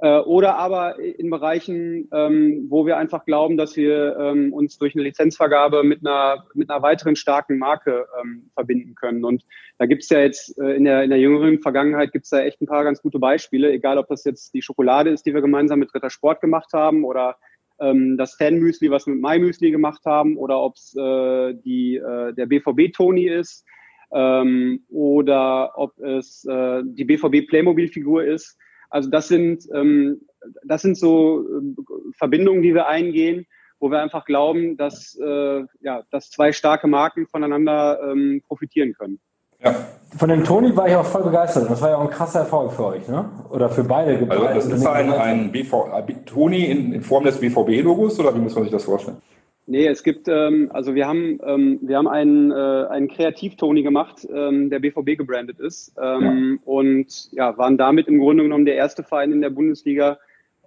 Äh, 0.00 0.20
oder 0.20 0.56
aber 0.56 0.98
in 1.00 1.28
Bereichen, 1.28 2.08
ähm, 2.12 2.66
wo 2.68 2.86
wir 2.86 2.98
einfach 2.98 3.24
glauben, 3.24 3.56
dass 3.56 3.76
wir 3.76 4.16
ähm, 4.16 4.52
uns 4.52 4.78
durch 4.78 4.94
eine 4.94 5.02
Lizenzvergabe 5.02 5.82
mit 5.82 6.06
einer, 6.06 6.46
mit 6.54 6.70
einer 6.70 6.82
weiteren 6.82 7.16
starken 7.16 7.58
Marke 7.58 8.06
ähm, 8.20 8.48
verbinden 8.54 8.94
können. 8.94 9.24
Und 9.24 9.44
da 9.78 9.86
gibt's 9.86 10.08
ja 10.08 10.20
jetzt 10.20 10.56
äh, 10.58 10.76
in, 10.76 10.84
der, 10.84 11.02
in 11.02 11.10
der 11.10 11.18
jüngeren 11.18 11.60
Vergangenheit 11.60 12.12
gibt's 12.12 12.30
da 12.30 12.40
echt 12.40 12.60
ein 12.60 12.66
paar 12.66 12.84
ganz 12.84 13.02
gute 13.02 13.18
Beispiele, 13.18 13.72
egal 13.72 13.98
ob 13.98 14.06
das 14.06 14.22
jetzt 14.22 14.54
die 14.54 14.62
Schokolade 14.62 15.10
ist, 15.10 15.26
die 15.26 15.34
wir 15.34 15.40
gemeinsam 15.40 15.80
mit 15.80 15.92
Ritter 15.92 16.10
Sport 16.10 16.40
gemacht 16.40 16.72
haben 16.72 17.02
oder 17.04 17.36
ähm, 17.80 18.16
das 18.16 18.34
Fanmüsli, 18.34 18.92
was 18.92 19.06
wir 19.06 19.14
mit 19.14 19.22
MyMüsli 19.22 19.72
gemacht 19.72 20.04
haben 20.04 20.36
oder 20.36 20.60
ob's 20.60 20.94
äh, 20.96 21.54
die, 21.54 21.96
äh, 21.96 22.32
der 22.34 22.46
BVB-Toni 22.46 23.26
ist 23.26 23.64
ähm, 24.12 24.84
oder 24.90 25.72
ob 25.76 25.98
es 25.98 26.44
äh, 26.44 26.82
die 26.84 27.04
BVB 27.04 27.48
Playmobil-Figur 27.48 28.22
ist 28.24 28.56
also 28.90 29.10
das 29.10 29.28
sind, 29.28 29.64
ähm, 29.74 30.20
das 30.64 30.82
sind 30.82 30.96
so 30.96 31.40
äh, 31.42 31.82
Verbindungen, 32.16 32.62
die 32.62 32.74
wir 32.74 32.86
eingehen, 32.86 33.46
wo 33.80 33.90
wir 33.90 34.00
einfach 34.00 34.24
glauben, 34.24 34.76
dass, 34.76 35.18
äh, 35.22 35.64
ja, 35.80 36.02
dass 36.10 36.30
zwei 36.30 36.52
starke 36.52 36.86
Marken 36.86 37.26
voneinander 37.26 38.00
ähm, 38.02 38.42
profitieren 38.46 38.94
können. 38.94 39.20
Ja. 39.60 39.74
Von 40.16 40.28
dem 40.28 40.44
Toni 40.44 40.74
war 40.76 40.88
ich 40.88 40.94
auch 40.94 41.04
voll 41.04 41.24
begeistert. 41.24 41.68
Das 41.68 41.82
war 41.82 41.90
ja 41.90 41.96
auch 41.96 42.02
ein 42.02 42.10
krasser 42.10 42.40
Erfolg 42.40 42.72
für 42.72 42.86
euch, 42.86 43.08
ne? 43.08 43.28
Oder 43.50 43.68
für 43.68 43.82
beide. 43.82 44.26
Also 44.30 44.46
das 44.46 44.66
ist 44.66 44.86
ein, 44.86 45.12
ein 45.12 45.52
BV, 45.52 45.90
Toni 46.26 46.64
in, 46.64 46.92
in 46.92 47.02
Form 47.02 47.24
des 47.24 47.40
BVB-Logos 47.40 48.20
oder 48.20 48.34
wie 48.34 48.38
muss 48.38 48.54
man 48.54 48.64
sich 48.64 48.72
das 48.72 48.84
vorstellen? 48.84 49.18
Nee, 49.70 49.86
es 49.86 50.02
gibt, 50.02 50.28
ähm, 50.28 50.70
also 50.72 50.94
wir 50.94 51.06
haben, 51.06 51.38
ähm, 51.44 51.78
wir 51.82 51.98
haben 51.98 52.08
einen, 52.08 52.50
äh, 52.50 52.54
einen 52.54 53.06
Kreativ-Toni 53.06 53.82
gemacht, 53.82 54.26
ähm, 54.34 54.70
der 54.70 54.78
BVB 54.78 55.18
gebrandet 55.18 55.60
ist 55.60 55.94
ähm, 56.02 56.58
ja. 56.58 56.72
und 56.72 57.28
ja, 57.32 57.58
waren 57.58 57.76
damit 57.76 58.08
im 58.08 58.18
Grunde 58.18 58.44
genommen 58.44 58.64
der 58.64 58.76
erste 58.76 59.02
Verein 59.02 59.30
in 59.30 59.42
der 59.42 59.50
Bundesliga, 59.50 60.18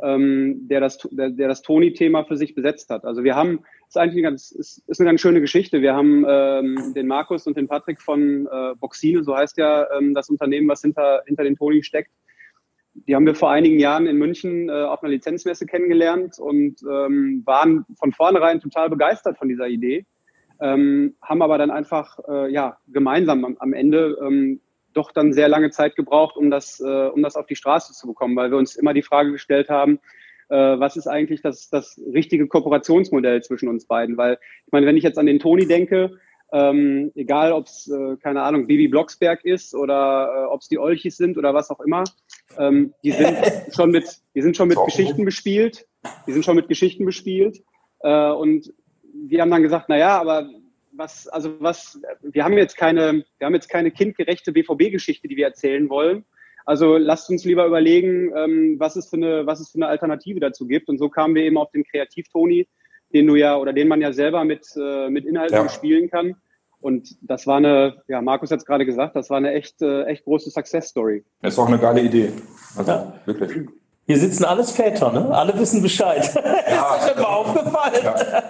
ähm, 0.03 0.67
der 0.67 0.81
das, 0.81 0.99
der, 1.09 1.31
der 1.31 1.47
das 1.47 1.63
Toni-Thema 1.63 2.25
für 2.25 2.37
sich 2.37 2.53
besetzt 2.53 2.91
hat. 2.91 3.03
Also 3.03 3.23
wir 3.23 3.35
haben, 3.35 3.61
ist 3.87 3.97
eigentlich 3.97 4.23
eine 4.23 4.33
ganz, 4.33 4.51
ist, 4.51 4.83
ist 4.87 4.99
eine 4.99 5.09
ganz 5.09 5.19
schöne 5.19 5.41
Geschichte. 5.41 5.81
Wir 5.81 5.95
haben 5.95 6.23
ähm, 6.29 6.93
den 6.95 7.07
Markus 7.07 7.47
und 7.47 7.57
den 7.57 7.67
Patrick 7.67 8.03
von 8.03 8.45
äh, 8.45 8.75
Boxine, 8.79 9.23
so 9.23 9.35
heißt 9.35 9.57
ja 9.57 9.87
ähm, 9.97 10.13
das 10.13 10.29
Unternehmen, 10.29 10.67
was 10.67 10.81
hinter, 10.81 11.23
hinter 11.25 11.43
den 11.43 11.55
Toni 11.55 11.81
steckt, 11.81 12.11
die 13.07 13.15
haben 13.15 13.25
wir 13.25 13.35
vor 13.35 13.51
einigen 13.51 13.79
Jahren 13.79 14.07
in 14.07 14.17
München 14.17 14.69
äh, 14.69 14.71
auf 14.71 15.01
einer 15.03 15.11
Lizenzmesse 15.11 15.65
kennengelernt 15.65 16.39
und 16.39 16.81
ähm, 16.83 17.43
waren 17.45 17.85
von 17.97 18.11
vornherein 18.11 18.59
total 18.59 18.89
begeistert 18.89 19.37
von 19.37 19.49
dieser 19.49 19.67
Idee, 19.67 20.05
ähm, 20.59 21.15
haben 21.21 21.41
aber 21.41 21.57
dann 21.57 21.71
einfach 21.71 22.19
äh, 22.27 22.51
ja 22.51 22.77
gemeinsam 22.87 23.45
am, 23.45 23.57
am 23.59 23.73
Ende 23.73 24.17
ähm, 24.25 24.61
doch 24.93 25.11
dann 25.11 25.33
sehr 25.33 25.47
lange 25.47 25.69
Zeit 25.69 25.95
gebraucht, 25.95 26.35
um 26.37 26.51
das, 26.51 26.79
äh, 26.79 27.07
um 27.07 27.23
das 27.23 27.35
auf 27.35 27.45
die 27.45 27.55
Straße 27.55 27.93
zu 27.93 28.07
bekommen, 28.07 28.35
weil 28.35 28.51
wir 28.51 28.57
uns 28.57 28.75
immer 28.75 28.93
die 28.93 29.01
Frage 29.01 29.31
gestellt 29.31 29.69
haben, 29.69 29.99
äh, 30.49 30.55
was 30.55 30.97
ist 30.97 31.07
eigentlich 31.07 31.41
das, 31.41 31.69
das 31.69 31.99
richtige 32.13 32.47
Kooperationsmodell 32.47 33.41
zwischen 33.41 33.69
uns 33.69 33.85
beiden? 33.85 34.17
Weil 34.17 34.37
ich 34.65 34.71
meine, 34.71 34.85
wenn 34.85 34.97
ich 34.97 35.03
jetzt 35.03 35.17
an 35.17 35.25
den 35.25 35.39
Toni 35.39 35.65
denke, 35.65 36.19
ähm, 36.51 37.11
egal 37.15 37.53
ob 37.53 37.67
es, 37.67 37.87
äh, 37.87 38.17
keine 38.17 38.41
Ahnung, 38.41 38.67
Bibi 38.67 38.89
Blocksberg 38.89 39.45
ist 39.45 39.73
oder 39.73 40.33
äh, 40.35 40.45
ob 40.47 40.59
es 40.59 40.67
die 40.67 40.79
Olchis 40.79 41.15
sind 41.15 41.37
oder 41.37 41.53
was 41.53 41.69
auch 41.69 41.79
immer, 41.79 42.03
ähm, 42.57 42.93
die 43.03 43.11
sind 43.11 43.37
schon 43.75 43.91
mit, 43.91 44.05
die 44.35 44.41
sind 44.41 44.57
schon 44.57 44.67
mit 44.67 44.77
Geschichten 44.85 45.25
bespielt, 45.25 45.87
die 46.27 46.31
sind 46.33 46.45
schon 46.45 46.55
mit 46.55 46.67
Geschichten 46.67 47.05
bespielt 47.05 47.63
äh, 48.01 48.29
und 48.29 48.73
wir 49.13 49.41
haben 49.41 49.51
dann 49.51 49.63
gesagt, 49.63 49.85
na 49.89 49.97
ja, 49.97 50.19
aber 50.19 50.49
was, 50.93 51.27
also 51.27 51.55
was, 51.59 51.99
wir 52.21 52.43
haben 52.43 52.57
jetzt 52.57 52.77
keine, 52.77 53.23
wir 53.37 53.45
haben 53.45 53.53
jetzt 53.53 53.69
keine 53.69 53.91
kindgerechte 53.91 54.51
BVB-Geschichte, 54.51 55.27
die 55.27 55.37
wir 55.37 55.45
erzählen 55.45 55.89
wollen. 55.89 56.25
Also 56.65 56.97
lasst 56.97 57.29
uns 57.29 57.43
lieber 57.43 57.65
überlegen, 57.65 58.31
ähm, 58.35 58.75
was 58.77 58.95
es 58.95 59.09
für 59.09 59.15
eine, 59.15 59.45
was 59.45 59.59
es 59.59 59.71
für 59.71 59.79
eine 59.79 59.87
Alternative 59.87 60.39
dazu 60.39 60.67
gibt. 60.67 60.89
Und 60.89 60.97
so 60.99 61.09
kamen 61.09 61.35
wir 61.35 61.43
eben 61.43 61.57
auf 61.57 61.71
den 61.71 61.83
Kreativ-Toni, 61.83 62.67
den 63.13 63.27
du 63.27 63.35
ja 63.35 63.57
oder 63.57 63.73
den 63.73 63.87
man 63.87 64.01
ja 64.01 64.13
selber 64.13 64.43
mit, 64.43 64.65
äh, 64.77 65.09
mit 65.09 65.25
Inhalten 65.25 65.55
ja. 65.55 65.69
spielen 65.69 66.09
kann. 66.09 66.35
Und 66.81 67.15
das 67.21 67.47
war 67.47 67.57
eine, 67.57 67.97
ja, 68.07 68.21
Markus 68.21 68.51
hat 68.51 68.59
es 68.59 68.65
gerade 68.65 68.85
gesagt, 68.85 69.15
das 69.15 69.29
war 69.29 69.37
eine 69.37 69.53
echt, 69.53 69.81
äh, 69.81 70.03
echt 70.05 70.25
große 70.25 70.49
Success 70.49 70.89
Story. 70.89 71.23
Das 71.41 71.53
ist 71.53 71.59
auch 71.59 71.67
eine 71.67 71.77
geile 71.77 72.01
Idee. 72.01 72.33
Also 72.75 72.91
ja. 72.91 73.13
wirklich. 73.25 73.69
Hier 74.07 74.17
sitzen 74.17 74.43
alles 74.45 74.71
Väter, 74.71 75.11
ne? 75.11 75.29
Alle 75.33 75.57
wissen 75.57 75.81
Bescheid. 75.81 76.29
Ja, 76.69 76.95
ist 76.95 77.11
euch 77.11 77.15
mal 77.17 77.25
aufgefallen? 77.25 78.03
Ja. 78.03 78.43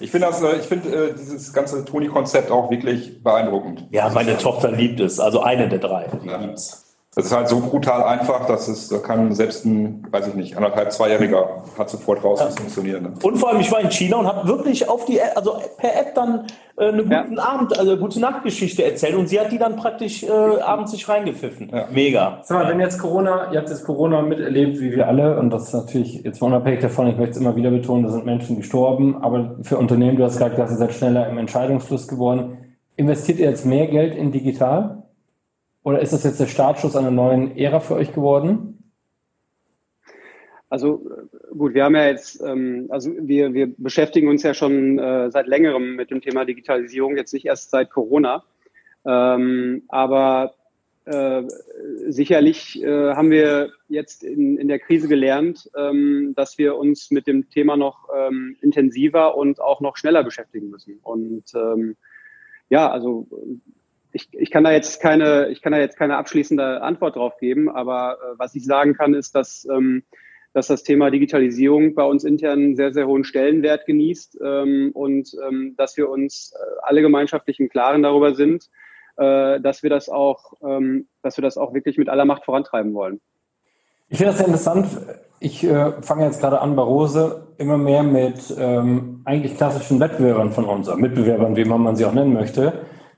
Ich 0.00 0.10
finde 0.10 0.26
das, 0.28 0.42
äh, 0.42 0.56
ich 0.56 0.66
finde 0.66 1.10
äh, 1.10 1.14
dieses 1.14 1.52
ganze 1.52 1.84
Toni-Konzept 1.84 2.50
auch 2.50 2.70
wirklich 2.70 3.22
beeindruckend. 3.22 3.86
Ja, 3.90 4.08
meine 4.10 4.36
Tochter 4.36 4.70
liebt 4.70 5.00
es, 5.00 5.18
also 5.18 5.40
eine 5.40 5.68
der 5.68 5.78
drei, 5.78 6.06
die 6.22 6.28
ja. 6.28 6.44
es. 6.52 6.87
Das 7.18 7.26
ist 7.26 7.32
halt 7.32 7.48
so 7.48 7.58
brutal 7.58 8.04
einfach, 8.04 8.46
dass 8.46 8.68
es, 8.68 8.90
da 8.90 8.98
kann 8.98 9.34
selbst 9.34 9.66
ein, 9.66 10.06
weiß 10.12 10.28
ich 10.28 10.34
nicht, 10.34 10.56
anderthalb, 10.56 10.92
zweijähriger 10.92 11.64
hat 11.76 11.90
sofort 11.90 12.22
raus, 12.22 12.40
es 12.48 12.54
funktioniert. 12.54 13.02
Ne? 13.02 13.12
Und 13.20 13.38
vor 13.38 13.48
allem, 13.48 13.58
ich 13.58 13.72
war 13.72 13.80
in 13.80 13.90
China 13.90 14.18
und 14.18 14.26
habe 14.28 14.46
wirklich 14.46 14.88
auf 14.88 15.04
die, 15.04 15.20
also 15.20 15.60
per 15.78 15.98
App 15.98 16.14
dann 16.14 16.46
äh, 16.76 16.90
eine 16.90 17.02
guten 17.02 17.36
ja. 17.36 17.42
Abend, 17.42 17.76
also 17.76 17.96
gute 17.96 18.20
Nachtgeschichte 18.20 18.84
erzählt 18.84 19.16
und 19.16 19.28
sie 19.28 19.40
hat 19.40 19.50
die 19.50 19.58
dann 19.58 19.74
praktisch 19.74 20.22
äh, 20.22 20.30
abends 20.30 20.92
sich 20.92 21.08
reingepfiffen. 21.08 21.70
Ja. 21.72 21.88
Mega. 21.90 22.38
Sag 22.44 22.62
mal, 22.62 22.70
wenn 22.70 22.78
jetzt 22.78 23.00
Corona, 23.00 23.50
ihr 23.50 23.58
habt 23.58 23.68
jetzt 23.68 23.84
Corona 23.84 24.22
miterlebt, 24.22 24.78
wie 24.78 24.92
wir 24.92 25.08
alle, 25.08 25.40
und 25.40 25.50
das 25.50 25.64
ist 25.64 25.74
natürlich 25.74 26.22
jetzt 26.22 26.40
unabhängig 26.40 26.82
davon, 26.82 27.08
ich 27.08 27.16
möchte 27.16 27.32
es 27.32 27.38
immer 27.38 27.56
wieder 27.56 27.72
betonen, 27.72 28.04
da 28.04 28.10
sind 28.10 28.26
Menschen 28.26 28.58
gestorben, 28.58 29.20
aber 29.24 29.56
für 29.62 29.76
Unternehmen, 29.76 30.18
du 30.18 30.22
hast 30.22 30.34
gesagt, 30.34 30.56
ihr 30.56 30.68
seid 30.68 30.94
schneller 30.94 31.28
im 31.28 31.38
Entscheidungsfluss 31.38 32.06
geworden. 32.06 32.58
Investiert 32.94 33.40
ihr 33.40 33.50
jetzt 33.50 33.66
mehr 33.66 33.88
Geld 33.88 34.14
in 34.14 34.30
digital? 34.30 35.02
Oder 35.88 36.02
ist 36.02 36.12
das 36.12 36.22
jetzt 36.22 36.38
der 36.38 36.48
Startschuss 36.48 36.96
einer 36.96 37.10
neuen 37.10 37.56
Ära 37.56 37.80
für 37.80 37.94
euch 37.94 38.12
geworden? 38.12 38.92
Also 40.68 41.00
gut, 41.56 41.72
wir 41.72 41.84
haben 41.84 41.96
ja 41.96 42.08
jetzt, 42.08 42.42
ähm, 42.42 42.88
also 42.90 43.10
wir, 43.18 43.54
wir 43.54 43.72
beschäftigen 43.74 44.28
uns 44.28 44.42
ja 44.42 44.52
schon 44.52 44.98
äh, 44.98 45.30
seit 45.30 45.46
längerem 45.46 45.96
mit 45.96 46.10
dem 46.10 46.20
Thema 46.20 46.44
Digitalisierung, 46.44 47.16
jetzt 47.16 47.32
nicht 47.32 47.46
erst 47.46 47.70
seit 47.70 47.88
Corona. 47.88 48.44
Ähm, 49.06 49.84
aber 49.88 50.56
äh, 51.06 51.44
sicherlich 52.08 52.82
äh, 52.82 53.14
haben 53.14 53.30
wir 53.30 53.70
jetzt 53.88 54.24
in, 54.24 54.58
in 54.58 54.68
der 54.68 54.80
Krise 54.80 55.08
gelernt, 55.08 55.70
ähm, 55.74 56.34
dass 56.36 56.58
wir 56.58 56.76
uns 56.76 57.10
mit 57.10 57.26
dem 57.26 57.48
Thema 57.48 57.78
noch 57.78 58.10
ähm, 58.14 58.58
intensiver 58.60 59.38
und 59.38 59.58
auch 59.58 59.80
noch 59.80 59.96
schneller 59.96 60.22
beschäftigen 60.22 60.68
müssen. 60.68 60.98
Und 61.00 61.44
ähm, 61.54 61.96
ja, 62.68 62.90
also 62.90 63.26
ich, 64.18 64.28
ich 64.32 64.50
kann 64.50 64.64
da 64.64 64.72
jetzt 64.72 65.00
keine, 65.00 65.48
ich 65.48 65.62
kann 65.62 65.72
da 65.72 65.78
jetzt 65.78 65.96
keine 65.96 66.16
abschließende 66.16 66.82
Antwort 66.82 67.16
drauf 67.16 67.38
geben, 67.38 67.70
aber 67.70 68.14
äh, 68.14 68.38
was 68.38 68.54
ich 68.54 68.64
sagen 68.64 68.94
kann, 68.94 69.14
ist, 69.14 69.34
dass, 69.34 69.66
ähm, 69.70 70.02
dass 70.52 70.66
das 70.66 70.82
Thema 70.82 71.10
Digitalisierung 71.10 71.94
bei 71.94 72.02
uns 72.02 72.24
intern 72.24 72.58
einen 72.58 72.76
sehr, 72.76 72.92
sehr 72.92 73.06
hohen 73.06 73.24
Stellenwert 73.24 73.86
genießt 73.86 74.38
ähm, 74.44 74.90
und 74.94 75.30
ähm, 75.46 75.74
dass 75.76 75.96
wir 75.96 76.08
uns 76.08 76.52
äh, 76.52 76.58
alle 76.82 77.02
gemeinschaftlich 77.02 77.60
im 77.60 77.68
Klaren 77.68 78.02
darüber 78.02 78.34
sind, 78.34 78.68
äh, 79.16 79.60
dass 79.60 79.82
wir 79.82 79.90
das 79.90 80.08
auch, 80.08 80.54
ähm, 80.62 81.06
dass 81.22 81.36
wir 81.36 81.42
das 81.42 81.56
auch 81.56 81.72
wirklich 81.72 81.96
mit 81.96 82.08
aller 82.08 82.24
Macht 82.24 82.44
vorantreiben 82.44 82.94
wollen. 82.94 83.20
Ich 84.08 84.18
finde 84.18 84.32
das 84.32 84.38
sehr 84.38 84.46
interessant. 84.46 84.86
Ich 85.38 85.62
äh, 85.62 85.92
fange 86.02 86.24
jetzt 86.24 86.40
gerade 86.40 86.60
an 86.60 86.74
bei 86.74 86.82
Rose 86.82 87.46
immer 87.58 87.78
mehr 87.78 88.02
mit 88.02 88.52
ähm, 88.58 89.20
eigentlich 89.24 89.56
klassischen 89.56 90.00
Wettbewerbern 90.00 90.50
von 90.50 90.64
uns, 90.64 90.92
Mitbewerbern, 90.92 91.54
wie 91.54 91.64
man 91.64 91.94
sie 91.94 92.04
auch 92.04 92.14
nennen 92.14 92.32
möchte, 92.32 92.72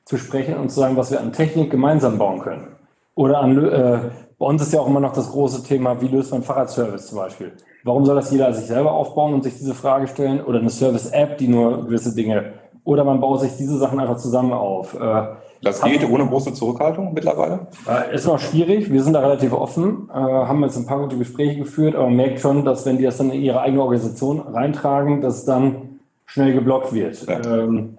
zu 0.05 0.17
sprechen 0.17 0.57
und 0.57 0.71
zu 0.71 0.81
sagen, 0.81 0.97
was 0.97 1.11
wir 1.11 1.21
an 1.21 1.33
Technik 1.33 1.71
gemeinsam 1.71 2.19
bauen 2.19 2.41
können. 2.41 2.69
Oder 3.15 3.41
an, 3.41 3.65
äh, 3.65 3.99
bei 4.39 4.47
uns 4.47 4.63
ist 4.63 4.73
ja 4.73 4.81
auch 4.81 4.87
immer 4.87 5.01
noch 5.01 5.13
das 5.13 5.31
große 5.31 5.63
Thema, 5.63 6.01
wie 6.01 6.09
löst 6.09 6.33
man 6.33 6.43
Fahrradservice 6.43 7.09
zum 7.09 7.19
Beispiel? 7.19 7.53
Warum 7.85 8.05
soll 8.05 8.17
das 8.17 8.31
jeder 8.31 8.53
sich 8.53 8.67
selber 8.67 8.93
aufbauen 8.93 9.35
und 9.35 9.43
sich 9.45 9.57
diese 9.57 9.75
Frage 9.75 10.07
stellen? 10.09 10.43
Oder 10.43 10.61
eine 10.61 10.71
Service-App, 10.71 11.39
die 11.39 11.49
nur 11.49 11.85
gewisse 11.85 12.15
Dinge, 12.15 12.53
oder 12.85 13.05
man 13.05 13.21
baut 13.21 13.41
sich 13.41 13.57
diese 13.57 13.79
Sachen 13.79 14.01
einfach 14.01 14.17
zusammen 14.17 14.53
auf. 14.53 14.95
Äh, 14.95 15.23
das 15.63 15.83
geht 15.83 16.09
ohne 16.09 16.27
große 16.27 16.55
Zurückhaltung 16.55 17.13
mittlerweile? 17.13 17.67
Äh, 17.87 18.15
ist 18.15 18.27
noch 18.27 18.39
schwierig. 18.39 18.91
Wir 18.91 19.03
sind 19.03 19.13
da 19.13 19.21
relativ 19.21 19.53
offen, 19.53 20.09
äh, 20.11 20.15
haben 20.15 20.63
jetzt 20.63 20.79
ein 20.79 20.87
paar 20.87 21.01
gute 21.01 21.19
Gespräche 21.19 21.59
geführt, 21.59 21.95
aber 21.95 22.07
man 22.07 22.17
merkt 22.17 22.41
schon, 22.41 22.65
dass 22.65 22.87
wenn 22.87 22.97
die 22.97 23.05
das 23.05 23.19
dann 23.19 23.31
in 23.31 23.43
ihre 23.43 23.61
eigene 23.61 23.83
Organisation 23.83 24.41
reintragen, 24.41 25.21
dass 25.21 25.37
es 25.37 25.45
dann 25.45 26.01
schnell 26.25 26.55
geblockt 26.55 26.93
wird. 26.95 27.27
Ja. 27.27 27.41
Ähm, 27.45 27.99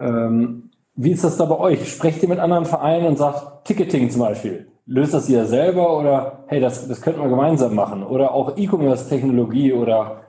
ähm, 0.00 0.61
wie 0.94 1.12
ist 1.12 1.24
das 1.24 1.36
da 1.36 1.44
bei 1.44 1.58
euch? 1.58 1.90
Sprecht 1.90 2.22
ihr 2.22 2.28
mit 2.28 2.38
anderen 2.38 2.64
Vereinen 2.64 3.06
und 3.06 3.18
sagt 3.18 3.64
Ticketing 3.66 4.10
zum 4.10 4.20
Beispiel? 4.20 4.66
Löst 4.86 5.14
das 5.14 5.28
ihr 5.28 5.44
selber 5.46 5.98
oder 5.98 6.44
hey, 6.48 6.60
das, 6.60 6.86
das 6.88 7.00
könnten 7.00 7.22
wir 7.22 7.28
gemeinsam 7.28 7.74
machen? 7.74 8.02
Oder 8.02 8.32
auch 8.32 8.56
E-Commerce-Technologie 8.56 9.72
oder 9.72 10.22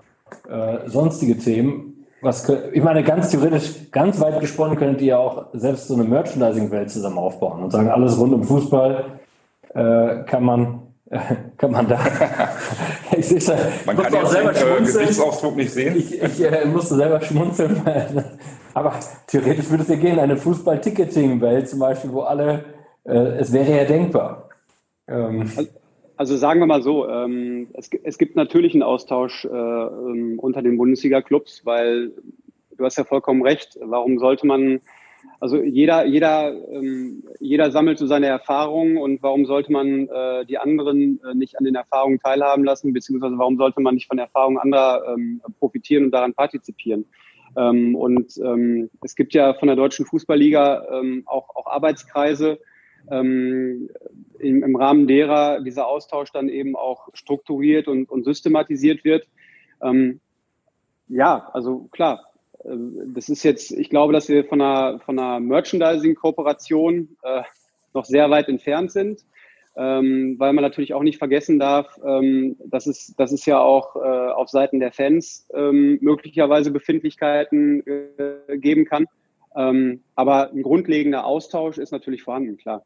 äh, 0.49 0.89
sonstige 0.89 1.37
Themen? 1.37 2.05
Was, 2.21 2.47
ich 2.71 2.81
meine, 2.81 3.03
ganz 3.03 3.29
theoretisch, 3.31 3.91
ganz 3.91 4.21
weit 4.21 4.39
gesponnen 4.39 4.77
könntet 4.77 5.01
ihr 5.01 5.19
auch 5.19 5.47
selbst 5.51 5.89
so 5.89 5.95
eine 5.95 6.05
Merchandising-Welt 6.05 6.89
zusammen 6.89 7.17
aufbauen 7.17 7.63
und 7.63 7.71
sagen, 7.71 7.89
alles 7.89 8.17
rund 8.17 8.33
um 8.33 8.43
Fußball 8.43 9.19
äh, 9.73 10.23
kann 10.25 10.43
man 10.43 10.79
kann 11.57 11.71
man 11.71 11.87
da. 11.87 11.99
ich 13.17 13.27
sehe 13.27 13.39
da, 13.39 13.55
man 13.85 13.97
kann 13.97 14.15
auch 14.15 14.25
selber 14.25 14.53
den 14.53 14.67
äh, 14.67 14.79
Gesichtsausdruck 14.79 15.55
nicht 15.55 15.71
sehen. 15.71 15.95
Ich, 15.97 16.21
ich 16.21 16.41
äh, 16.41 16.65
musste 16.65 16.95
selber 16.95 17.21
schmunzeln. 17.21 17.81
Aber 18.73 18.99
theoretisch 19.27 19.69
würde 19.69 19.83
es 19.83 19.89
ja 19.89 19.95
gehen, 19.95 20.19
eine 20.19 20.37
Fußball-Ticketing-Welt 20.37 21.69
zum 21.69 21.79
Beispiel, 21.79 22.11
wo 22.11 22.21
alle, 22.21 22.65
äh, 23.03 23.13
es 23.13 23.53
wäre 23.53 23.77
ja 23.77 23.85
denkbar. 23.85 24.49
Ähm, 25.07 25.51
also 26.15 26.37
sagen 26.37 26.59
wir 26.59 26.67
mal 26.67 26.81
so, 26.81 27.07
ähm, 27.07 27.67
es, 27.73 27.89
es, 28.03 28.17
gibt 28.17 28.35
natürlich 28.35 28.73
einen 28.73 28.83
Austausch 28.83 29.45
äh, 29.45 29.49
ähm, 29.49 30.39
unter 30.39 30.61
den 30.61 30.77
Bundesliga-Clubs, 30.77 31.65
weil 31.65 32.11
du 32.77 32.85
hast 32.85 32.97
ja 32.97 33.03
vollkommen 33.03 33.43
recht. 33.43 33.77
Warum 33.81 34.17
sollte 34.17 34.47
man, 34.47 34.81
also 35.39 35.61
jeder, 35.61 36.05
jeder, 36.05 36.53
ähm, 36.71 37.23
jeder 37.39 37.71
sammelt 37.71 37.99
so 37.99 38.07
seine 38.07 38.27
Erfahrungen 38.27 38.97
und 38.97 39.21
warum 39.21 39.45
sollte 39.45 39.71
man 39.71 40.07
äh, 40.07 40.45
die 40.45 40.57
anderen 40.57 41.19
äh, 41.23 41.35
nicht 41.35 41.59
an 41.59 41.65
den 41.65 41.75
Erfahrungen 41.75 42.19
teilhaben 42.19 42.63
lassen, 42.63 42.93
beziehungsweise 42.93 43.37
warum 43.37 43.57
sollte 43.57 43.81
man 43.81 43.95
nicht 43.95 44.07
von 44.07 44.17
der 44.17 44.27
Erfahrung 44.27 44.57
anderer 44.57 45.13
ähm, 45.13 45.41
profitieren 45.59 46.05
und 46.05 46.11
daran 46.11 46.33
partizipieren? 46.33 47.05
Ähm, 47.57 47.95
und 47.95 48.37
ähm, 48.37 48.89
es 49.03 49.15
gibt 49.15 49.33
ja 49.33 49.53
von 49.53 49.67
der 49.67 49.75
Deutschen 49.75 50.05
Fußballliga 50.05 50.87
ähm, 50.91 51.23
auch, 51.25 51.55
auch 51.55 51.67
Arbeitskreise, 51.67 52.59
ähm, 53.11 53.89
im, 54.39 54.63
im, 54.63 54.75
Rahmen 54.75 55.07
derer 55.07 55.61
dieser 55.61 55.87
Austausch 55.87 56.31
dann 56.31 56.49
eben 56.49 56.75
auch 56.75 57.09
strukturiert 57.13 57.87
und, 57.87 58.09
und 58.09 58.23
systematisiert 58.23 59.03
wird. 59.03 59.27
Ähm, 59.81 60.21
ja, 61.09 61.49
also 61.53 61.89
klar, 61.91 62.23
äh, 62.63 62.69
das 63.13 63.29
ist 63.29 63.43
jetzt, 63.43 63.71
ich 63.71 63.89
glaube, 63.89 64.13
dass 64.13 64.29
wir 64.29 64.45
von 64.45 64.61
einer, 64.61 64.99
von 64.99 65.19
einer 65.19 65.39
Merchandising-Kooperation 65.39 67.17
äh, 67.23 67.43
noch 67.93 68.05
sehr 68.05 68.29
weit 68.29 68.47
entfernt 68.47 68.91
sind, 68.91 69.25
ähm, 69.75 70.35
weil 70.37 70.53
man 70.53 70.63
natürlich 70.63 70.93
auch 70.93 71.03
nicht 71.03 71.17
vergessen 71.17 71.59
darf, 71.59 71.99
ähm, 72.05 72.57
dass, 72.65 72.85
es, 72.85 73.15
dass 73.15 73.31
es 73.31 73.45
ja 73.45 73.59
auch 73.59 73.95
äh, 73.95 73.99
auf 73.99 74.49
Seiten 74.49 74.79
der 74.79 74.91
Fans 74.91 75.47
ähm, 75.53 75.97
möglicherweise 76.01 76.71
Befindlichkeiten 76.71 77.83
äh, 77.85 78.57
geben 78.57 78.85
kann. 78.85 79.05
Ähm, 79.55 80.01
aber 80.15 80.51
ein 80.51 80.63
grundlegender 80.63 81.25
Austausch 81.25 81.77
ist 81.77 81.91
natürlich 81.91 82.23
vorhanden, 82.23 82.57
klar. 82.57 82.83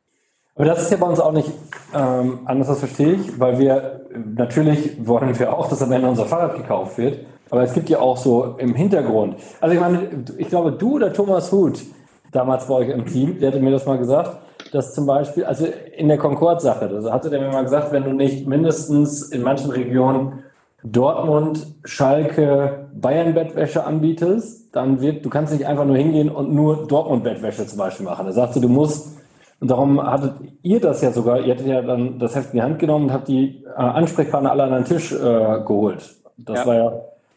Aber 0.56 0.66
das 0.66 0.82
ist 0.82 0.92
ja 0.92 0.98
bei 0.98 1.06
uns 1.06 1.20
auch 1.20 1.34
nicht 1.34 1.52
ähm, 1.94 2.40
anders, 2.46 2.68
das 2.68 2.80
verstehe 2.80 3.14
ich, 3.14 3.40
weil 3.40 3.60
wir 3.60 4.08
natürlich 4.36 5.06
wollen 5.06 5.38
wir 5.38 5.56
auch, 5.56 5.70
dass 5.70 5.84
am 5.84 5.92
Ende 5.92 6.08
unser 6.08 6.26
Fahrrad 6.26 6.58
gekauft 6.58 6.98
wird. 6.98 7.20
Aber 7.50 7.64
es 7.64 7.74
gibt 7.74 7.90
ja 7.90 8.00
auch 8.00 8.18
so 8.18 8.56
im 8.58 8.74
Hintergrund. 8.74 9.38
Also 9.62 9.76
ich 9.76 9.80
meine, 9.80 10.10
ich 10.38 10.50
glaube, 10.50 10.72
du 10.74 10.96
oder 10.96 11.14
Thomas 11.14 11.52
Huth, 11.52 11.84
damals 12.32 12.68
bei 12.68 12.74
euch 12.76 12.90
im 12.90 13.06
Team, 13.06 13.40
der 13.40 13.50
hatte 13.50 13.60
mir 13.60 13.72
das 13.72 13.86
mal 13.86 13.98
gesagt, 13.98 14.38
dass 14.72 14.94
zum 14.94 15.06
Beispiel, 15.06 15.46
also 15.46 15.66
in 15.96 16.08
der 16.08 16.18
Concord-Sache, 16.18 16.90
da 16.90 17.12
hatte 17.12 17.30
der 17.30 17.42
mir 17.42 17.50
mal 17.50 17.64
gesagt, 17.64 17.92
wenn 17.92 18.04
du 18.04 18.12
nicht 18.12 18.48
mindestens 18.48 19.24
in 19.24 19.42
manchen 19.42 19.72
Regionen 19.72 20.44
Dortmund, 20.84 21.66
Schalke, 21.84 22.88
Bayern-Bettwäsche 22.94 23.84
anbietest, 23.84 24.76
dann 24.76 25.02
wird, 25.02 25.26
du 25.26 25.30
kannst 25.30 25.54
nicht 25.54 25.66
einfach 25.66 25.86
nur 25.86 25.98
hingehen 25.98 26.30
und 26.30 26.54
nur 26.54 26.88
Dortmund-Bettwäsche 26.88 27.66
zum 27.66 27.80
Beispiel 27.80 28.06
machen. 28.06 28.26
Da 28.26 28.32
sagst 28.32 28.56
du, 28.56 28.60
du 28.60 28.70
musst 28.70 29.18
und 29.60 29.72
darum 29.72 30.02
hattet 30.02 30.36
ihr 30.62 30.80
das 30.80 31.02
ja 31.02 31.12
sogar, 31.12 31.40
ihr 31.40 31.54
hattet 31.54 31.66
ja 31.66 31.82
dann 31.82 32.20
das 32.20 32.36
Heft 32.36 32.54
in 32.54 32.60
die 32.60 32.62
Hand 32.62 32.78
genommen 32.80 33.06
und 33.06 33.14
habt 33.14 33.28
die 33.28 33.64
äh, 33.66 33.70
Ansprechpartner 33.76 34.52
alle 34.52 34.64
an 34.64 34.72
den 34.72 34.86
Tisch 34.86 35.12
äh, 35.12 35.16
geholt. 35.66 36.16
Das 36.38 36.60
ja. 36.60 36.66
war 36.68 36.76
ja, 36.76 36.92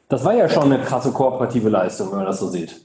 das 0.09 0.25
war 0.25 0.35
ja 0.35 0.49
schon 0.49 0.65
eine 0.65 0.79
krasse 0.83 1.13
kooperative 1.13 1.71
Leistung, 1.71 2.11
wenn 2.11 2.19
man 2.19 2.27
das 2.27 2.41
so 2.41 2.49
sieht. 2.49 2.83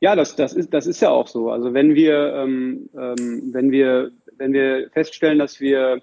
Ja, 0.00 0.16
das, 0.16 0.34
das, 0.34 0.54
ist, 0.54 0.72
das 0.72 0.86
ist 0.86 1.00
ja 1.02 1.10
auch 1.10 1.28
so. 1.28 1.50
Also 1.50 1.74
wenn 1.74 1.94
wir, 1.94 2.34
ähm, 2.34 2.88
ähm, 2.96 3.50
wenn 3.52 3.70
wir, 3.70 4.10
wenn 4.38 4.52
wir 4.54 4.90
feststellen, 4.90 5.38
dass 5.38 5.60
wir 5.60 6.00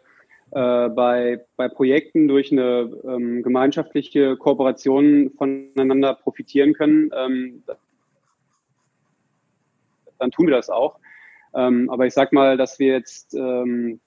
äh, 0.52 0.89
bei, 0.89 1.43
bei 1.56 1.68
Projekten 1.68 2.28
durch 2.28 2.52
eine 2.52 2.91
ähm, 3.04 3.41
gemeinschaftliche 3.41 4.38
Kooperation 4.38 5.32
voneinander 5.36 6.14
profitieren 6.14 6.74
können, 6.74 7.10
ähm, 7.16 7.64
dann 10.20 10.32
tun 10.32 10.48
wir 10.48 10.56
das 10.56 10.70
auch. 10.70 11.00
Ähm, 11.56 11.89
aber 11.89 12.06
ich 12.06 12.14
sag 12.14 12.32
mal, 12.34 12.56
dass 12.56 12.78
wir 12.78 12.93
jetzt, 12.93 13.34
ähm, 13.34 14.00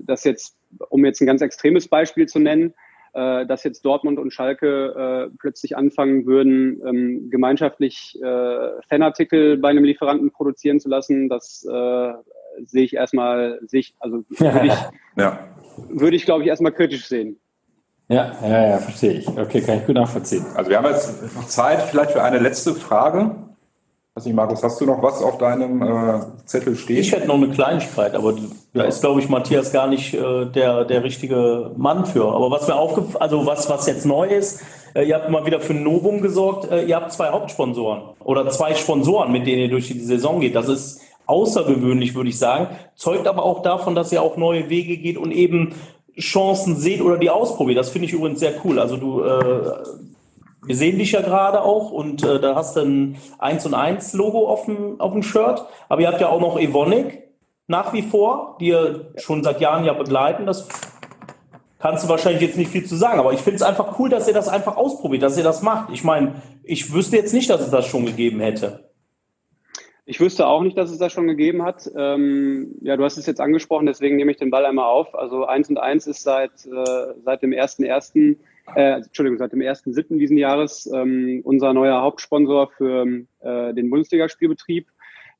dass 0.00 0.24
jetzt, 0.24 0.56
um 0.88 1.04
jetzt 1.04 1.20
ein 1.20 1.26
ganz 1.26 1.42
extremes 1.42 1.86
Beispiel 1.86 2.26
zu 2.26 2.38
nennen, 2.38 2.72
äh, 3.14 3.46
dass 3.46 3.64
jetzt 3.64 3.84
Dortmund 3.84 4.18
und 4.18 4.32
Schalke 4.32 5.28
äh, 5.30 5.36
plötzlich 5.38 5.76
anfangen 5.76 6.26
würden, 6.26 6.82
ähm, 6.86 7.30
gemeinschaftlich 7.30 8.18
äh, 8.22 8.82
Fanartikel 8.88 9.56
bei 9.56 9.70
einem 9.70 9.84
Lieferanten 9.84 10.30
produzieren 10.30 10.80
zu 10.80 10.88
lassen, 10.88 11.28
das 11.28 11.64
äh, 11.64 12.12
sehe 12.64 12.84
ich 12.84 12.94
erstmal, 12.94 13.60
sehe 13.62 13.80
ich, 13.80 13.94
also 14.00 14.24
würde 14.28 14.66
ich, 14.66 14.74
ja. 15.16 15.38
würde 15.88 16.16
ich 16.16 16.24
glaube 16.24 16.42
ich 16.42 16.48
erstmal 16.48 16.72
kritisch 16.72 17.06
sehen. 17.06 17.38
Ja, 18.08 18.36
ja, 18.42 18.68
ja, 18.68 18.78
verstehe 18.78 19.12
ich. 19.12 19.28
Okay, 19.28 19.62
kann 19.62 19.78
ich 19.78 19.86
gut 19.86 19.94
nachvollziehen. 19.94 20.44
Also 20.54 20.70
wir 20.70 20.76
haben 20.76 20.86
jetzt 20.86 21.34
noch 21.34 21.46
Zeit 21.46 21.82
vielleicht 21.82 22.10
für 22.10 22.22
eine 22.22 22.38
letzte 22.38 22.74
Frage. 22.74 23.34
Nicht, 24.16 24.32
Markus, 24.32 24.62
hast 24.62 24.80
du 24.80 24.86
noch 24.86 25.02
was 25.02 25.20
auf 25.24 25.38
deinem 25.38 25.82
äh, 25.82 26.20
Zettel 26.44 26.76
stehen? 26.76 26.98
Ich 26.98 27.10
hätte 27.10 27.26
noch 27.26 27.34
eine 27.34 27.48
Kleinigkeit, 27.48 28.14
aber 28.14 28.36
da 28.72 28.84
ist, 28.84 29.00
glaube 29.00 29.20
ich, 29.20 29.28
Matthias 29.28 29.72
gar 29.72 29.88
nicht 29.88 30.14
äh, 30.14 30.46
der, 30.46 30.84
der 30.84 31.02
richtige 31.02 31.72
Mann 31.76 32.06
für. 32.06 32.32
Aber 32.32 32.48
was 32.48 32.68
mir 32.68 32.76
aufgefallen, 32.76 33.16
also 33.20 33.44
was, 33.44 33.68
was 33.68 33.88
jetzt 33.88 34.06
neu 34.06 34.28
ist, 34.28 34.62
äh, 34.94 35.02
ihr 35.02 35.16
habt 35.16 35.30
mal 35.30 35.44
wieder 35.46 35.58
für 35.58 35.72
ein 35.72 35.82
Novum 35.82 36.20
gesorgt, 36.20 36.70
äh, 36.70 36.84
ihr 36.84 36.94
habt 36.94 37.12
zwei 37.12 37.30
Hauptsponsoren 37.30 38.02
oder 38.20 38.48
zwei 38.50 38.76
Sponsoren, 38.76 39.32
mit 39.32 39.48
denen 39.48 39.62
ihr 39.62 39.68
durch 39.68 39.88
die 39.88 39.98
Saison 39.98 40.38
geht. 40.38 40.54
Das 40.54 40.68
ist 40.68 41.00
außergewöhnlich, 41.26 42.14
würde 42.14 42.30
ich 42.30 42.38
sagen. 42.38 42.68
Zeugt 42.94 43.26
aber 43.26 43.42
auch 43.42 43.62
davon, 43.62 43.96
dass 43.96 44.12
ihr 44.12 44.22
auch 44.22 44.36
neue 44.36 44.70
Wege 44.70 44.96
geht 44.96 45.18
und 45.18 45.32
eben 45.32 45.74
Chancen 46.16 46.76
seht 46.76 47.00
oder 47.00 47.18
die 47.18 47.30
ausprobiert. 47.30 47.78
Das 47.78 47.90
finde 47.90 48.06
ich 48.06 48.12
übrigens 48.12 48.38
sehr 48.38 48.52
cool. 48.64 48.78
Also 48.78 48.96
du 48.96 49.22
äh, 49.22 49.72
wir 50.66 50.76
sehen 50.76 50.98
dich 50.98 51.12
ja 51.12 51.20
gerade 51.20 51.62
auch 51.62 51.90
und 51.90 52.24
äh, 52.24 52.40
da 52.40 52.54
hast 52.54 52.76
du 52.76 52.80
ein 52.80 53.16
1 53.38 53.66
und 53.66 53.74
1 53.74 54.14
Logo 54.14 54.48
auf 54.48 54.64
dem, 54.66 55.00
auf 55.00 55.12
dem 55.12 55.22
Shirt. 55.22 55.64
Aber 55.88 56.00
ihr 56.00 56.08
habt 56.08 56.20
ja 56.20 56.28
auch 56.28 56.40
noch 56.40 56.58
Evonik 56.58 57.22
nach 57.66 57.92
wie 57.92 58.02
vor, 58.02 58.56
die 58.60 58.68
ihr 58.68 59.12
schon 59.16 59.42
seit 59.42 59.60
Jahren 59.60 59.84
ja 59.84 59.92
begleiten. 59.92 60.46
Das 60.46 60.68
kannst 61.78 62.04
du 62.04 62.08
wahrscheinlich 62.08 62.42
jetzt 62.42 62.56
nicht 62.56 62.70
viel 62.70 62.86
zu 62.86 62.96
sagen, 62.96 63.18
aber 63.18 63.32
ich 63.32 63.40
finde 63.40 63.56
es 63.56 63.62
einfach 63.62 63.98
cool, 63.98 64.08
dass 64.08 64.26
ihr 64.26 64.34
das 64.34 64.48
einfach 64.48 64.76
ausprobiert, 64.76 65.22
dass 65.22 65.36
ihr 65.36 65.44
das 65.44 65.62
macht. 65.62 65.92
Ich 65.92 66.04
meine, 66.04 66.42
ich 66.62 66.92
wüsste 66.92 67.16
jetzt 67.16 67.34
nicht, 67.34 67.50
dass 67.50 67.60
es 67.60 67.70
das 67.70 67.86
schon 67.86 68.06
gegeben 68.06 68.40
hätte. 68.40 68.90
Ich 70.06 70.20
wüsste 70.20 70.46
auch 70.46 70.62
nicht, 70.62 70.76
dass 70.76 70.90
es 70.90 70.98
das 70.98 71.12
schon 71.12 71.26
gegeben 71.26 71.62
hat. 71.62 71.90
Ähm, 71.96 72.76
ja, 72.82 72.96
du 72.96 73.04
hast 73.04 73.16
es 73.16 73.24
jetzt 73.26 73.40
angesprochen, 73.40 73.86
deswegen 73.86 74.16
nehme 74.16 74.32
ich 74.32 74.36
den 74.36 74.50
Ball 74.50 74.66
einmal 74.66 74.84
auf. 74.84 75.14
Also 75.14 75.46
1 75.46 75.70
und 75.70 75.78
1 75.78 76.06
ist 76.06 76.22
seit, 76.22 76.52
äh, 76.66 77.14
seit 77.24 77.42
dem 77.42 77.52
1.1 77.52 78.36
äh, 78.74 78.96
Entschuldigung, 78.96 79.38
seit 79.38 79.52
dem 79.52 79.60
1.7. 79.60 80.18
diesen 80.18 80.38
Jahres 80.38 80.90
ähm, 80.92 81.40
unser 81.44 81.72
neuer 81.72 82.00
Hauptsponsor 82.00 82.70
für 82.76 83.06
äh, 83.40 83.74
den 83.74 83.90
Bundesligaspielbetrieb. 83.90 84.88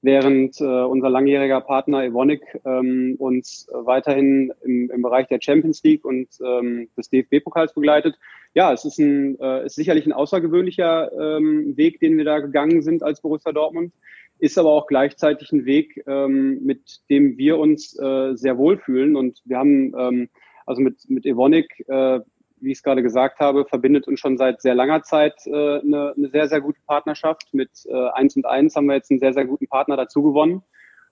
während 0.03 0.61
äh, 0.61 0.65
unser 0.65 1.09
langjähriger 1.09 1.63
Partner 1.63 2.05
Evonik 2.05 2.43
ähm, 2.67 3.17
uns 3.19 3.67
weiterhin 3.73 4.53
im, 4.63 4.91
im 4.91 5.01
Bereich 5.01 5.29
der 5.29 5.41
Champions 5.41 5.83
League 5.83 6.05
und 6.05 6.29
ähm, 6.45 6.89
des 6.97 7.09
DFB-Pokals 7.09 7.73
begleitet. 7.73 8.19
Ja, 8.53 8.73
es 8.73 8.85
ist, 8.85 8.99
ein, 8.99 9.41
äh, 9.41 9.65
ist 9.65 9.77
sicherlich 9.77 10.05
ein 10.05 10.13
außergewöhnlicher 10.13 11.11
ähm, 11.39 11.75
Weg, 11.79 12.01
den 12.01 12.19
wir 12.19 12.25
da 12.27 12.41
gegangen 12.41 12.83
sind 12.83 13.03
als 13.03 13.23
Borussia 13.23 13.53
Dortmund, 13.53 13.95
ist 14.39 14.59
aber 14.59 14.71
auch 14.71 14.87
gleichzeitig 14.87 15.51
ein 15.53 15.65
Weg, 15.65 16.05
ähm, 16.07 16.63
mit 16.63 17.01
dem 17.09 17.39
wir 17.39 17.59
uns 17.59 17.99
äh, 17.99 18.37
sehr 18.37 18.59
wohlfühlen. 18.59 19.17
Und 19.17 19.41
wir 19.47 19.57
haben 19.57 19.95
ähm, 19.99 20.29
also 20.67 20.83
mit, 20.83 20.99
mit 21.09 21.25
Evonik 21.25 21.83
äh, 21.89 22.21
wie 22.65 22.73
ich 22.73 22.79
es 22.79 22.83
gerade 22.83 23.03
gesagt 23.03 23.39
habe, 23.41 23.65
verbindet 23.67 24.09
uns 24.09 24.21
schon 24.21 24.39
seit 24.39 24.63
sehr 24.63 24.75
langer 24.75 25.03
Zeit 25.03 25.35
äh, 25.47 25.81
eine, 25.81 26.15
eine, 26.17 26.31
sehr, 26.31 26.49
sehr 26.49 26.61
gute 26.61 26.81
Partnerschaft. 26.87 27.53
Mit 27.53 27.71
äh, 27.87 28.09
1 28.11 28.37
und 28.37 28.47
1 28.47 28.75
haben 28.75 28.87
wir 28.87 28.95
jetzt 28.95 29.11
einen 29.11 29.21
sehr, 29.21 29.35
sehr 29.35 29.45
guten 29.45 29.69
Partner 29.69 29.97
dazu 29.97 30.23
gewonnen. 30.23 30.63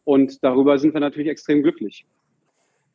Und 0.04 0.42
darüber 0.42 0.78
sind 0.78 0.94
wir 0.94 1.00
natürlich 1.00 1.28
extrem 1.28 1.62
glücklich. 1.62 2.06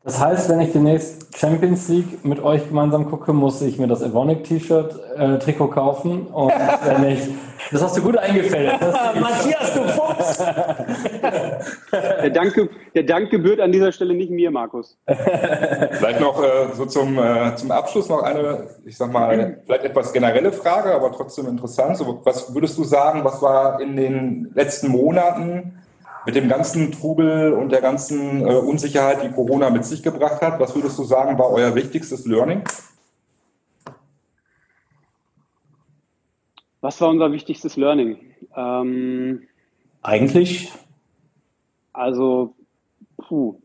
Das 0.08 0.22
heißt, 0.22 0.50
wenn 0.50 0.62
ich 0.62 0.72
demnächst 0.72 1.38
Champions 1.38 1.90
League 1.90 2.24
mit 2.24 2.42
euch 2.42 2.66
gemeinsam 2.70 3.10
gucke, 3.10 3.34
muss 3.34 3.62
ich 3.62 3.78
mir 3.78 3.88
das 3.88 4.02
Evonik 4.02 4.46
T-Shirt, 4.46 4.98
äh, 5.18 5.38
Trikot 5.38 5.68
kaufen. 5.68 6.28
Und 6.28 6.54
wenn 6.86 7.12
ich, 7.12 7.28
das 7.74 7.84
hast 7.84 7.98
du 7.98 8.02
gut 8.04 8.18
eingefällt. 8.18 8.72
Matthias, 9.20 9.74
du 9.74 9.84
Fuchs! 9.90 10.38
der, 11.92 12.30
Dank, 12.30 12.70
der 12.96 13.04
Dank 13.04 13.32
gebührt 13.32 13.60
an 13.60 13.74
dieser 13.74 13.92
Stelle 13.92 14.14
nicht 14.14 14.32
mir, 14.32 14.50
Markus. 14.50 14.98
Vielleicht 15.06 16.22
noch 16.22 16.42
äh, 16.42 16.74
so 16.74 16.86
zum, 16.86 17.20
äh, 17.20 17.54
zum 17.58 17.72
Abschluss 17.72 18.08
noch 18.08 18.24
eine, 18.24 18.70
ich 18.86 18.96
sag 18.96 19.12
mal, 19.12 19.58
vielleicht 19.66 19.84
etwas 19.84 20.14
generelle 20.14 20.54
Frage, 20.54 20.96
aber 20.96 21.12
trotzdem 21.12 21.48
interessant. 21.48 21.98
So, 21.98 22.22
was 22.24 22.54
würdest 22.54 22.78
du 22.78 22.86
sagen, 22.86 23.26
was 23.26 23.42
war 23.42 23.82
in 23.82 23.98
den 23.98 24.52
letzten 24.56 24.88
Monaten 24.88 25.74
mit 26.28 26.36
dem 26.36 26.50
ganzen 26.50 26.92
Trubel 26.92 27.54
und 27.54 27.72
der 27.72 27.80
ganzen 27.80 28.46
äh, 28.46 28.54
Unsicherheit, 28.54 29.24
die 29.24 29.32
Corona 29.32 29.70
mit 29.70 29.86
sich 29.86 30.04
gebracht 30.04 30.42
hat, 30.42 30.60
was 30.60 30.76
würdest 30.76 31.00
du 31.00 31.06
sagen, 31.06 31.40
war 31.40 31.50
euer 31.52 31.74
wichtigstes 31.74 32.26
Learning? 32.26 32.64
Was 36.82 37.00
war 37.00 37.08
unser 37.08 37.32
wichtigstes 37.32 37.78
Learning? 37.78 38.18
Ähm, 38.58 39.48
Eigentlich? 40.02 40.70
Also, 41.94 42.56
puh. 43.18 43.62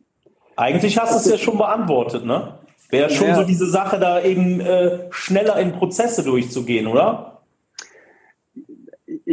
Eigentlich 0.54 0.96
hast 1.00 1.14
du 1.14 1.18
es 1.18 1.30
ja 1.32 1.38
schon 1.38 1.58
beantwortet, 1.58 2.24
ne? 2.24 2.60
Wäre 2.90 3.10
schon 3.10 3.26
ja. 3.26 3.34
so 3.34 3.42
diese 3.42 3.68
Sache, 3.68 3.98
da 3.98 4.22
eben 4.22 4.60
äh, 4.60 5.08
schneller 5.10 5.58
in 5.58 5.72
Prozesse 5.72 6.22
durchzugehen, 6.22 6.86
oder? 6.86 7.31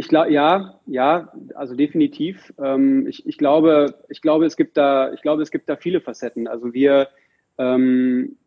Ich 0.00 0.08
glaube, 0.08 0.32
ja, 0.32 0.80
ja, 0.86 1.30
also 1.54 1.74
definitiv. 1.74 2.54
Ähm, 2.58 3.06
ich, 3.06 3.26
ich, 3.26 3.36
glaube, 3.36 3.96
ich 4.08 4.22
glaube, 4.22 4.46
es 4.46 4.56
gibt 4.56 4.78
da, 4.78 5.12
ich 5.12 5.20
glaube, 5.20 5.42
es 5.42 5.50
gibt 5.50 5.68
da 5.68 5.76
viele 5.76 6.00
Facetten. 6.00 6.48
Also 6.48 6.72
wir, 6.72 7.08
ähm, 7.58 8.38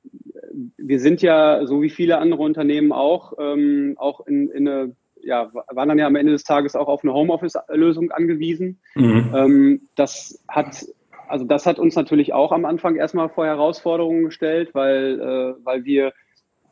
wir 0.78 0.99
sind 0.99 1.22
ja, 1.22 1.64
so 1.68 1.84
wie 1.84 1.91
viele 1.91 2.18
andere 2.18 2.41
Unternehmen 2.41 2.91
auch, 2.91 3.34
ähm, 3.38 3.93
auch 3.99 4.26
in, 4.26 4.49
in 4.49 4.68
eine, 4.68 4.95
ja, 5.22 5.51
waren 5.54 5.89
dann 5.89 5.99
ja 5.99 6.08
am 6.08 6.16
Ende 6.16 6.32
des 6.32 6.43
Tages 6.43 6.76
auch 6.76 6.88
auf 6.88 7.04
eine 7.04 7.14
Homeoffice-Lösung 7.14 8.10
angewiesen. 8.10 8.80
Mhm. 8.95 9.32
Ähm, 9.36 9.82
das 9.93 10.43
hat, 10.47 10.84
also 11.28 11.45
das 11.45 11.68
hat 11.68 11.78
uns 11.78 11.95
natürlich 11.95 12.34
auch 12.34 12.51
am 12.51 12.66
Anfang 12.66 12.95
erstmal 12.95 13.30
vor 13.30 13.45
Herausforderungen 13.45 14.24
gestellt, 14.24 14.74
weil, 14.74 15.20
äh, 15.20 15.64
weil 15.64 15.86
wir, 15.86 16.14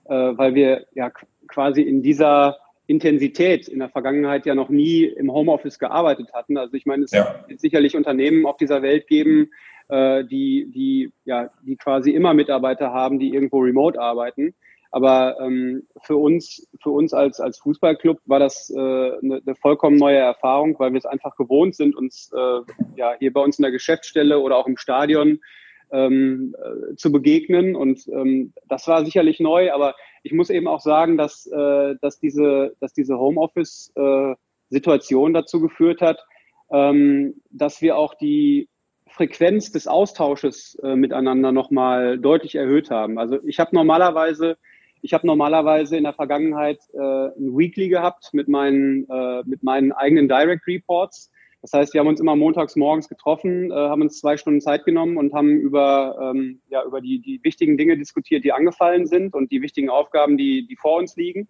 äh, 0.05 0.15
weil 0.15 0.55
wir 0.55 0.87
ja 0.95 1.11
quasi 1.47 1.83
in 1.83 2.01
dieser 2.01 2.57
Intensität 2.91 3.69
in 3.69 3.79
der 3.79 3.89
Vergangenheit 3.89 4.45
ja 4.45 4.53
noch 4.53 4.69
nie 4.69 5.05
im 5.05 5.31
Homeoffice 5.31 5.79
gearbeitet 5.79 6.33
hatten. 6.33 6.57
Also 6.57 6.73
ich 6.75 6.85
meine, 6.85 7.05
es 7.05 7.11
ja. 7.11 7.45
wird 7.47 7.61
sicherlich 7.61 7.95
Unternehmen 7.95 8.45
auf 8.45 8.57
dieser 8.57 8.81
Welt 8.81 9.07
geben, 9.07 9.49
äh, 9.87 10.25
die, 10.25 10.69
die, 10.69 11.11
ja, 11.23 11.49
die 11.63 11.77
quasi 11.77 12.11
immer 12.11 12.33
Mitarbeiter 12.33 12.91
haben, 12.91 13.17
die 13.17 13.33
irgendwo 13.33 13.59
remote 13.59 13.99
arbeiten. 13.99 14.53
Aber 14.93 15.37
ähm, 15.39 15.87
für 16.03 16.17
uns, 16.17 16.67
für 16.83 16.89
uns 16.89 17.13
als, 17.13 17.39
als 17.39 17.59
Fußballclub 17.59 18.19
war 18.25 18.39
das 18.39 18.69
äh, 18.69 18.77
eine, 18.77 19.41
eine 19.45 19.55
vollkommen 19.55 19.95
neue 19.95 20.17
Erfahrung, 20.17 20.77
weil 20.77 20.91
wir 20.91 20.97
es 20.97 21.05
einfach 21.05 21.37
gewohnt 21.37 21.75
sind, 21.75 21.95
uns 21.95 22.29
äh, 22.35 22.59
ja 22.97 23.13
hier 23.17 23.31
bei 23.31 23.39
uns 23.39 23.57
in 23.57 23.63
der 23.63 23.71
Geschäftsstelle 23.71 24.37
oder 24.39 24.57
auch 24.57 24.67
im 24.67 24.75
Stadion 24.75 25.39
ähm, 25.91 26.55
äh, 26.57 26.95
zu 26.95 27.11
begegnen. 27.11 27.75
Und 27.75 28.07
ähm, 28.07 28.53
das 28.67 28.87
war 28.87 29.05
sicherlich 29.05 29.39
neu, 29.39 29.71
aber 29.71 29.93
ich 30.23 30.33
muss 30.33 30.49
eben 30.49 30.67
auch 30.67 30.81
sagen, 30.81 31.17
dass, 31.17 31.45
äh, 31.47 31.95
dass 32.01 32.19
diese, 32.19 32.75
dass 32.79 32.93
diese 32.93 33.17
Homeoffice-Situation 33.17 35.31
äh, 35.31 35.33
dazu 35.33 35.61
geführt 35.61 36.01
hat, 36.01 36.25
ähm, 36.71 37.41
dass 37.49 37.81
wir 37.81 37.97
auch 37.97 38.13
die 38.15 38.67
Frequenz 39.11 39.71
des 39.71 39.87
Austausches 39.87 40.75
äh, 40.83 40.95
miteinander 40.95 41.51
nochmal 41.51 42.17
deutlich 42.17 42.55
erhöht 42.55 42.89
haben. 42.89 43.19
Also 43.19 43.39
ich 43.43 43.59
habe 43.59 43.75
normalerweise, 43.75 44.57
ich 45.01 45.13
habe 45.13 45.27
normalerweise 45.27 45.97
in 45.97 46.03
der 46.03 46.13
Vergangenheit 46.13 46.79
äh, 46.93 46.97
ein 46.97 47.57
Weekly 47.57 47.89
gehabt 47.89 48.33
mit 48.33 48.47
meinen, 48.47 49.07
äh, 49.09 49.43
mit 49.45 49.63
meinen 49.63 49.91
eigenen 49.91 50.29
Direct 50.29 50.65
Reports. 50.65 51.29
Das 51.61 51.73
heißt, 51.73 51.93
wir 51.93 52.01
haben 52.01 52.07
uns 52.07 52.19
immer 52.19 52.35
montags 52.35 52.75
morgens 52.75 53.07
getroffen, 53.07 53.71
äh, 53.71 53.75
haben 53.75 54.01
uns 54.01 54.19
zwei 54.19 54.35
Stunden 54.35 54.61
Zeit 54.61 54.83
genommen 54.83 55.17
und 55.17 55.33
haben 55.33 55.57
über, 55.57 56.33
ähm, 56.33 56.59
ja, 56.69 56.83
über 56.83 57.01
die, 57.01 57.19
die 57.19 57.39
wichtigen 57.43 57.77
Dinge 57.77 57.97
diskutiert, 57.97 58.43
die 58.43 58.51
angefallen 58.51 59.05
sind 59.05 59.35
und 59.35 59.51
die 59.51 59.61
wichtigen 59.61 59.89
Aufgaben, 59.89 60.37
die, 60.37 60.65
die 60.65 60.75
vor 60.75 60.97
uns 60.97 61.15
liegen. 61.15 61.47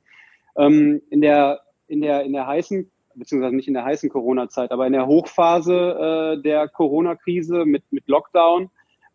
Ähm, 0.57 1.01
in, 1.09 1.21
der, 1.21 1.61
in, 1.87 2.01
der, 2.01 2.23
in 2.23 2.33
der 2.33 2.45
heißen, 2.45 2.91
beziehungsweise 3.15 3.55
nicht 3.55 3.69
in 3.69 3.73
der 3.73 3.85
heißen 3.85 4.09
Corona-Zeit, 4.09 4.71
aber 4.71 4.85
in 4.85 4.93
der 4.93 5.07
Hochphase 5.07 6.37
äh, 6.37 6.41
der 6.41 6.67
Corona-Krise 6.67 7.65
mit, 7.65 7.83
mit 7.91 8.07
Lockdown 8.07 8.69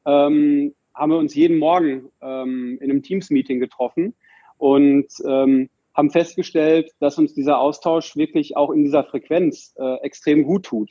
ähm, 0.07 0.75
haben 0.95 1.13
wir 1.13 1.19
uns 1.19 1.35
jeden 1.35 1.59
Morgen 1.59 2.09
ähm, 2.23 2.79
in 2.81 2.91
einem 2.91 3.03
Teams-Meeting 3.03 3.61
getroffen 3.61 4.15
und 4.57 5.09
ähm, 5.27 5.69
haben 5.97 6.11
festgestellt, 6.11 6.93
dass 7.01 7.19
uns 7.19 7.35
dieser 7.35 7.59
Austausch 7.59 8.17
wirklich 8.17 8.57
auch 8.57 8.71
in 8.71 8.85
dieser 8.85 9.05
Frequenz 9.05 9.75
äh, 9.79 9.97
extrem 10.03 10.45
gut 10.45 10.65
tut. 10.65 10.91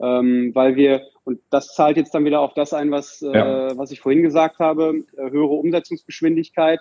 Ähm, 0.00 0.50
weil 0.54 0.76
wir, 0.76 1.02
und 1.24 1.40
das 1.50 1.74
zahlt 1.74 1.96
jetzt 1.96 2.14
dann 2.14 2.24
wieder 2.24 2.40
auf 2.40 2.54
das 2.54 2.72
ein, 2.72 2.90
was, 2.90 3.22
äh, 3.22 3.32
ja. 3.32 3.78
was 3.78 3.90
ich 3.90 4.00
vorhin 4.00 4.22
gesagt 4.22 4.58
habe, 4.58 5.04
äh, 5.16 5.30
höhere 5.30 5.54
Umsetzungsgeschwindigkeit. 5.54 6.80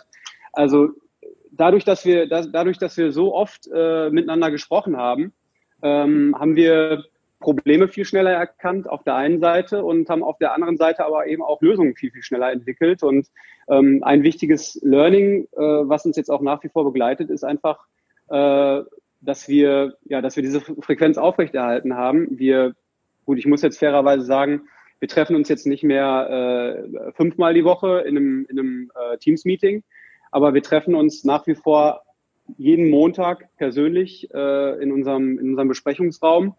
Also 0.51 0.89
dadurch, 1.51 1.83
dass 1.83 2.05
wir, 2.05 2.27
dass, 2.27 2.51
dadurch, 2.51 2.77
dass 2.77 2.97
wir 2.97 3.11
so 3.11 3.33
oft 3.33 3.69
äh, 3.73 4.09
miteinander 4.09 4.51
gesprochen 4.51 4.97
haben, 4.97 5.33
ähm, 5.81 6.35
haben 6.37 6.55
wir 6.55 7.05
Probleme 7.45 7.87
viel 7.87 8.05
schneller 8.05 8.31
erkannt 8.31 8.89
auf 8.89 9.03
der 9.03 9.15
einen 9.15 9.39
Seite 9.39 9.83
und 9.85 10.09
haben 10.09 10.23
auf 10.23 10.39
der 10.39 10.53
anderen 10.53 10.77
Seite 10.77 11.05
aber 11.05 11.27
eben 11.27 11.43
auch 11.43 11.61
Lösungen 11.61 11.95
viel, 11.95 12.09
viel 12.09 12.23
schneller 12.23 12.51
entwickelt. 12.51 13.03
Und 13.03 13.27
ähm, 13.69 14.03
ein 14.03 14.23
wichtiges 14.23 14.79
Learning, 14.81 15.47
äh, 15.51 15.59
was 15.59 16.07
uns 16.07 16.17
jetzt 16.17 16.31
auch 16.31 16.41
nach 16.41 16.63
wie 16.63 16.69
vor 16.69 16.83
begleitet, 16.83 17.29
ist 17.29 17.43
einfach, 17.43 17.85
äh, 18.29 18.81
dass 19.21 19.47
wir, 19.47 19.93
ja, 20.05 20.21
dass 20.21 20.35
wir 20.35 20.41
diese 20.41 20.59
Frequenz 20.59 21.19
aufrechterhalten 21.19 21.95
haben. 21.95 22.27
Wir, 22.31 22.73
gut, 23.25 23.37
ich 23.37 23.45
muss 23.45 23.61
jetzt 23.61 23.77
fairerweise 23.77 24.25
sagen, 24.25 24.63
wir 24.99 25.07
treffen 25.07 25.35
uns 25.35 25.47
jetzt 25.47 25.67
nicht 25.67 25.83
mehr 25.83 26.87
äh, 26.89 27.11
fünfmal 27.11 27.53
die 27.53 27.63
Woche 27.63 27.99
in 28.07 28.17
einem, 28.17 28.47
in 28.49 28.57
einem 28.59 28.91
äh, 28.95 29.17
Teams-Meeting, 29.19 29.83
aber 30.31 30.55
wir 30.55 30.63
treffen 30.63 30.95
uns 30.95 31.23
nach 31.23 31.45
wie 31.45 31.53
vor 31.53 32.01
jeden 32.57 32.89
Montag 32.89 33.49
persönlich 33.57 34.33
äh, 34.33 34.81
in, 34.81 34.91
unserem, 34.91 35.37
in 35.37 35.49
unserem 35.49 35.67
Besprechungsraum 35.67 36.55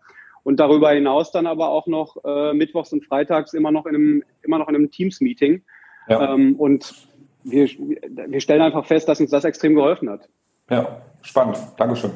und 0.47 0.61
darüber 0.61 0.91
hinaus 0.91 1.33
dann 1.33 1.49
aber 1.49 1.71
auch 1.71 1.89
noch 1.89 2.19
äh, 2.25 2.53
mittwochs 2.53 2.93
und 2.93 3.05
freitags 3.05 3.53
immer 3.53 3.73
noch 3.73 3.85
in 3.85 3.97
einem, 3.97 4.23
immer 4.45 4.59
noch 4.59 4.69
in 4.69 4.77
einem 4.77 4.93
Teams-Meeting. 4.93 5.65
Ja. 6.09 6.35
Ähm, 6.35 6.55
und 6.55 6.95
wir, 7.43 7.67
wir 7.67 8.41
stellen 8.41 8.63
einfach 8.63 8.87
fest, 8.87 9.09
dass 9.09 9.21
uns 9.21 9.33
das 9.33 9.45
extrem 9.45 9.75
geholfen 9.75 10.09
hat. 10.09 10.29
Ja, 10.71 11.03
spannend. 11.23 11.59
Dankeschön. 11.77 12.13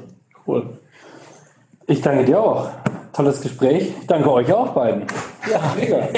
Cool. 0.47 0.79
Ich 1.89 2.03
danke 2.03 2.25
dir 2.25 2.41
auch. 2.41 2.71
Tolles 3.13 3.41
Gespräch. 3.41 3.93
Ich 4.01 4.07
danke 4.07 4.31
euch 4.31 4.53
auch 4.53 4.75
beiden. 4.75 5.07
Ja, 5.51 5.75
mega. 5.77 6.09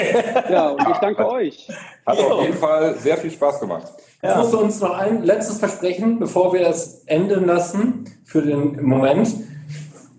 ja, 0.51 0.69
und 0.69 0.87
ich 0.87 0.97
danke 0.97 1.27
euch. 1.27 1.67
Hat 2.05 2.19
jo. 2.19 2.25
auf 2.25 2.43
jeden 2.43 2.57
Fall 2.57 2.93
sehr 2.93 3.17
viel 3.17 3.31
Spaß 3.31 3.59
gemacht. 3.59 3.91
Jetzt 4.21 4.37
musst 4.37 4.53
du 4.53 4.59
uns 4.59 4.79
noch 4.81 4.99
ein 4.99 5.23
letztes 5.23 5.57
versprechen, 5.57 6.19
bevor 6.19 6.53
wir 6.53 6.67
es 6.67 7.05
enden 7.05 7.47
lassen 7.47 8.05
für 8.23 8.43
den 8.43 8.83
Moment. 8.83 9.33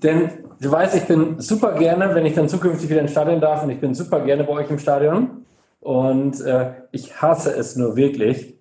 Denn 0.03 0.43
Du 0.65 0.73
weißt, 0.73 0.97
ich 0.97 1.05
bin 1.05 1.39
super 1.41 1.73
gerne, 1.73 2.15
wenn 2.15 2.25
ich 2.25 2.35
dann 2.35 2.49
zukünftig 2.49 2.89
wieder 2.89 3.03
ins 3.03 3.11
Stadion 3.11 3.39
darf 3.39 3.62
und 3.62 3.69
ich 3.69 3.81
bin 3.81 3.93
super 3.95 4.21
gerne 4.21 4.45
bei 4.45 4.53
euch 4.55 4.71
im 4.71 4.79
Stadion. 4.79 5.45
Und 5.81 6.41
äh, 6.41 6.71
ich 6.91 7.21
hasse 7.21 7.55
es 7.55 7.77
nur 7.77 7.97
wirklich, 7.97 8.55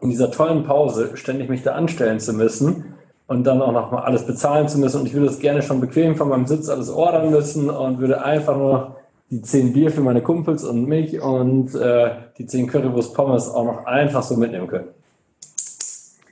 in 0.00 0.08
dieser 0.08 0.30
tollen 0.30 0.64
Pause 0.64 1.10
ständig 1.12 1.50
mich 1.50 1.62
da 1.62 1.72
anstellen 1.72 2.20
zu 2.20 2.32
müssen 2.32 2.94
und 3.26 3.44
dann 3.44 3.60
auch 3.60 3.72
noch 3.72 3.92
mal 3.92 4.00
alles 4.00 4.26
bezahlen 4.26 4.66
zu 4.66 4.78
müssen. 4.78 5.00
Und 5.00 5.06
ich 5.06 5.12
würde 5.12 5.26
das 5.26 5.40
gerne 5.40 5.60
schon 5.60 5.82
bequem 5.82 6.16
von 6.16 6.30
meinem 6.30 6.46
Sitz 6.46 6.70
alles 6.70 6.88
ordern 6.88 7.30
müssen 7.30 7.68
und 7.68 7.98
würde 7.98 8.24
einfach 8.24 8.56
nur 8.56 8.96
die 9.28 9.42
zehn 9.42 9.74
Bier 9.74 9.90
für 9.90 10.00
meine 10.00 10.22
Kumpels 10.22 10.64
und 10.64 10.86
mich 10.86 11.20
und 11.20 11.74
äh, 11.74 12.12
die 12.38 12.46
zehn 12.46 12.66
Currywurst 12.66 13.12
Pommes 13.12 13.50
auch 13.50 13.64
noch 13.66 13.84
einfach 13.84 14.22
so 14.22 14.38
mitnehmen 14.38 14.68
können. 14.68 14.88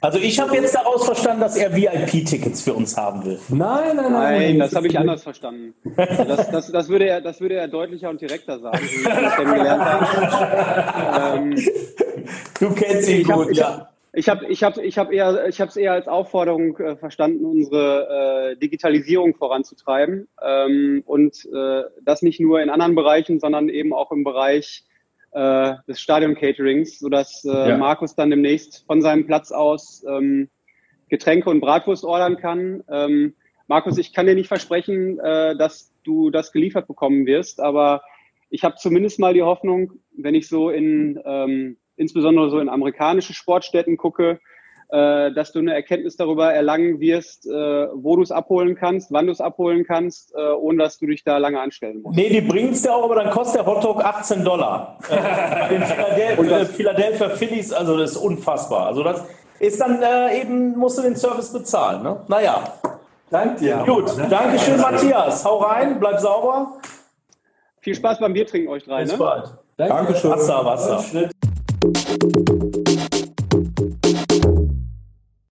Also 0.03 0.19
ich 0.19 0.41
habe 0.41 0.55
jetzt 0.55 0.75
daraus 0.75 1.05
verstanden, 1.05 1.43
dass 1.43 1.57
er 1.57 1.75
VIP-Tickets 1.75 2.63
für 2.63 2.73
uns 2.73 2.97
haben 2.97 3.25
will. 3.25 3.39
Nein, 3.51 3.97
nein, 3.97 4.13
nein. 4.13 4.39
Nein, 4.39 4.59
das 4.59 4.75
habe 4.75 4.87
ich 4.87 4.99
anders 4.99 5.23
verstanden. 5.23 5.75
Das, 5.97 6.51
das, 6.51 6.73
das, 6.73 6.89
würde 6.89 7.07
er, 7.07 7.21
das 7.21 7.41
würde 7.41 7.57
er 7.57 7.69
deutlicher 7.69 8.09
und 8.09 8.21
direkter 8.21 8.59
sagen, 8.61 8.81
wie 8.81 8.97
ich 8.97 9.05
das 9.05 9.37
kennengelernt 9.37 9.83
habe. 9.85 11.39
Ähm, 11.39 11.57
Du 12.61 12.75
kennst 12.75 13.09
ihn 13.09 13.23
ich 13.23 13.31
habe 13.31 13.45
gut, 13.45 13.53
ich 13.53 13.59
ja. 13.59 13.67
hab, 13.69 13.93
ich 14.13 14.29
hab, 14.29 14.43
ich 14.43 14.63
hab, 14.63 14.79
ich 14.79 14.99
hab 14.99 15.13
eher, 15.13 15.49
ich 15.49 15.61
habe 15.61 15.71
es 15.71 15.77
eher 15.77 15.93
als 15.93 16.09
Aufforderung 16.09 16.77
äh, 16.79 16.97
verstanden, 16.97 17.45
unsere 17.45 18.53
äh, 18.53 18.57
Digitalisierung 18.57 19.35
voranzutreiben 19.35 20.29
ähm, 20.43 21.03
und 21.07 21.49
äh, 21.53 21.85
das 22.03 22.23
nicht 22.23 22.39
nur 22.41 22.61
in 22.61 22.69
anderen 22.69 22.95
Bereichen, 22.95 23.41
sondern 23.41 23.69
eben 23.69 23.95
auch 23.95 24.13
im 24.13 24.25
Bereich 24.25 24.85
äh, 25.33 25.75
des 25.87 26.01
Stadion-Caterings, 26.01 26.99
sodass 26.99 27.45
äh, 27.45 27.71
Ja. 27.71 27.77
Markus 27.77 28.15
dann 28.15 28.31
demnächst 28.31 28.85
von 28.87 29.01
seinem 29.03 29.27
Platz 29.27 29.53
aus 29.53 30.05
ähm, 30.09 30.49
Getränke 31.09 31.51
und 31.51 31.61
Bratwurst 31.61 32.05
ordern 32.05 32.37
kann. 32.37 32.83
Ähm, 32.89 33.35
Markus, 33.67 33.99
ich 33.99 34.13
kann 34.13 34.27
dir 34.27 34.35
nicht 34.35 34.49
versprechen, 34.49 35.19
äh, 35.21 35.57
dass 35.57 35.93
du 36.03 36.31
das 36.31 36.53
geliefert 36.53 36.89
bekommen 36.89 37.27
wirst, 37.27 37.61
aber 37.61 38.03
ich 38.49 38.65
habe 38.65 38.77
zumindest 38.77 39.21
mal 39.21 39.35
die 39.35 39.43
Hoffnung, 39.43 39.93
wenn 40.17 40.35
ich 40.35 40.49
so 40.49 40.71
in 40.71 41.21
ähm, 41.25 41.77
insbesondere 41.97 42.51
so 42.51 42.59
in 42.59 42.69
amerikanische 42.69 43.35
Sportstätten 43.35 43.97
gucke, 43.97 44.41
äh, 44.93 45.33
dass 45.33 45.53
du 45.53 45.59
eine 45.61 45.75
Erkenntnis 45.75 46.17
darüber 46.17 46.53
erlangen 46.53 46.99
wirst, 47.01 47.47
äh, 47.47 47.51
wo 47.95 48.17
du 48.17 48.23
es 48.23 48.31
abholen 48.31 48.75
kannst, 48.75 49.13
wann 49.13 49.27
du 49.27 49.33
es 49.33 49.41
abholen 49.41 49.85
kannst, 49.87 50.35
äh, 50.35 50.53
ohne 50.53 50.83
dass 50.83 50.99
du 50.99 51.07
dich 51.07 51.23
da 51.25 51.39
lange 51.39 51.61
anstellen 51.61 52.03
musst. 52.03 52.17
Nee, 52.17 52.29
die 52.29 52.41
bringen 52.41 52.73
es 52.73 52.83
dir 52.83 52.95
auch, 52.95 53.05
aber 53.05 53.15
dann 53.17 53.31
kostet 53.31 53.61
der 53.61 53.67
Hotdog 53.67 54.05
18 54.05 54.45
Dollar. 54.45 54.99
Äh, 55.09 55.17
Bei 55.17 55.69
den 55.69 55.83
Philadel 55.85 56.51
äh, 56.63 56.65
Philadelphia 56.67 57.29
Phillies, 57.31 57.73
also 57.73 57.97
das 57.97 58.13
ist 58.13 58.17
unfassbar. 58.17 58.87
Also 58.87 59.03
das 59.03 59.25
ist 59.61 59.81
dann 59.81 60.03
äh, 60.03 60.41
eben, 60.41 60.77
musst 60.77 60.99
du 60.99 61.03
den 61.03 61.17
Service 61.17 61.53
bezahlen. 61.53 62.03
Ne? 62.03 62.21
Naja, 62.29 62.65
Dank 63.31 63.59
dir. 63.59 63.85
gut. 63.87 64.11
Dankeschön, 64.29 64.81
Matthias. 64.81 65.45
Hau 65.45 65.59
rein, 65.59 66.01
bleib 66.01 66.19
sauber. 66.19 66.73
Viel 67.81 67.95
Spaß 67.95 68.19
beim 68.19 68.33
Biertrinken 68.33 68.69
euch 68.71 68.85
drei. 68.85 69.03
Bis 69.03 69.13
Ne? 69.13 69.19
bald. 69.19 69.55
Danke. 69.77 69.95
Dankeschön. 69.95 70.31
Wasser, 70.33 70.65
Wasser. 70.65 70.99
Schnitt. 70.99 71.31